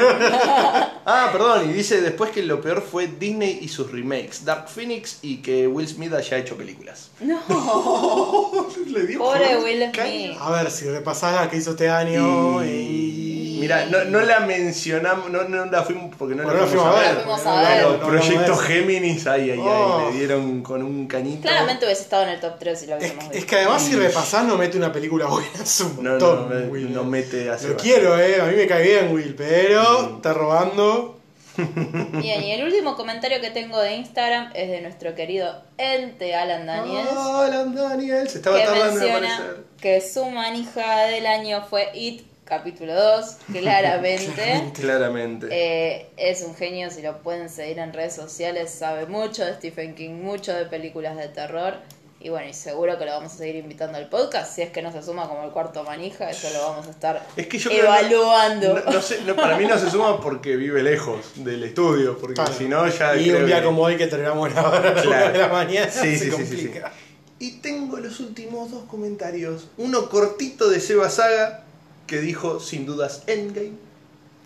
[1.03, 5.17] Ah, perdón, y dice después que lo peor fue Disney y sus remakes, Dark Phoenix
[5.23, 7.09] y que Will Smith haya hecho películas.
[7.21, 9.91] No, Le dio pobre Will.
[9.93, 10.37] Smith.
[10.39, 12.67] A ver, si repasás la que hizo este año Y...
[12.69, 13.30] y...
[13.61, 16.91] Mira, no, no la mencionamos, no, no la fuimos porque no la no fuimos a
[16.99, 17.13] ver.
[17.13, 17.99] No la fuimos a ver.
[17.99, 18.55] Proyecto.
[18.57, 20.09] Géminis, ay, ay, ay, Oh.
[20.11, 21.43] le dieron con un cañito.
[21.43, 23.47] Claramente hubiese estado en el top 3 si lo Es, hubiésemos es visto.
[23.47, 26.65] que además si repasás no mete una película buena, es un No, montón, no, no,
[26.71, 26.93] Will.
[26.93, 30.15] no mete hace Lo quiero, eh, a mí me cae bien Will, pero Mm.
[30.17, 31.17] está robando.
[31.57, 36.65] Bien, y el último comentario que tengo de Instagram es de nuestro querido ente Alan
[36.65, 37.09] Daniels.
[37.15, 39.63] Ah, Alan Daniel, se estaba que tardando en menciona aparecer.
[39.81, 42.23] que su manija del año fue It,
[42.55, 44.71] capítulo 2, claramente.
[44.75, 45.47] Claramente.
[45.51, 49.95] Eh, es un genio, si lo pueden seguir en redes sociales, sabe mucho de Stephen
[49.95, 51.75] King, mucho de películas de terror.
[52.19, 54.53] Y bueno, y seguro que lo vamos a seguir invitando al podcast.
[54.53, 57.25] Si es que no se suma como el cuarto manija, eso lo vamos a estar
[57.37, 58.73] Es que yo creo que evaluando.
[58.85, 62.33] No, no sé, no, para mí no se suma porque vive lejos del estudio, porque
[62.35, 62.53] Claro.
[62.53, 63.15] si no ya.
[63.15, 65.31] y un día que- como hoy que terminamos la hora Claro.
[65.31, 66.51] de la mañana Sí, se sí, sí, sí, sí.
[66.67, 66.91] complica.
[67.39, 69.69] Y tengo los últimos dos comentarios.
[69.77, 71.63] Uno cortito de Seba Saga,
[72.11, 73.71] que dijo sin dudas Endgame.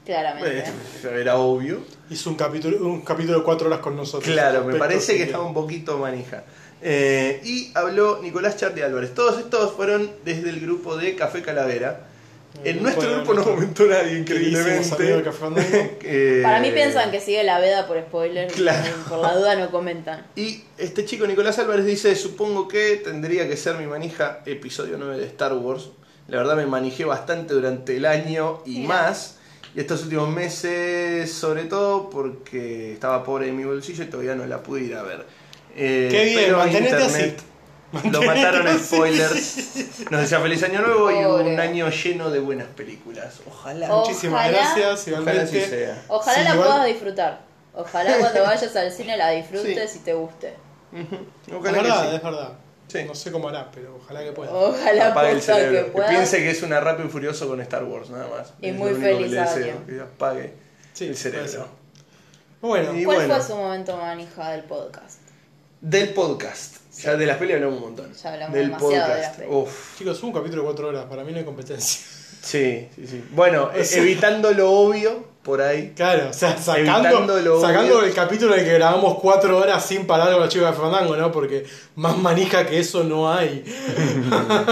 [0.05, 0.59] Claramente.
[1.03, 1.79] Eh, Era obvio.
[2.11, 4.31] Hizo un capítulo, un capítulo de cuatro horas con nosotros.
[4.31, 6.43] Claro, me parece que que- estaba un poquito manija.
[6.83, 9.15] Eh, y habló Nicolás Charlie Álvarez.
[9.15, 12.05] Todos estos fueron desde el grupo de Café Calavera.
[12.63, 15.23] En El nuestro grupo no comentó nadie, increíblemente.
[16.03, 18.53] Eh, Para mí piensan que sigue la veda por spoilers.
[18.53, 18.93] Claro.
[19.09, 20.23] Por la duda no comentan.
[20.35, 25.17] Y este chico Nicolás Álvarez dice, supongo que tendría que ser mi manija episodio 9
[25.17, 25.89] de Star Wars.
[26.27, 28.87] La verdad me manijé bastante durante el año y Mira.
[28.95, 29.35] más.
[29.75, 34.45] Y estos últimos meses, sobre todo porque estaba pobre de mi bolsillo y todavía no
[34.45, 35.25] la pude ir a ver.
[35.75, 37.41] Eh, Qué bien, pero mantenete internet,
[38.11, 39.57] Lo mataron spoilers.
[40.09, 43.39] Nos decía feliz año nuevo y un año lleno de buenas películas.
[43.47, 43.87] Ojalá.
[43.89, 45.67] Muchísimas Ojalá- gracias, Ojalá así igualmente.
[45.69, 46.03] sea.
[46.07, 47.41] Ojalá Sí, la igual- puedas disfrutar.
[47.73, 49.99] Ojalá cuando vayas al cine la disfrutes Sí.
[50.01, 50.53] y te guste.
[50.93, 52.15] Es Ojalá que verdad, sí.
[52.15, 52.49] es verdad.
[52.87, 53.03] Sí.
[53.03, 54.51] No sé cómo hará, pero ojalá que pueda.
[54.53, 55.93] Ojalá Apague el que cerebro.
[55.93, 58.53] Que, piense que es una rápido y furioso con Star Wars, nada más.
[58.61, 59.85] Y Es muy lo único que feliz le deseo, año.
[59.87, 60.53] Que apague
[60.93, 61.67] Sí, el cerebro.
[62.61, 63.35] Bueno, ¿Cuál bueno.
[63.35, 65.19] fue su momento manija del podcast?
[65.81, 66.75] Del podcast.
[67.01, 68.13] Ya de las pelis hablamos un montón.
[68.13, 69.21] Ya hablamos Del demasiado de podcast.
[69.27, 69.53] las pelis.
[69.53, 69.97] Uf.
[69.97, 71.05] chicos, hubo un capítulo de 4 horas.
[71.05, 72.01] Para mí no hay competencia.
[72.41, 73.23] Sí, sí, sí.
[73.31, 75.93] Bueno, O sea- evitando lo obvio, por ahí.
[75.95, 80.07] Claro, o sea, sacando, lo sacando el capítulo en el que grabamos 4 horas sin
[80.07, 81.31] parar con la chica de Fandango, ¿no?
[81.31, 81.65] Porque
[81.95, 83.63] más manija que eso no hay.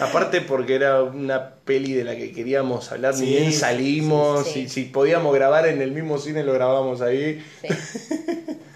[0.00, 4.46] Aparte porque era una peli de la que queríamos hablar, ni Sí, bien sí, salimos,
[4.46, 4.60] sí, sí.
[4.60, 7.44] y si podíamos grabar en el mismo cine lo grabábamos ahí.
[7.60, 7.68] Sí.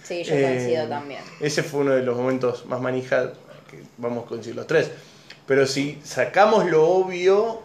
[0.03, 1.21] Sí, yo Eh, coincido también.
[1.41, 3.33] Ese fue uno de los momentos más manija
[3.71, 4.91] que vamos a coincidir los tres.
[5.47, 7.61] Pero si sacamos lo obvio,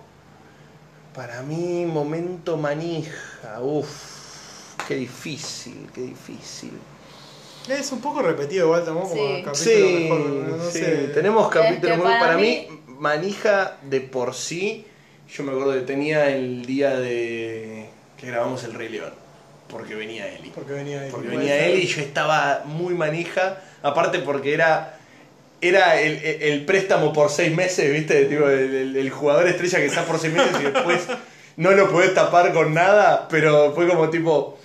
[1.17, 6.71] para mí momento manija, uff, qué difícil, qué difícil.
[7.67, 9.43] Es un poco repetido igual, tampoco como Sí.
[9.43, 9.55] capítulo
[9.87, 10.19] Sí, mejor.
[10.19, 10.95] No sí, sé.
[11.15, 14.85] tenemos Es capítulos para Para mí- mí, manija de por sí,
[15.35, 19.11] yo me acuerdo que tenía el día de que grabamos El Rey León,
[19.69, 20.51] porque venía Eli.
[20.51, 21.11] Porque venía él.
[21.11, 24.99] Porque venía él y yo estaba muy manija, aparte porque era
[25.61, 28.25] era el, el- préstamo por seis meses, ¿viste?
[28.25, 30.99] Tipo, el, el- el jugador estrella que está por seis meses y después
[31.57, 34.59] no lo podés tapar con nada, pero fue como tipo...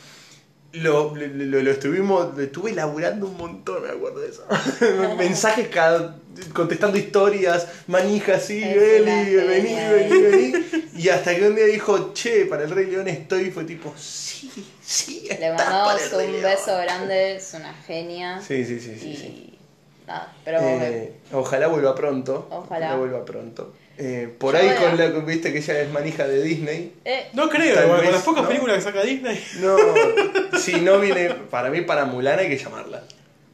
[0.74, 4.47] Lo, lo, lo- lo estuvimos, lo estuve laburando un montón, me acuerdo de eso.
[5.19, 6.16] Mensajes cada-
[6.55, 10.64] contestando historias, manija, sí, Es Eli, vení, vení, vení.
[10.97, 14.51] Y hasta que un día dijo, che, para el Rey León estoy, fue tipo, sí,
[14.82, 16.44] sí, Le para mandamos el Rey un León".
[16.44, 18.40] beso grande, es una genia.
[18.40, 19.09] Sí, sí, sí, sí.
[19.10, 19.51] y sí.
[20.12, 22.47] Nada, pero Eh, ojalá vuelva pronto.
[22.51, 22.97] Ojalá.
[22.97, 23.72] vuelva pronto.
[23.98, 26.94] Eh, por Yo ahí con la viste que ella es manija de Disney.
[27.05, 28.48] eh, No creo, vez, con las pocas ¿no?
[28.48, 29.43] películas que saca Disney.
[29.60, 29.76] No,
[30.59, 33.02] si no viene, para mí para Mulan hay que llamarla.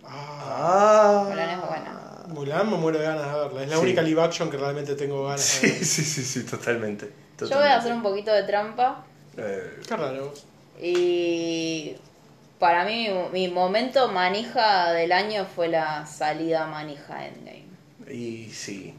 [0.05, 1.24] Ah, Ah.
[1.28, 1.94] Mulan es buena.
[2.28, 3.62] Mulan me muero de ganas de verla.
[3.62, 3.82] Es la Sí.
[3.82, 5.85] única live action que realmente tengo ganas Sí, de ver.
[5.85, 7.10] sí, sí, sí, totalmente.
[7.40, 9.05] yo voy a hacer un poquito de trampa
[9.36, 10.32] Eh, Qué raro.
[10.80, 11.97] y
[12.59, 17.64] para mí mi momento manija del año fue la salida manija Endgame.
[18.10, 18.94] y sí.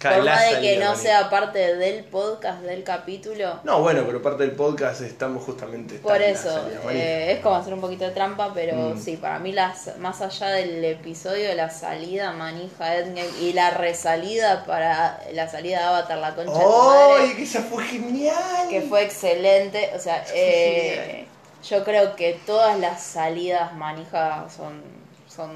[0.00, 1.02] Por más de que no manija.
[1.02, 5.96] sea parte del podcast, del capítulo, No, bueno, pero parte del podcast estamos justamente.
[5.98, 9.00] Por eso, eh, es como hacer un poquito de trampa, pero Mm.
[9.02, 14.64] sí, para mí las, más allá del episodio, la salida manija Endgame y la resalida
[14.66, 18.68] para la salida de Avatar, la concha de tu ¡Ay, madre, que esa fue genial!
[18.70, 19.90] que fue excelente.
[19.96, 21.26] O sea, eh,
[21.62, 24.80] yo creo que todas las salidas manijas son,
[25.28, 25.50] son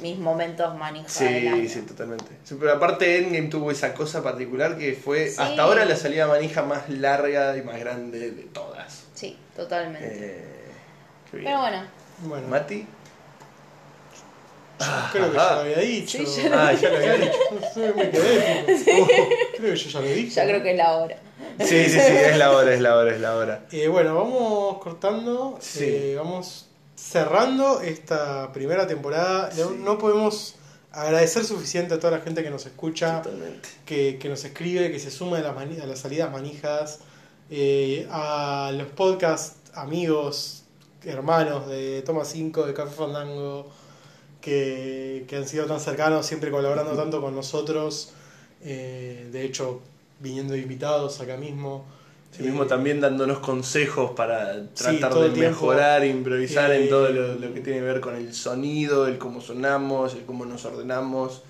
[0.00, 1.56] mis momentos manija del año.
[1.62, 2.24] Sí, sí, totalmente.
[2.44, 5.36] Sí, pero aparte Endgame tuvo esa cosa particular que fue Sí.
[5.40, 9.04] hasta ahora la salida manija más larga y más grande de todas.
[9.14, 10.08] Sí, totalmente.
[10.10, 10.44] Eh,
[11.32, 11.82] pero bueno,
[12.22, 12.86] Bueno, Mati.
[15.12, 16.18] Creo que ya lo había dicho.
[16.26, 17.38] Sí, ya Ah, ya lo había dicho.
[17.96, 18.64] Me quedé.
[18.84, 19.06] tipo,
[19.56, 20.30] creo que yo ya lo dije.
[20.30, 21.16] ya creo que es la hora.
[21.58, 23.64] Sí, sí, sí, es la hora, es la hora, es la hora.
[23.72, 25.84] Eh, bueno, vamos cortando, Sí.
[25.84, 26.66] eh, vamos
[26.96, 29.50] cerrando esta primera temporada.
[29.56, 29.76] No- Sí.
[29.78, 30.54] No podemos
[30.92, 33.68] agradecer suficiente a toda la gente que nos escucha, Totalmente.
[33.86, 37.00] que, que nos escribe, que se suma a las, mani- a las salidas manijas,
[37.50, 40.64] eh, a los podcast amigos,
[41.04, 43.70] hermanos de Toma 5, de Café Fandango,
[44.40, 48.12] que, que han sido tan cercanos, siempre colaborando tanto con nosotros.
[48.62, 49.80] eh, de hecho,
[50.18, 51.84] viniendo invitados acá mismo.
[52.36, 55.50] Sí mismo Eh, también dándonos consejos para tratar de el tiempo.
[55.66, 59.18] mejorar, improvisar Eh, en todo lo, lo que tiene que ver con el sonido, el
[59.18, 61.42] cómo sonamos, el cómo nos ordenamos.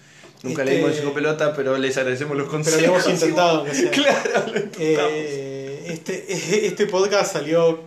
[0.42, 2.82] Nunca Este- le dimos cinco pelota, pero les agradecemos los Pero consejos.
[2.82, 3.90] lo hemos intentado, sea.
[3.92, 5.12] Claro, lo intentamos.
[5.12, 6.26] Eh, este,
[6.66, 7.80] este podcast salió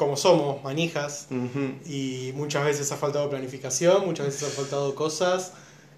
[0.00, 1.74] como somos, manijas, Ujú.
[1.84, 5.52] y muchas veces ha faltado planificación, muchas veces han faltado cosas.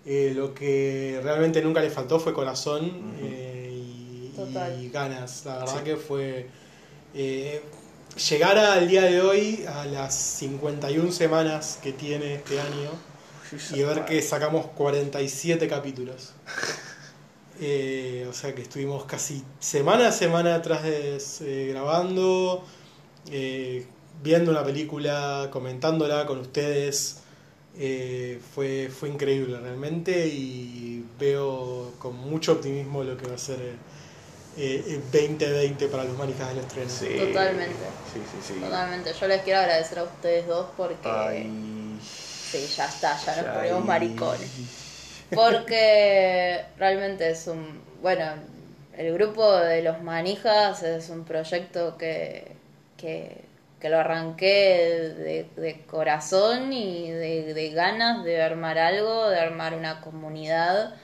[0.04, 5.44] Eh, lo que realmente nunca le faltó fue corazón eh, y, ganas.
[5.44, 5.84] La verdad Sí.
[5.84, 6.48] que fue
[7.14, 7.62] eh,
[8.28, 12.90] llegar al día de hoy, a las 51 semanas que tiene este año,
[13.72, 16.32] y ver que sacamos 47 capítulos.
[17.64, 22.64] Eh, o sea que estuvimos casi semana a semana atrás de eh, grabando,
[23.30, 23.86] eh,
[24.22, 27.18] viendo una película, comentándola con ustedes.
[27.78, 33.76] Eh, fue, fue increíble realmente y veo con mucho optimismo lo que va a ser
[34.58, 36.90] eh, el 2020 para los manijas del estreno.
[36.90, 37.26] Sí.
[37.28, 37.74] Totalmente.
[38.12, 38.60] Sí, sí, sí.
[38.60, 39.12] Totalmente.
[39.18, 41.50] Yo les quiero agradecer a ustedes dos porque Ay.
[42.02, 44.50] sí, ya está, ya nos ponemos maricones.
[45.34, 47.80] Porque realmente es un.
[48.02, 48.24] Bueno,
[48.96, 52.51] el grupo de los manijas es un proyecto que,
[53.02, 53.44] que,
[53.80, 59.74] que lo arranqué de, de corazón y de, de ganas de armar algo, de armar
[59.74, 60.94] una comunidad.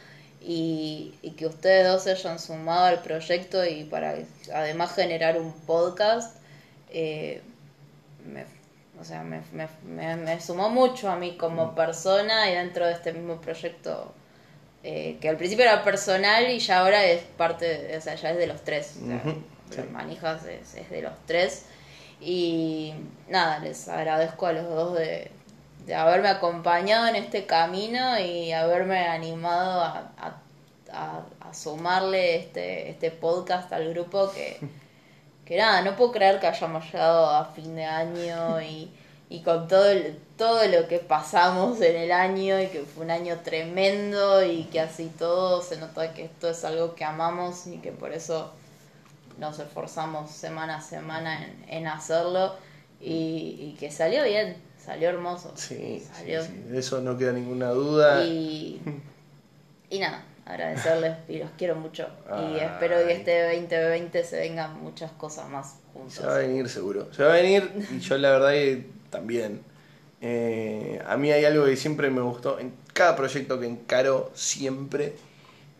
[0.41, 4.15] Y, y que ustedes dos se hayan sumado al proyecto y para
[4.55, 6.37] además generar un podcast,
[6.91, 7.43] eh,
[8.25, 8.45] me,
[9.01, 12.93] o sea, me, me, me, me sumó mucho a mí como persona y dentro de
[12.93, 14.13] este mismo proyecto
[14.85, 18.31] eh, que al principio era personal y ya ahora es parte, de- o sea, ya
[18.31, 18.95] es de los tres.
[19.69, 21.65] o sea, manijas es, es de los tres.
[22.21, 22.95] Y
[23.29, 25.31] nada, les agradezco a los dos de,
[25.87, 30.37] de haberme acompañado en este camino y haberme animado a, a,
[30.93, 34.59] a- a sumarle este, este podcast al grupo que,
[35.47, 38.91] que nada, no puedo creer que hayamos llegado a fin de año y,
[39.31, 43.11] y con todo, el- todo lo que pasamos en el año y que fue un
[43.11, 47.79] año tremendo y que así todo se nota que esto es algo que amamos y
[47.79, 48.53] que por eso
[49.39, 52.55] nos esforzamos semana a semana en, en hacerlo
[53.01, 55.53] y, y que salió bien, salió hermoso.
[55.57, 56.43] Sí, sí, salió.
[56.43, 58.25] sí, de eso no queda ninguna duda.
[58.25, 58.81] Y,
[59.91, 62.09] y nada, agradecerles y los quiero mucho.
[62.53, 66.15] Y espero que este 2020 se vengan muchas cosas más juntos.
[66.15, 67.13] Se va a venir seguro.
[67.13, 69.63] Se va a venir y yo la verdad que también.
[70.21, 72.59] Eh, a mí hay algo que siempre me gustó.
[72.59, 75.15] En cada proyecto que encaro, siempre.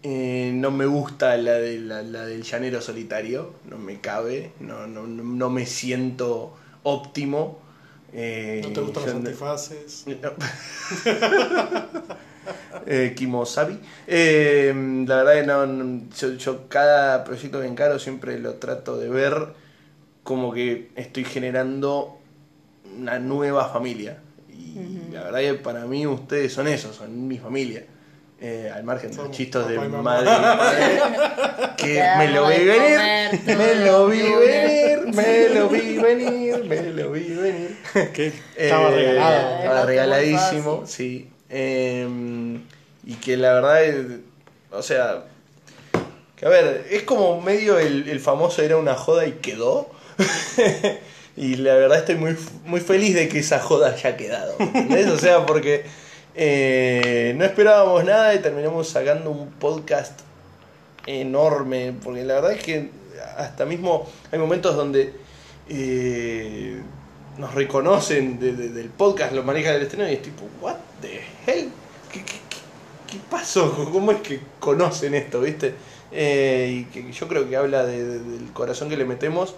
[0.03, 3.55] Eh, no me gusta la, de, la, la del llanero solitario.
[3.69, 4.53] No me cabe.
[4.61, 7.59] No, no, no, no me siento óptimo.
[8.13, 10.05] Eh, ¿No te gustan los yo- antifaces?
[10.23, 10.33] no.
[12.87, 13.79] eh, Kimosabi.
[14.07, 14.73] Eh,
[15.07, 19.09] la verdad que no, no- yo, yo cada proyecto que encaro siempre lo trato de
[19.09, 19.49] ver
[20.23, 22.19] como que estoy generando
[22.97, 24.21] una nueva familia.
[24.49, 27.85] Y la verdad que para mí ustedes son eso, son mi familia.
[28.41, 31.01] Eh, al margen de los chistos de papá y madre, madre,
[31.77, 36.83] que me lo vi venir, comer me lo vi venir, me lo vi venir, me
[36.83, 37.77] lo vi venir.
[38.13, 39.49] Que estaba Eh, regalado.
[39.57, 41.29] Es Estaba regaladísimo, sí.
[41.51, 42.07] Eh,
[43.05, 44.07] y que la verdad, es-
[44.71, 45.25] o sea,
[46.37, 49.91] que a ver, es como medio el, el famoso era una joda y quedó.
[51.37, 54.55] y la verdad estoy muy, muy feliz de que esa joda haya quedado.
[54.61, 55.09] ¿entendés?
[55.09, 55.85] O sea, porque
[56.41, 60.21] eh, no esperábamos nada y terminamos sacando un podcast
[61.07, 61.93] enorme.
[62.03, 62.91] Porque la verdad es que
[63.37, 65.13] hasta mismo hay momentos donde
[65.69, 66.81] eh,
[67.39, 71.21] nos reconocen de- de- del podcast, lo maneja del estreno y es tipo, ¿what the
[71.47, 71.69] hell?
[72.13, 73.91] ¿Qué, qué, pasó?
[73.93, 75.75] ¿Cómo es que conocen esto, viste?
[76.13, 79.55] Eh, y que yo creo que habla de- de- del corazón que le metemos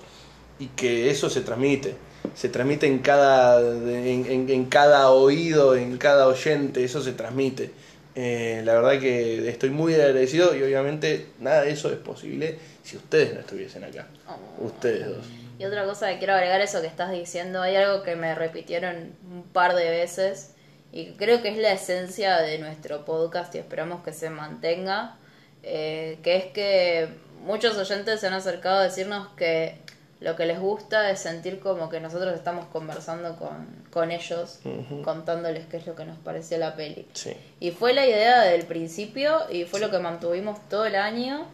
[0.58, 1.94] y que eso se transmite.
[2.34, 7.70] Se transmite en cada, en, en- en cada oído, en cada oyente, eso se transmite.
[8.14, 12.96] Eh, la verdad que estoy muy agradecido y obviamente nada de eso es posible si
[12.96, 14.06] ustedes no estuviesen acá.
[14.28, 14.66] Oh.
[14.66, 15.24] Ustedes dos.
[15.58, 19.12] Y otra cosa que quiero agregar eso que estás diciendo, hay algo que me repitieron
[19.30, 20.50] un par de veces
[20.92, 25.16] y creo que es la esencia de nuestro podcast y esperamos que se mantenga,
[25.62, 27.08] eh, que es que
[27.44, 29.76] muchos oyentes se han acercado a decirnos que
[30.20, 34.58] lo que les gusta es sentir como que nosotros estamos conversando con, con ellos,
[35.04, 37.06] contándoles qué es lo que nos pareció la peli.
[37.14, 37.34] Sí.
[37.58, 41.46] Y fue la idea del principio y fue lo que mantuvimos todo el año.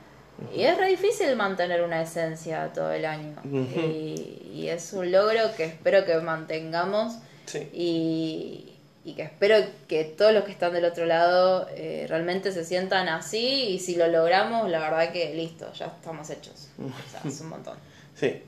[0.55, 3.37] Y es re difícil mantener una esencia todo el año.
[3.45, 7.15] Y, y es un logro que espero que mantengamos
[7.47, 7.71] Sí.
[7.73, 8.73] y,
[9.05, 9.57] y que espero
[9.87, 13.95] que todos los que están del otro lado eh, realmente se sientan así y si
[13.95, 16.69] lo logramos, la verdad que listo, ya estamos hechos.
[16.81, 17.77] O sea, es un montón.
[18.17, 18.43] Sí.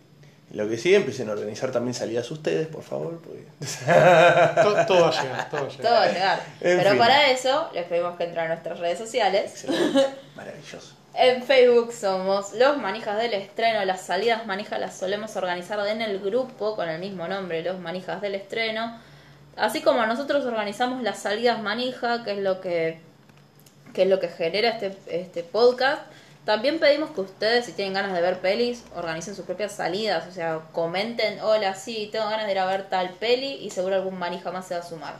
[0.52, 3.20] Lo que sí, empiecen a organizar también salidas ustedes, por favor.
[3.20, 3.42] Porque...
[4.62, 5.92] To- Todo, va a llegar, todo va a Todo llegar.
[5.92, 6.40] va a llegar.
[6.60, 6.98] En Pero fin.
[6.98, 9.50] para eso les pedimos que entren a nuestras redes sociales.
[9.50, 10.06] Excelente.
[10.36, 10.94] Maravilloso.
[11.14, 13.84] En Facebook somos Los Manijas del Estreno.
[13.84, 18.20] Las salidas manijas las solemos organizar en el grupo con el mismo nombre, Los Manijas
[18.22, 18.98] del Estreno.
[19.56, 23.00] Así como nosotros organizamos las salidas manija, que es lo que,
[23.92, 26.02] que, es lo que genera este, este podcast.
[26.48, 30.26] También pedimos que ustedes, si tienen ganas de ver pelis, organicen sus propias salidas.
[30.28, 33.96] O sea, comenten, hola, sí, tengo ganas de ir a ver tal peli y seguro
[33.96, 35.16] algún manija más se va a sumar.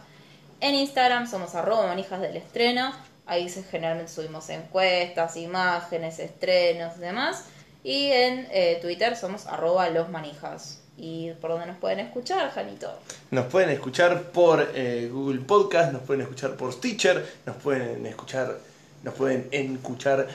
[0.63, 2.95] En Instagram somos arroba manijas del estreno.
[3.27, 7.45] Ahí se, generalmente subimos encuestas, imágenes, estrenos y demás.
[7.85, 10.81] Y en eh, Twitter somos arroba los manijas.
[10.97, 12.91] ¿Y por dónde nos pueden escuchar, Janito?
[13.33, 18.57] Nos pueden escuchar por eh, Google Podcast, nos pueden escuchar por Stitcher, nos pueden escuchar,
[19.03, 20.27] nos pueden escuchar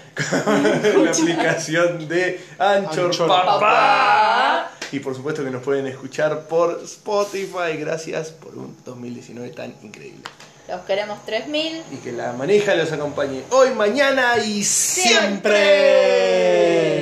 [0.43, 0.63] con
[1.05, 3.27] la aplicación de Anchor, Anchor.
[3.27, 4.71] Papá.
[4.91, 7.77] Y por supuesto que nos pueden escuchar por Spotify.
[7.79, 10.21] Gracias por un 2019 tan increíble.
[10.67, 11.81] Los queremos 3000.
[11.91, 15.11] Y que la maneja los acompañe hoy, mañana y siempre.
[15.11, 16.93] Siempre.